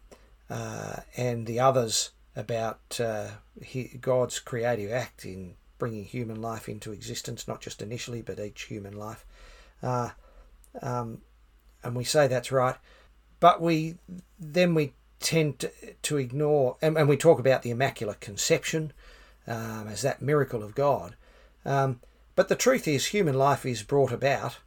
uh, 0.50 0.98
and 1.16 1.46
the 1.46 1.60
others 1.60 2.12
about 2.36 3.00
uh, 3.00 3.28
he, 3.62 3.98
God's 4.00 4.40
creative 4.40 4.92
act 4.92 5.26
in 5.26 5.56
bringing 5.78 6.06
human 6.06 6.42
life 6.42 6.68
into 6.68 6.92
existence, 6.92 7.48
not 7.48 7.62
just 7.62 7.82
initially, 7.82 8.22
but 8.22 8.40
each 8.40 8.64
human 8.64 8.94
life. 8.94 9.26
Uh, 9.82 10.10
um, 10.82 11.22
and 11.84 11.96
we 11.96 12.04
say 12.04 12.28
that's 12.28 12.52
right, 12.52 12.76
but 13.40 13.62
we 13.62 13.96
then 14.40 14.74
we 14.74 14.94
tend 15.20 15.60
to, 15.60 15.72
to 16.02 16.18
ignore, 16.18 16.78
and, 16.82 16.98
and 16.98 17.08
we 17.08 17.18
talk 17.18 17.40
about 17.40 17.62
the 17.62 17.70
Immaculate 17.70 18.20
Conception 18.20 18.92
um, 19.48 19.88
as 19.88 20.02
that 20.02 20.22
miracle 20.22 20.64
of 20.64 20.76
God. 20.76 21.16
Um, 21.66 22.02
but 22.36 22.48
the 22.50 22.56
truth 22.56 22.88
is, 22.88 23.08
human 23.08 23.36
life 23.36 23.66
is 23.66 23.84
brought 23.84 24.12
about 24.12 24.58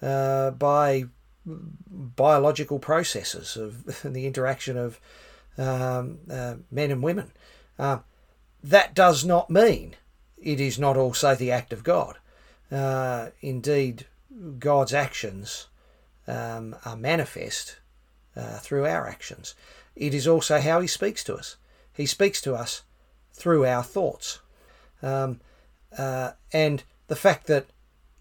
uh, 0.00 0.50
by 0.50 1.04
biological 1.44 2.78
processes 2.78 3.56
of 3.56 4.02
the 4.02 4.26
interaction 4.26 4.76
of 4.76 5.00
um, 5.58 6.18
uh, 6.30 6.54
men 6.70 6.90
and 6.90 7.02
women. 7.02 7.32
Um, 7.78 8.04
that 8.62 8.94
does 8.94 9.24
not 9.24 9.50
mean 9.50 9.96
it 10.40 10.60
is 10.60 10.78
not 10.78 10.96
also 10.96 11.34
the 11.34 11.50
act 11.50 11.72
of 11.72 11.84
God. 11.84 12.18
Uh, 12.70 13.28
indeed, 13.40 14.06
God's 14.58 14.94
actions 14.94 15.66
um, 16.26 16.74
are 16.84 16.96
manifest 16.96 17.78
uh, 18.36 18.58
through 18.58 18.86
our 18.86 19.06
actions. 19.06 19.54
It 19.94 20.14
is 20.14 20.26
also 20.26 20.60
how 20.60 20.80
He 20.80 20.86
speaks 20.86 21.22
to 21.24 21.34
us. 21.34 21.56
He 21.92 22.06
speaks 22.06 22.40
to 22.42 22.54
us 22.54 22.82
through 23.32 23.66
our 23.66 23.82
thoughts. 23.82 24.40
Um, 25.02 25.40
uh, 25.96 26.32
and 26.52 26.82
the 27.08 27.16
fact 27.16 27.46
that 27.46 27.66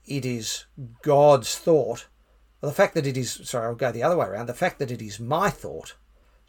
it 0.05 0.25
is 0.25 0.65
God's 1.01 1.57
thought, 1.57 2.07
well, 2.61 2.71
the 2.71 2.75
fact 2.75 2.93
that 2.95 3.07
it 3.07 3.17
is, 3.17 3.41
sorry, 3.43 3.67
I'll 3.67 3.75
go 3.75 3.91
the 3.91 4.03
other 4.03 4.17
way 4.17 4.27
around, 4.27 4.47
the 4.47 4.53
fact 4.53 4.79
that 4.79 4.91
it 4.91 5.01
is 5.01 5.19
my 5.19 5.49
thought 5.49 5.95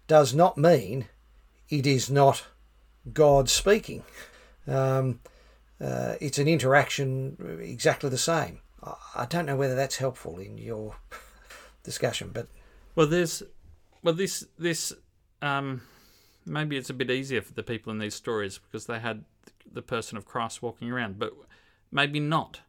does 0.07 0.35
not 0.35 0.59
mean 0.59 1.09
it 1.69 1.87
is 1.87 2.11
not 2.11 2.47
God 3.13 3.49
speaking. 3.49 4.03
Um, 4.67 5.21
uh, 5.81 6.15
it's 6.21 6.39
an 6.39 6.49
interaction 6.49 7.59
exactly 7.63 8.11
the 8.11 8.19
same. 8.19 8.61
I, 8.83 8.95
I 9.17 9.27
don't 9.27 9.47
know 9.47 9.57
whether 9.57 9.75
that's 9.75 9.97
helpful 9.97 10.39
in 10.39 10.59
your 10.59 10.97
discussion, 11.83 12.31
but 12.33 12.49
Well, 12.95 13.07
there's, 13.07 13.43
well, 14.03 14.15
this 14.15 14.47
this 14.59 14.93
um, 15.41 15.83
maybe 16.47 16.77
it's 16.77 16.91
a 16.91 16.95
bit 16.95 17.11
easier 17.11 17.43
for 17.43 17.55
the 17.55 17.63
people 17.63 17.93
in 17.93 17.99
these 17.99 18.15
stories 18.15 18.59
because 18.59 18.87
they 18.87 18.99
had 18.99 19.25
the 19.71 19.83
person 19.83 20.17
of 20.17 20.25
Christ 20.25 20.63
walking 20.63 20.91
around, 20.91 21.19
but 21.19 21.33
maybe 21.93 22.19
not. 22.19 22.61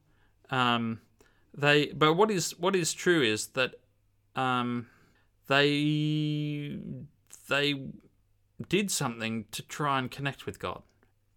Um, 0.52 1.02
they, 1.56 1.88
but 1.88 2.14
what 2.14 2.30
is 2.30 2.58
what 2.60 2.76
is 2.76 2.94
true 2.94 3.24
is 3.24 3.48
that 3.48 3.76
um, 4.36 4.88
they 5.48 6.78
they 7.50 7.84
did 8.70 8.92
something 8.92 9.46
to 9.52 9.62
try 9.64 9.98
and 9.98 10.12
connect 10.12 10.46
with 10.46 10.60
God, 10.60 10.84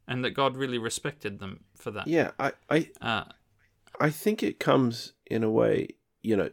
and 0.07 0.25
that 0.25 0.33
God 0.33 0.57
really 0.57 0.79
respected 0.79 1.39
them 1.39 1.61
for 1.75 1.91
that. 1.93 2.07
Yeah, 2.07 2.33
I, 2.39 2.53
I, 2.69 2.91
Uh, 3.01 3.25
I 4.01 4.11
think 4.11 4.43
it 4.43 4.59
comes 4.59 5.13
in 5.27 5.43
a 5.43 5.51
way, 5.51 5.89
you 6.23 6.37
know, 6.37 6.51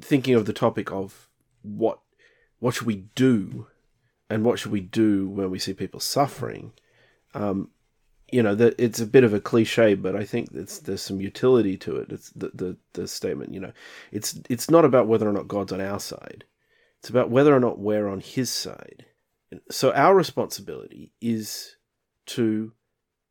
thinking 0.00 0.34
of 0.34 0.46
the 0.46 0.52
topic 0.52 0.90
of 0.90 1.28
what 1.62 2.00
what 2.58 2.74
should 2.74 2.86
we 2.86 3.04
do, 3.14 3.66
and 4.30 4.44
what 4.44 4.58
should 4.58 4.72
we 4.72 4.80
do 4.80 5.28
when 5.28 5.50
we 5.50 5.58
see 5.58 5.74
people 5.74 6.00
suffering. 6.00 6.72
Um, 7.34 7.70
you 8.32 8.42
know, 8.42 8.54
that 8.54 8.74
it's 8.78 9.00
a 9.00 9.06
bit 9.06 9.24
of 9.24 9.34
a 9.34 9.40
cliche, 9.40 9.94
but 9.94 10.16
I 10.16 10.24
think 10.24 10.50
there's 10.52 11.02
some 11.02 11.20
utility 11.20 11.76
to 11.78 11.96
it. 11.96 12.10
It's 12.10 12.30
the, 12.30 12.50
the 12.54 12.76
the 12.94 13.06
statement, 13.06 13.52
you 13.52 13.60
know, 13.60 13.72
it's 14.10 14.40
it's 14.48 14.70
not 14.70 14.84
about 14.84 15.06
whether 15.06 15.28
or 15.28 15.32
not 15.32 15.48
God's 15.48 15.72
on 15.72 15.80
our 15.80 16.00
side; 16.00 16.44
it's 16.98 17.10
about 17.10 17.30
whether 17.30 17.54
or 17.54 17.60
not 17.60 17.78
we're 17.78 18.08
on 18.08 18.20
His 18.20 18.50
side. 18.50 19.06
So 19.70 19.92
our 19.92 20.14
responsibility 20.14 21.12
is 21.20 21.76
to 22.26 22.72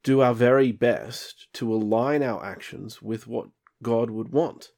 do 0.04 0.22
our 0.22 0.34
very 0.34 0.72
best 0.72 1.48
to 1.54 1.74
align 1.74 2.22
our 2.24 2.44
actions 2.46 3.02
with 3.02 3.28
what 3.28 3.48
God 3.82 4.10
would 4.12 4.30
want. 4.30 4.72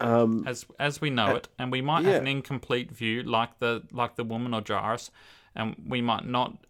Um, 0.00 0.44
as 0.46 0.66
as 0.78 1.00
we 1.00 1.10
know 1.10 1.32
Uh, 1.32 1.36
it, 1.36 1.48
and 1.58 1.72
we 1.72 1.80
might 1.82 2.04
yeah. 2.04 2.12
have 2.12 2.22
an 2.22 2.28
incomplete 2.28 2.90
view, 2.90 3.22
like 3.22 3.58
the 3.58 3.82
like 3.92 4.16
the 4.16 4.24
woman 4.24 4.54
or 4.54 4.62
Jairus, 4.66 5.10
and 5.54 5.76
we 5.86 6.00
might 6.00 6.26
not 6.26 6.66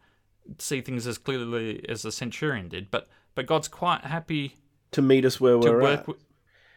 see 0.59 0.81
things 0.81 1.07
as 1.07 1.19
clearly 1.19 1.85
as 1.89 2.03
the 2.03 2.13
centurion 2.13 2.69
did. 2.69 2.91
But 2.91 3.09
but 3.35 3.47
God's 3.47 3.69
quite 3.69 4.05
happy 4.05 4.57
to 4.93 5.03
meet 5.03 5.25
us 5.25 5.41
where 5.41 5.59
we're 5.59 5.81
work. 5.81 6.01
at. 6.01 6.09
With, 6.09 6.25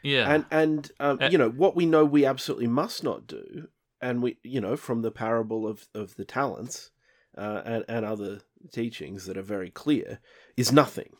yeah, 0.03 0.33
and 0.33 0.45
and 0.51 0.91
um, 0.99 1.19
Uh, 1.21 1.29
you 1.29 1.37
know 1.37 1.49
what 1.49 1.75
we 1.75 1.85
know 1.85 2.05
we 2.05 2.25
absolutely 2.25 2.67
must 2.67 3.03
not 3.03 3.27
do, 3.27 3.67
and 4.01 4.21
we 4.21 4.37
you 4.43 4.61
know 4.61 4.75
from 4.75 5.01
the 5.01 5.11
parable 5.11 5.67
of 5.67 5.87
of 5.93 6.15
the 6.15 6.25
talents 6.25 6.91
uh, 7.37 7.61
and 7.65 7.85
and 7.87 8.05
other 8.05 8.41
teachings 8.71 9.25
that 9.25 9.37
are 9.37 9.43
very 9.43 9.69
clear 9.69 10.19
is 10.57 10.71
nothing. 10.71 11.15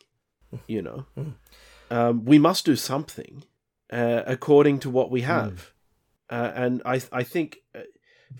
You 0.66 0.82
know, 0.82 1.06
um, 1.90 2.24
we 2.24 2.38
must 2.38 2.64
do 2.64 2.76
something 2.76 3.44
uh, 3.90 4.22
according 4.26 4.80
to 4.80 4.90
what 4.90 5.10
we 5.10 5.22
have, 5.22 5.72
uh, 6.30 6.52
and 6.54 6.82
I 6.84 7.00
I 7.12 7.22
think 7.22 7.58
uh, 7.74 7.80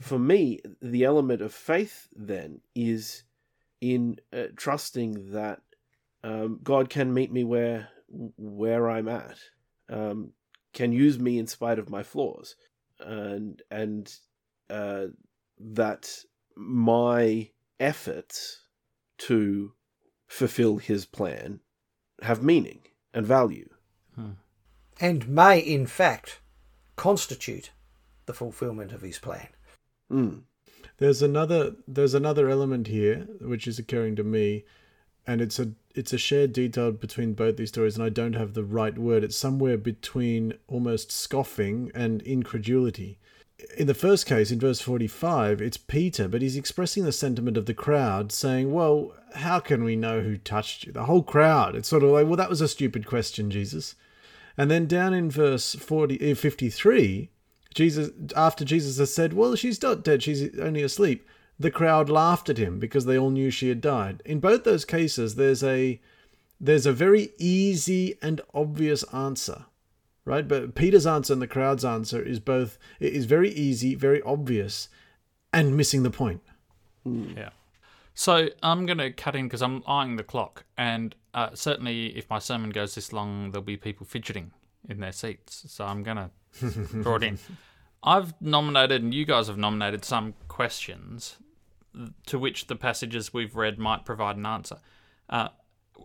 for 0.00 0.18
me 0.18 0.60
the 0.80 1.04
element 1.04 1.40
of 1.40 1.54
faith 1.54 2.08
then 2.14 2.60
is 2.74 3.24
in 3.82 4.16
uh, 4.32 4.44
trusting 4.56 5.32
that 5.32 5.60
um, 6.24 6.60
God 6.62 6.88
can 6.88 7.12
meet 7.12 7.30
me 7.30 7.44
where 7.44 7.88
where 8.36 8.88
I'm 8.88 9.08
at, 9.08 9.38
um, 9.90 10.32
can 10.72 10.92
use 10.92 11.18
me 11.18 11.38
in 11.38 11.46
spite 11.46 11.78
of 11.78 11.90
my 11.90 12.02
flaws, 12.02 12.56
and 13.00 13.60
and 13.70 14.10
uh, 14.70 15.06
that 15.58 16.24
my 16.56 17.50
efforts 17.80 18.62
to 19.18 19.72
fulfill 20.26 20.78
His 20.78 21.04
plan 21.04 21.60
have 22.22 22.42
meaning 22.42 22.82
and 23.12 23.26
value. 23.26 23.68
and 25.00 25.28
may 25.28 25.58
in 25.58 25.86
fact 25.86 26.40
constitute 26.96 27.72
the 28.26 28.32
fulfillment 28.32 28.92
of 28.92 29.02
his 29.02 29.18
plan. 29.18 29.48
Mm. 30.10 30.42
There's 30.98 31.22
another 31.22 31.74
there's 31.88 32.14
another 32.14 32.48
element 32.48 32.86
here 32.86 33.26
which 33.40 33.66
is 33.66 33.78
occurring 33.78 34.16
to 34.16 34.24
me, 34.24 34.64
and 35.26 35.40
it's 35.40 35.58
a 35.58 35.72
it's 35.94 36.12
a 36.12 36.18
shared 36.18 36.52
detail 36.52 36.92
between 36.92 37.34
both 37.34 37.56
these 37.56 37.68
stories, 37.68 37.96
and 37.96 38.04
I 38.04 38.08
don't 38.08 38.34
have 38.34 38.54
the 38.54 38.64
right 38.64 38.96
word. 38.96 39.24
It's 39.24 39.36
somewhere 39.36 39.76
between 39.76 40.54
almost 40.68 41.10
scoffing 41.10 41.90
and 41.94 42.22
incredulity. 42.22 43.18
In 43.76 43.86
the 43.86 43.94
first 43.94 44.26
case, 44.26 44.50
in 44.50 44.58
verse 44.58 44.80
45, 44.80 45.60
it's 45.60 45.76
Peter, 45.76 46.26
but 46.26 46.42
he's 46.42 46.56
expressing 46.56 47.04
the 47.04 47.12
sentiment 47.12 47.56
of 47.56 47.66
the 47.66 47.74
crowd, 47.74 48.32
saying, 48.32 48.72
Well, 48.72 49.14
how 49.34 49.60
can 49.60 49.84
we 49.84 49.94
know 49.94 50.20
who 50.20 50.36
touched 50.36 50.84
you? 50.84 50.92
The 50.92 51.04
whole 51.04 51.22
crowd. 51.22 51.76
It's 51.76 51.88
sort 51.88 52.02
of 52.02 52.10
like, 52.10 52.26
Well, 52.26 52.36
that 52.36 52.50
was 52.50 52.60
a 52.60 52.68
stupid 52.68 53.06
question, 53.06 53.50
Jesus. 53.50 53.94
And 54.56 54.70
then 54.70 54.86
down 54.86 55.14
in 55.14 55.30
verse 55.30 55.74
40, 55.74 56.32
uh, 56.32 56.34
53, 56.34 57.30
Jesus, 57.74 58.10
after 58.36 58.64
Jesus 58.64 58.98
has 58.98 59.14
said, 59.14 59.32
Well, 59.32 59.54
she's 59.56 59.82
not 59.82 60.04
dead, 60.04 60.22
she's 60.22 60.58
only 60.58 60.82
asleep, 60.82 61.26
the 61.58 61.70
crowd 61.70 62.08
laughed 62.10 62.48
at 62.48 62.58
him 62.58 62.78
because 62.78 63.04
they 63.04 63.18
all 63.18 63.30
knew 63.30 63.50
she 63.50 63.68
had 63.68 63.80
died. 63.80 64.22
In 64.24 64.40
both 64.40 64.64
those 64.64 64.84
cases, 64.84 65.36
there's 65.36 65.62
a 65.62 66.00
there's 66.60 66.86
a 66.86 66.92
very 66.92 67.32
easy 67.38 68.16
and 68.22 68.40
obvious 68.54 69.02
answer. 69.12 69.66
Right? 70.24 70.46
But 70.46 70.76
Peter's 70.76 71.06
answer 71.06 71.32
and 71.32 71.42
the 71.42 71.48
crowd's 71.48 71.84
answer 71.84 72.22
is 72.22 72.38
both 72.38 72.78
it 73.00 73.12
is 73.12 73.24
very 73.24 73.50
easy, 73.50 73.94
very 73.94 74.22
obvious, 74.22 74.88
and 75.52 75.76
missing 75.76 76.02
the 76.02 76.10
point. 76.10 76.42
yeah. 77.04 77.50
So 78.14 78.50
I'm 78.62 78.84
going 78.86 78.98
to 78.98 79.10
cut 79.10 79.34
in 79.34 79.46
because 79.46 79.62
I'm 79.62 79.82
eyeing 79.86 80.16
the 80.16 80.22
clock, 80.22 80.64
and 80.76 81.14
uh, 81.32 81.50
certainly 81.54 82.16
if 82.16 82.28
my 82.28 82.38
sermon 82.38 82.70
goes 82.70 82.94
this 82.94 83.12
long, 83.12 83.50
there'll 83.50 83.64
be 83.64 83.76
people 83.76 84.06
fidgeting 84.06 84.52
in 84.88 85.00
their 85.00 85.12
seats. 85.12 85.64
So 85.68 85.86
I'm 85.86 86.02
going 86.02 86.18
to 86.18 86.30
it 86.60 87.22
in. 87.22 87.38
I've 88.02 88.40
nominated, 88.40 89.02
and 89.02 89.14
you 89.14 89.24
guys 89.24 89.46
have 89.46 89.56
nominated 89.56 90.04
some 90.04 90.34
questions 90.48 91.36
to 92.26 92.38
which 92.38 92.66
the 92.66 92.76
passages 92.76 93.32
we've 93.32 93.54
read 93.54 93.78
might 93.78 94.04
provide 94.04 94.36
an 94.36 94.46
answer. 94.46 94.78
Uh, 95.28 95.48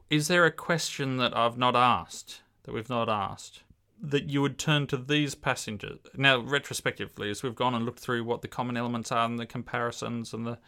is 0.09 0.27
there 0.27 0.45
a 0.45 0.51
question 0.51 1.17
that 1.17 1.35
I've 1.35 1.57
not 1.57 1.75
asked, 1.75 2.41
that 2.63 2.73
we've 2.73 2.89
not 2.89 3.09
asked, 3.09 3.63
that 3.99 4.29
you 4.29 4.41
would 4.41 4.57
turn 4.57 4.87
to 4.87 4.97
these 4.97 5.33
passages? 5.33 5.99
Now, 6.15 6.39
retrospectively, 6.39 7.29
as 7.29 7.41
we've 7.41 7.55
gone 7.55 7.73
and 7.73 7.85
looked 7.85 7.99
through 7.99 8.23
what 8.23 8.41
the 8.41 8.47
common 8.47 8.77
elements 8.77 9.11
are 9.11 9.25
and 9.25 9.39
the 9.39 9.45
comparisons 9.45 10.33
and 10.33 10.45
the 10.45 10.59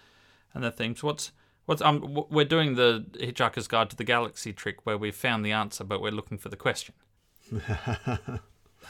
and 0.53 0.63
the 0.63 0.71
themes, 0.71 1.03
what's 1.03 1.31
what's 1.65 1.81
um 1.81 2.25
we're 2.29 2.45
doing 2.45 2.75
the 2.75 3.05
Hitchhiker's 3.13 3.67
Guide 3.67 3.91
to 3.91 3.95
the 3.95 4.03
Galaxy 4.03 4.51
trick 4.51 4.85
where 4.85 4.97
we've 4.97 5.15
found 5.15 5.45
the 5.45 5.51
answer, 5.51 5.83
but 5.83 6.01
we're 6.01 6.11
looking 6.11 6.39
for 6.39 6.49
the 6.49 6.57
question. 6.57 6.95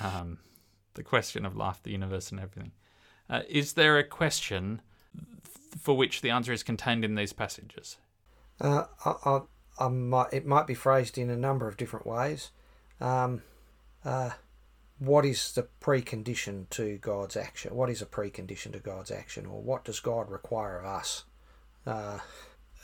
um, 0.02 0.40
the 1.00 1.04
question 1.04 1.45
of 1.45 1.56
life, 1.56 1.80
the 1.82 1.91
universe, 1.91 2.30
and 2.30 2.41
everything. 2.41 2.74
Uh, 3.30 3.43
is 3.47 3.74
there 3.74 3.97
a 3.97 4.04
question 4.04 4.82
for 5.80 5.95
which 5.95 6.20
the 6.20 6.30
answer 6.30 6.52
is 6.52 6.62
contained 6.62 7.06
in 7.06 7.16
these 7.16 7.32
passages? 7.32 7.95
Uh, 8.60 8.84
I, 9.06 9.14
I, 9.26 9.39
I 9.80 9.88
might, 9.88 10.34
it 10.34 10.45
might 10.45 10.68
be 10.68 10.74
phrased 10.74 11.18
in 11.18 11.30
a 11.30 11.38
number 11.38 11.70
of 11.70 11.78
different 11.78 12.06
ways. 12.06 12.52
Um, 13.00 13.43
uh, 14.04 14.32
what 14.97 15.24
is 15.24 15.54
the 15.54 15.70
precondition 15.80 16.70
to 16.72 16.97
God's 16.97 17.38
action? 17.38 17.74
What 17.74 17.89
is 17.89 18.02
a 18.02 18.06
precondition 18.06 18.74
to 18.74 18.80
God's 18.80 19.10
action, 19.10 19.45
or 19.45 19.62
what 19.62 19.86
does 19.86 20.02
God 20.02 20.30
require 20.30 20.80
of 20.80 20.86
us 20.86 21.24
uh, 21.88 22.20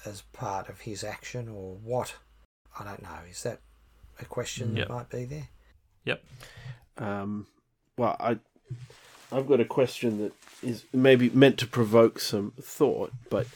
as 0.06 0.22
part 0.32 0.70
of 0.70 0.80
His 0.80 1.04
action, 1.04 1.50
or 1.50 1.76
what? 1.84 2.16
I 2.80 2.86
don't 2.86 3.04
know. 3.04 3.20
Is 3.30 3.44
that 3.44 3.60
a 4.22 4.26
question 4.26 4.78
Yep. 4.78 4.88
that 4.88 4.94
might 4.94 5.10
be 5.10 5.26
there? 5.26 5.50
Yep. 6.06 6.24
Um, 6.98 7.48
well, 7.98 8.16
I 8.20 8.38
I've 9.32 9.48
got 9.48 9.60
a 9.60 9.66
question 9.66 10.20
that 10.20 10.34
is 10.64 10.86
maybe 10.94 11.30
meant 11.30 11.58
to 11.60 11.68
provoke 11.68 12.20
some 12.20 12.54
thought, 12.62 13.12
but 13.30 13.48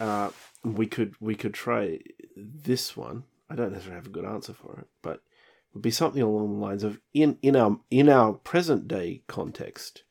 uh, 0.00 0.30
we 0.64 0.86
could 0.86 1.14
we 1.20 1.34
could 1.34 1.54
try 1.54 2.00
this 2.36 2.96
one. 2.96 3.24
I 3.50 3.54
don't 3.54 3.72
necessarily 3.72 3.96
have 3.96 4.06
a 4.06 4.10
good 4.10 4.24
answer 4.24 4.52
for 4.52 4.78
it, 4.80 4.88
but 5.02 5.16
it 5.16 5.74
would 5.74 5.82
be 5.82 5.90
something 5.90 6.22
along 6.22 6.54
the 6.54 6.64
lines 6.64 6.84
of 6.84 7.00
in 7.12 7.38
in 7.42 7.56
our 7.56 7.78
in 7.90 8.08
our 8.08 8.32
present 8.32 8.88
day 8.88 9.22
context, 9.26 10.02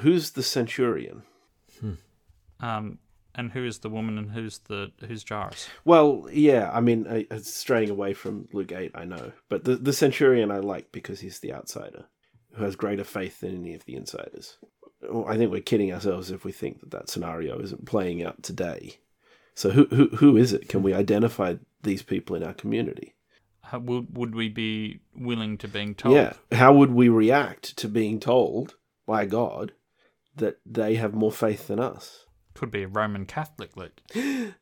who's 0.00 0.32
the 0.32 0.42
centurion? 0.42 1.22
Um, 2.60 2.98
and 3.34 3.52
who 3.52 3.64
is 3.64 3.80
the 3.80 3.90
woman 3.90 4.16
and 4.16 4.30
who's 4.30 4.58
the 4.60 4.92
who's 5.06 5.24
Jairus? 5.28 5.68
Well, 5.84 6.26
yeah, 6.32 6.70
I 6.72 6.80
mean, 6.80 7.06
I, 7.06 7.26
it's 7.30 7.52
straying 7.52 7.90
away 7.90 8.14
from 8.14 8.48
Luke 8.52 8.72
eight, 8.72 8.92
I 8.94 9.04
know, 9.04 9.32
but 9.48 9.64
the 9.64 9.76
the 9.76 9.92
centurion 9.92 10.50
I 10.50 10.58
like 10.58 10.90
because 10.90 11.20
he's 11.20 11.40
the 11.40 11.52
outsider 11.52 12.06
who 12.56 12.64
has 12.64 12.76
greater 12.76 13.04
faith 13.04 13.40
than 13.40 13.54
any 13.56 13.74
of 13.74 13.84
the 13.84 13.94
insiders. 13.94 14.56
well, 15.02 15.26
I 15.28 15.36
think 15.36 15.50
we're 15.50 15.60
kidding 15.60 15.92
ourselves 15.92 16.30
if 16.30 16.44
we 16.44 16.52
think 16.52 16.80
that 16.80 16.90
that 16.90 17.08
scenario 17.10 17.58
isn't 17.60 17.86
playing 17.86 18.22
out 18.22 18.42
today. 18.42 18.98
So 19.54 19.70
who 19.70 19.86
who 19.86 20.08
who 20.16 20.36
is 20.36 20.52
it? 20.52 20.68
Can 20.68 20.82
we 20.82 20.92
identify 20.92 21.54
these 21.82 22.02
people 22.02 22.36
in 22.36 22.42
our 22.42 22.54
community? 22.54 23.14
How, 23.62 23.80
would, 23.80 24.16
would 24.16 24.34
we 24.34 24.48
be 24.48 25.00
willing 25.14 25.58
to 25.58 25.66
being 25.66 25.94
told? 25.96 26.14
Yeah. 26.14 26.34
How 26.52 26.72
would 26.72 26.92
we 26.92 27.08
react 27.08 27.76
to 27.78 27.88
being 27.88 28.20
told 28.20 28.76
by 29.06 29.26
God 29.26 29.72
that 30.36 30.60
they 30.64 30.94
have 30.96 31.14
more 31.14 31.32
faith 31.32 31.66
than 31.66 31.80
us? 31.80 32.26
Could 32.54 32.70
be 32.70 32.84
a 32.84 32.88
Roman 32.88 33.26
Catholic 33.26 33.76
lead. 33.76 34.54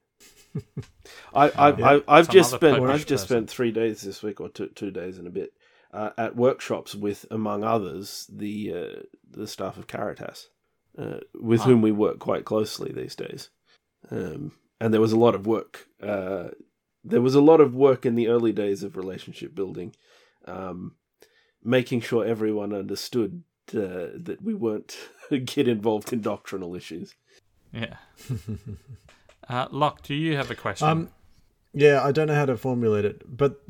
I, 1.35 1.51
I, 1.51 1.69
I 1.97 2.03
I've 2.09 2.27
Some 2.27 2.33
just 2.33 2.53
spent 2.53 2.79
Polish 2.79 2.95
I've 2.95 3.07
just 3.07 3.25
person. 3.25 3.37
spent 3.37 3.51
three 3.51 3.73
days 3.73 4.03
this 4.03 4.23
week 4.23 4.41
or 4.41 4.49
two 4.49 4.69
two 4.69 4.91
days 4.91 5.19
and 5.19 5.27
a 5.27 5.31
bit 5.31 5.53
uh, 5.95 6.11
at 6.19 6.37
workshops 6.37 6.95
with, 6.95 7.25
among 7.31 7.65
others, 7.65 8.27
the 8.33 8.73
uh, 8.75 9.03
the 9.31 9.47
staff 9.47 9.77
of 9.79 9.87
Caritas, 9.87 10.49
uh, 10.99 11.21
with 11.35 11.61
Oh. 11.63 11.65
whom 11.65 11.83
we 11.83 11.93
work 11.93 12.19
quite 12.19 12.45
closely 12.45 12.93
these 12.93 13.15
days. 13.17 13.51
Um, 14.11 14.53
and 14.81 14.93
there 14.93 15.01
was 15.01 15.13
a 15.13 15.19
lot 15.19 15.35
of 15.35 15.47
work. 15.47 15.89
Uh, 16.03 16.49
there 17.05 17.23
was 17.23 17.35
a 17.35 17.41
lot 17.41 17.61
of 17.61 17.75
work 17.75 18.05
in 18.05 18.15
the 18.17 18.29
early 18.29 18.53
days 18.53 18.83
of 18.83 18.97
relationship 18.97 19.55
building, 19.55 19.95
um, 20.47 20.97
making 21.63 22.01
sure 22.03 22.25
everyone 22.25 22.73
understood 22.75 23.43
uh, 23.75 24.13
that 24.29 24.39
we 24.43 24.55
weren't 24.55 24.97
get 25.45 25.69
involved 25.69 26.13
in 26.13 26.21
doctrinal 26.21 26.75
issues. 26.75 27.15
Yeah. 27.73 27.97
uh, 29.49 29.67
Locke, 29.71 30.03
do 30.03 30.15
you 30.15 30.37
have 30.37 30.51
a 30.51 30.55
question? 30.55 30.89
Um, 30.89 31.09
yeah, 31.73 32.03
I 32.03 32.13
don't 32.13 32.29
know 32.29 32.35
how 32.35 32.47
to 32.47 32.57
formulate 32.57 33.05
it, 33.05 33.23
but 33.27 33.61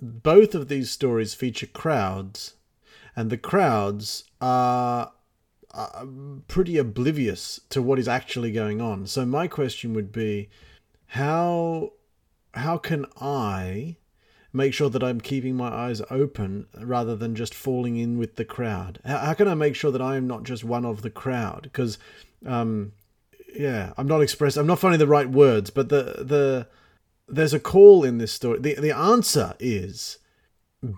both 0.00 0.54
of 0.54 0.68
these 0.68 0.90
stories 0.90 1.34
feature 1.34 1.66
crowds, 1.66 2.54
and 3.16 3.30
the 3.30 3.38
crowds 3.38 4.24
are, 4.40 5.12
are 5.70 6.06
pretty 6.48 6.78
oblivious 6.78 7.60
to 7.70 7.80
what 7.80 7.98
is 7.98 8.08
actually 8.08 8.52
going 8.52 8.80
on. 8.80 9.06
So 9.06 9.24
my 9.24 9.46
question 9.46 9.94
would 9.94 10.12
be, 10.12 10.48
how 11.06 11.92
how 12.54 12.78
can 12.78 13.06
I 13.20 13.96
make 14.52 14.72
sure 14.72 14.88
that 14.88 15.02
I'm 15.02 15.20
keeping 15.20 15.56
my 15.56 15.68
eyes 15.68 16.00
open 16.10 16.66
rather 16.80 17.16
than 17.16 17.34
just 17.34 17.52
falling 17.52 17.96
in 17.96 18.18
with 18.18 18.36
the 18.36 18.44
crowd? 18.44 19.00
How, 19.04 19.18
how 19.18 19.34
can 19.34 19.48
I 19.48 19.54
make 19.54 19.74
sure 19.74 19.90
that 19.90 20.02
I 20.02 20.16
am 20.16 20.26
not 20.26 20.44
just 20.44 20.64
one 20.64 20.84
of 20.84 21.02
the 21.02 21.10
crowd? 21.10 21.62
Because 21.64 21.98
um, 22.46 22.92
yeah, 23.54 23.92
I'm 23.96 24.06
not 24.06 24.22
express. 24.22 24.56
I'm 24.56 24.66
not 24.66 24.78
finding 24.78 24.98
the 24.98 25.06
right 25.06 25.28
words, 25.28 25.70
but 25.70 25.88
the 25.88 26.24
the 26.24 26.68
there's 27.28 27.54
a 27.54 27.60
call 27.60 28.04
in 28.04 28.18
this 28.18 28.32
story. 28.32 28.58
The 28.60 28.74
the 28.74 28.96
answer 28.96 29.54
is 29.58 30.18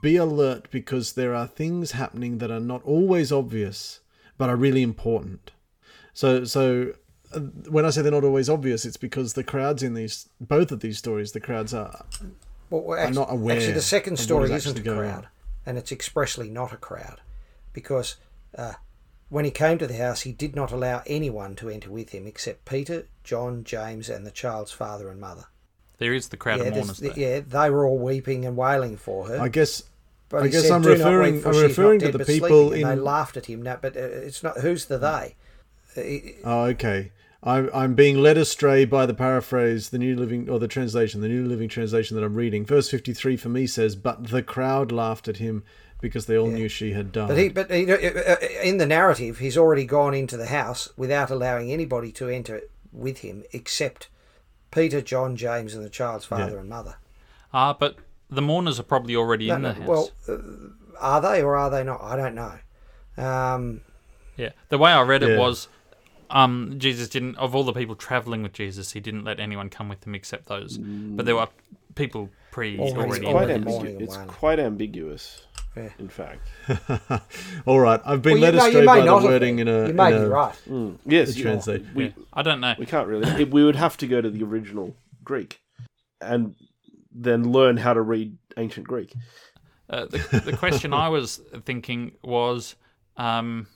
be 0.03 0.16
alert 0.16 0.68
because 0.70 1.12
there 1.12 1.35
are 1.35 1.47
things 1.47 1.93
happening 1.93 2.39
that 2.39 2.51
are 2.51 2.61
not 2.61 2.83
always 2.85 3.31
obvious, 3.31 4.01
but 4.37 4.49
are 4.49 4.57
really 4.57 4.83
important. 4.83 5.53
So 6.12 6.45
so 6.45 6.95
uh, 7.33 7.41
when 7.41 7.85
I 7.85 7.91
say 7.91 8.03
they're 8.03 8.12
not 8.12 8.24
always 8.24 8.49
obvious, 8.49 8.85
it's 8.85 8.97
because 8.97 9.35
the 9.35 9.45
crowds 9.45 9.83
in 9.83 9.95
these 9.95 10.29
both 10.41 10.72
of 10.72 10.81
these 10.81 10.99
stories, 10.99 11.33
the 11.33 11.41
crowds 11.41 11.72
are 11.74 12.05
Well, 12.70 12.99
actually, 12.99 13.14
not 13.14 13.33
aware 13.33 13.57
actually, 13.57 13.72
the 13.74 13.83
second 13.83 14.18
story 14.18 14.51
is 14.51 14.66
isn't 14.66 14.87
a 14.87 14.95
crowd, 14.95 15.24
on. 15.24 15.29
and 15.64 15.79
it's 15.79 15.93
expressly 15.93 16.49
not 16.49 16.72
a 16.72 16.77
crowd, 16.77 17.20
because 17.72 18.16
uh, 18.57 18.74
when 19.29 19.45
he 19.45 19.51
came 19.51 19.79
to 19.79 19.87
the 19.87 19.97
house, 19.97 20.22
he 20.22 20.33
did 20.33 20.55
not 20.57 20.72
allow 20.72 21.03
anyone 21.07 21.57
to 21.57 21.68
enter 21.68 21.91
with 21.91 22.11
him 22.11 22.27
except 22.27 22.64
Peter, 22.64 23.07
John, 23.24 23.64
James, 23.64 24.09
and 24.09 24.27
the 24.27 24.31
child's 24.31 24.72
father 24.72 25.09
and 25.09 25.20
mother. 25.20 25.47
There 25.99 26.13
is 26.15 26.29
the 26.29 26.37
crowd 26.37 26.61
yeah, 26.61 26.67
of 26.67 26.75
there's- 26.75 26.87
mourners. 26.87 26.99
There. 26.99 27.13
yeah, 27.17 27.41
they 27.47 27.71
were 27.71 27.87
all 27.87 27.99
weeping 27.99 28.45
and 28.45 28.57
wailing 28.57 28.97
for 28.97 29.29
her. 29.29 29.41
I 29.41 29.49
guess 29.49 29.83
but 30.29 30.43
I 30.43 30.49
guess 30.49 30.63
said, 30.63 30.73
I'm 30.73 30.83
"Do 30.83 30.89
not 30.91 30.97
weep, 30.99 31.05
referring- 31.05 31.35
I'm 31.35 31.41
she's 31.53 31.63
not 31.63 31.63
referring 31.69 32.01
to 32.01 32.13
the 32.13 32.25
people 32.25 32.49
sleeping," 32.49 32.83
and 32.85 32.93
in- 32.93 32.99
they 32.99 33.03
laughed 33.03 33.37
at 33.37 33.47
him. 33.47 33.63
No, 33.63 33.79
but 33.81 33.97
uh, 33.97 34.01
it's 34.01 34.43
not. 34.43 34.59
Who's 34.59 34.87
the 34.87 34.99
they? 34.99 35.37
Uh, 35.97 36.03
Oh, 36.45 36.65
okay. 36.67 37.13
I'm 37.43 37.71
I'm 37.73 37.95
being 37.95 38.19
led 38.19 38.37
astray 38.39 38.85
by 38.85 39.07
the 39.07 39.15
paraphrase, 39.15 39.91
the 39.91 39.99
New 39.99 40.17
Living 40.17 40.49
or 40.49 40.59
the 40.59 40.67
translation, 40.69 41.21
the 41.21 41.29
New 41.29 41.47
Living 41.47 41.69
Translation 41.69 42.17
that 42.17 42.25
I'm 42.25 42.35
reading. 42.35 42.65
Verse 42.67 42.91
53 42.91 43.37
for 43.37 43.49
me 43.49 43.67
says, 43.67 43.95
"But 43.95 44.29
the 44.29 44.43
crowd 44.43 44.91
laughed 44.91 45.29
at 45.29 45.37
him 45.37 45.63
because 46.01 46.27
they 46.27 46.37
all 46.37 46.49
knew 46.49 46.69
she 46.69 46.93
had 46.93 47.13
died." 47.13 47.29
But 47.29 47.39
he, 47.39 47.49
but 47.51 47.71
he, 47.71 47.91
uh, 47.93 48.37
in 48.65 48.79
the 48.79 48.87
narrative, 48.87 49.39
he's 49.39 49.57
already 49.57 49.85
gone 49.85 50.13
into 50.13 50.37
the 50.37 50.47
house 50.47 50.89
without 50.97 51.31
allowing 51.31 51.71
anybody 51.71 52.11
to 52.13 52.29
enter 52.29 52.63
with 52.93 53.19
him 53.19 53.45
except 53.53 54.09
Peter, 54.71 55.01
John, 55.01 55.37
James, 55.37 55.75
and 55.75 55.85
the 55.85 55.89
child's 55.91 56.25
father 56.25 56.53
Yeah. 56.55 56.61
and 56.61 56.69
mother. 56.69 56.97
Ah, 57.53 57.73
but 57.73 57.97
the 58.29 58.43
mourners 58.43 58.79
are 58.81 58.83
probably 58.85 59.14
already 59.17 59.49
in 59.51 59.62
No, 59.62 59.69
the 59.73 59.75
house. 59.81 59.89
well, 59.89 60.11
uh, 60.29 60.37
are 61.01 61.21
they 61.21 61.43
or 61.43 61.57
are 61.57 61.71
they 61.71 61.85
not? 61.85 62.01
I 62.03 62.17
don't 62.17 62.35
know. 62.35 62.59
Um, 63.17 63.81
yeah. 64.37 64.51
The 64.69 64.79
way 64.79 64.91
I 64.93 65.03
read 65.03 65.23
it 65.23 65.39
was, 65.39 65.69
um, 66.31 66.75
Jesus 66.79 67.09
didn't. 67.09 67.37
Of 67.37 67.55
all 67.55 67.62
the 67.64 67.73
people 67.73 67.95
traveling 67.95 68.43
with 68.43 68.53
Jesus, 68.53 68.93
he 68.93 69.01
didn't 69.01 69.25
let 69.25 69.41
anyone 69.41 69.71
come 69.71 69.89
with 69.89 70.07
him 70.07 70.14
except 70.14 70.47
those. 70.47 70.77
But 70.79 71.25
there 71.27 71.37
were 71.37 71.49
people 71.95 72.29
pre 72.51 72.79
Already- 72.79 72.95
already. 72.97 73.09
It's 73.09 73.19
in 73.19 73.33
quite, 73.33 73.47
the 73.47 73.53
house. 73.55 73.64
morning 73.64 74.01
it's 74.01 74.17
quite 74.27 74.59
ambiguous, 74.59 75.47
Yeah. 75.77 75.89
in 75.99 76.09
fact. 76.09 76.49
All 77.66 77.79
right, 77.81 78.01
I've 78.05 78.22
been 78.22 78.41
well, 78.41 78.53
led 78.53 78.55
you, 78.55 78.61
no, 78.61 78.66
astray 78.66 78.81
you 78.81 78.87
by 78.87 79.01
the 79.03 79.14
wording 79.16 79.59
in 79.59 79.68
a. 79.68 79.89
You 79.89 79.93
may 79.95 80.12
in 80.14 80.18
be 80.20 80.24
a- 80.24 80.29
right. 80.29 80.55
Mm, 80.68 80.99
yes, 81.05 81.33
The 81.33 81.39
you- 81.39 81.43
translate. 81.45 81.85
we, 81.95 82.05
Yeah. 82.07 82.11
I 82.33 82.43
don't 82.43 82.61
know. 82.61 82.74
we 82.79 82.87
can't 82.87 83.07
really. 83.09 83.45
we 83.57 83.62
would 83.64 83.77
have 83.77 83.97
to 83.99 84.07
go 84.07 84.20
to 84.20 84.31
the 84.31 84.43
original 84.43 84.97
Greek 85.22 85.61
and 86.20 86.55
then 87.12 87.53
learn 87.53 87.77
how 87.77 87.93
to 87.93 88.01
read 88.01 88.37
ancient 88.57 88.87
Greek. 88.89 89.12
Uh, 89.89 90.07
the, 90.07 90.43
the 90.45 90.57
question 90.57 90.93
I 90.93 91.09
was 91.11 91.41
thinking 91.64 92.12
was, 92.22 92.74
um, 93.16 93.66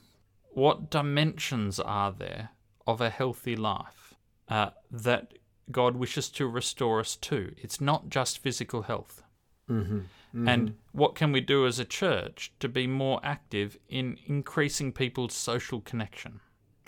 what 0.52 0.90
dimensions 0.90 1.78
are 1.78 2.10
there 2.12 2.50
of 2.86 3.00
a 3.00 3.10
healthy 3.10 3.54
life 3.56 4.14
uh, 4.48 4.70
that 4.90 5.34
God 5.70 5.96
wishes 5.96 6.28
to 6.30 6.48
restore 6.48 6.98
us 7.00 7.14
to? 7.16 7.52
It's 7.58 7.80
not 7.80 8.08
just 8.08 8.38
physical 8.38 8.82
health. 8.82 9.22
And 10.32 10.74
what 10.92 11.14
can 11.14 11.32
we 11.32 11.40
do 11.40 11.66
as 11.66 11.78
a 11.78 11.84
church 11.84 12.52
to 12.60 12.68
be 12.68 12.86
more 12.86 13.20
active 13.22 13.78
in 13.88 14.18
increasing 14.26 14.92
people's 14.92 15.34
social 15.34 15.80
connection, 15.80 16.40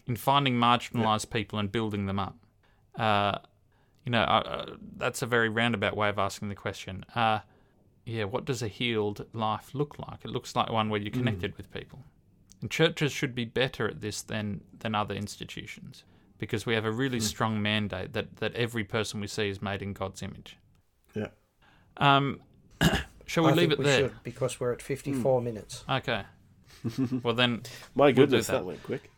in 0.07 0.17
finding 0.17 0.55
marginalised 0.55 1.31
people 1.31 1.59
and 1.59 1.71
building 1.71 2.07
them 2.07 2.19
up? 2.19 2.37
Uh, 2.97 3.39
you 4.05 4.13
know, 4.13 4.23
uh, 4.23 4.43
uh, 4.45 4.77
that's 4.97 5.23
a 5.23 5.27
very 5.27 5.49
roundabout 5.49 5.97
way 5.97 6.09
of 6.09 6.19
asking 6.19 6.49
the 6.49 6.55
question. 6.55 7.05
Uh, 7.15 7.41
yeah, 8.05 8.25
what 8.25 8.45
does 8.45 8.63
a 8.63 8.69
healed 8.69 9.27
life 9.33 9.71
look 9.75 9.99
like? 9.99 10.25
It 10.25 10.31
looks 10.31 10.57
like 10.57 10.71
one 10.71 10.89
where 10.89 11.01
you're 11.01 11.13
connected 11.13 11.57
with 11.57 11.73
people. 11.73 12.01
And 12.61 12.71
churches 12.71 13.13
should 13.13 13.35
be 13.35 13.45
better 13.45 13.89
at 13.89 14.01
this 14.01 14.23
than, 14.23 14.63
than 14.79 14.95
other 14.95 15.15
institutions 15.15 16.05
because 16.39 16.67
we 16.67 16.75
have 16.75 16.85
a 16.85 16.91
really 16.91 17.21
strong 17.21 17.63
mandate 17.63 18.13
that, 18.15 18.37
that 18.37 18.55
every 18.55 18.83
person 18.83 19.21
we 19.21 19.29
see 19.29 19.49
is 19.49 19.63
made 19.63 19.83
in 19.83 19.93
God's 19.93 20.23
image. 20.23 20.59
Yeah. 21.15 21.29
Um, 21.99 22.41
shall 23.27 23.45
we 23.45 23.51
I 23.51 23.55
leave 23.55 23.61
think 23.71 23.73
it 23.73 23.79
we 23.79 23.85
there? 23.85 23.99
should 24.01 24.13
because 24.25 24.59
we're 24.61 24.73
at 24.73 24.83
54 24.83 25.41
minutes. 25.43 25.85
Okay. 25.89 26.23
well 27.23 27.35
then, 27.35 27.63
My 27.95 28.07
We'll 28.07 28.15
goodness, 28.15 28.47
that. 28.49 28.53
that 28.55 28.65
went 28.65 28.83
quick. 28.83 29.11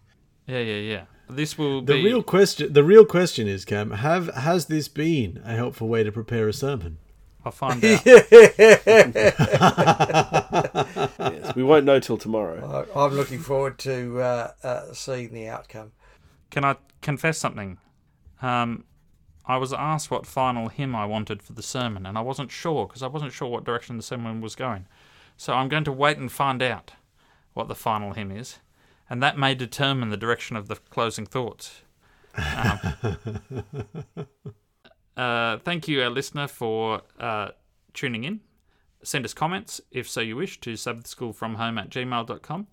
yeah, 0.46 0.59
yeah, 0.61 0.76
yeah. 0.80 1.05
This 1.30 1.57
will 1.57 1.80
be 1.80 1.86
The 1.94 1.98
be 2.00 2.05
real 2.05 2.22
question, 2.22 2.72
the 2.72 2.84
real 2.84 3.07
question 3.07 3.48
is, 3.48 3.64
Cam, 3.64 3.92
have 3.92 4.26
has 4.34 4.66
this 4.66 4.88
been 4.88 5.40
a 5.44 5.55
helpful 5.57 5.88
way 5.88 6.02
to 6.02 6.12
prepare 6.12 6.48
a 6.48 6.52
sermon? 6.52 6.98
I'll 7.46 7.52
find 7.52 7.82
out. 7.84 8.02
Yes, 11.18 11.55
we 11.55 11.62
won't 11.62 11.84
know 11.84 12.00
till 12.00 12.18
tomorrow. 12.18 12.86
I- 12.94 13.05
I'm 13.05 13.12
looking 13.14 13.38
forward 13.38 13.78
to 13.80 14.20
uh, 14.20 14.52
uh, 14.62 14.92
seeing 14.92 15.32
the 15.32 15.48
outcome. 15.48 15.92
Can 16.50 16.64
I 16.64 16.76
confess 17.02 17.38
something? 17.38 17.78
Um, 18.42 18.84
I 19.47 19.57
was 19.57 19.72
asked 19.72 20.11
what 20.11 20.26
final 20.26 20.68
hymn 20.68 20.95
I 20.95 21.05
wanted 21.05 21.42
for 21.42 21.53
the 21.53 21.62
sermon, 21.62 22.07
and 22.07 22.16
I 22.16 22.22
wasn't 22.22 22.51
sure 22.51 22.86
because 22.86 23.03
I 23.03 23.09
wasn't 23.09 23.32
sure 23.32 23.49
what 23.49 23.64
direction 23.64 23.97
the 23.97 24.03
sermon 24.03 24.40
was 24.40 24.55
going. 24.55 24.86
So 25.36 25.53
I'm 25.53 25.68
going 25.68 25.84
to 25.84 25.92
wait 25.92 26.18
and 26.18 26.30
find 26.30 26.62
out 26.62 26.92
what 27.53 27.68
the 27.68 27.74
final 27.74 28.12
hymn 28.12 28.30
is, 28.30 28.59
and 29.09 29.22
that 29.22 29.38
may 29.38 29.55
determine 29.55 30.09
the 30.11 30.16
direction 30.16 30.57
of 30.57 30.68
the 30.68 30.76
closing 30.76 31.26
thoughts. 31.26 31.82
Um, 32.36 32.78
uh, 35.16 35.59
thank 35.59 35.88
you, 35.88 36.03
our 36.03 36.11
listener, 36.11 36.49
for 36.49 37.03
uh, 37.20 37.49
tuning 37.92 38.24
in. 38.24 38.40
Send 39.03 39.24
us 39.24 39.34
comments, 39.34 39.80
if 39.90 40.09
so 40.09 40.20
you 40.20 40.36
wish, 40.36 40.61
to 40.61 40.72
sabbathschoolfromhome 40.72 41.78
at 41.78 41.90
gmail.com 41.90 42.66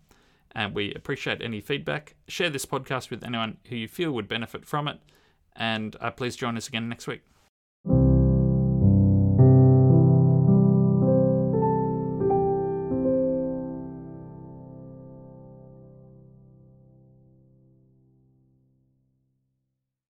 and 0.54 0.76
we 0.76 0.94
appreciate 0.94 1.42
any 1.42 1.62
feedback. 1.62 2.16
Share 2.28 2.50
this 2.50 2.66
podcast 2.66 3.10
with 3.10 3.24
anyone 3.24 3.58
who 3.68 3.76
you 3.76 3.88
feel 3.88 4.12
would 4.12 4.28
benefit 4.28 4.66
from 4.66 4.88
it, 4.88 5.00
and 5.56 5.96
uh, 6.00 6.12
please 6.12 6.36
join 6.36 6.58
us 6.58 6.68
again 6.68 6.90
next 6.90 7.08
week. 7.08 7.22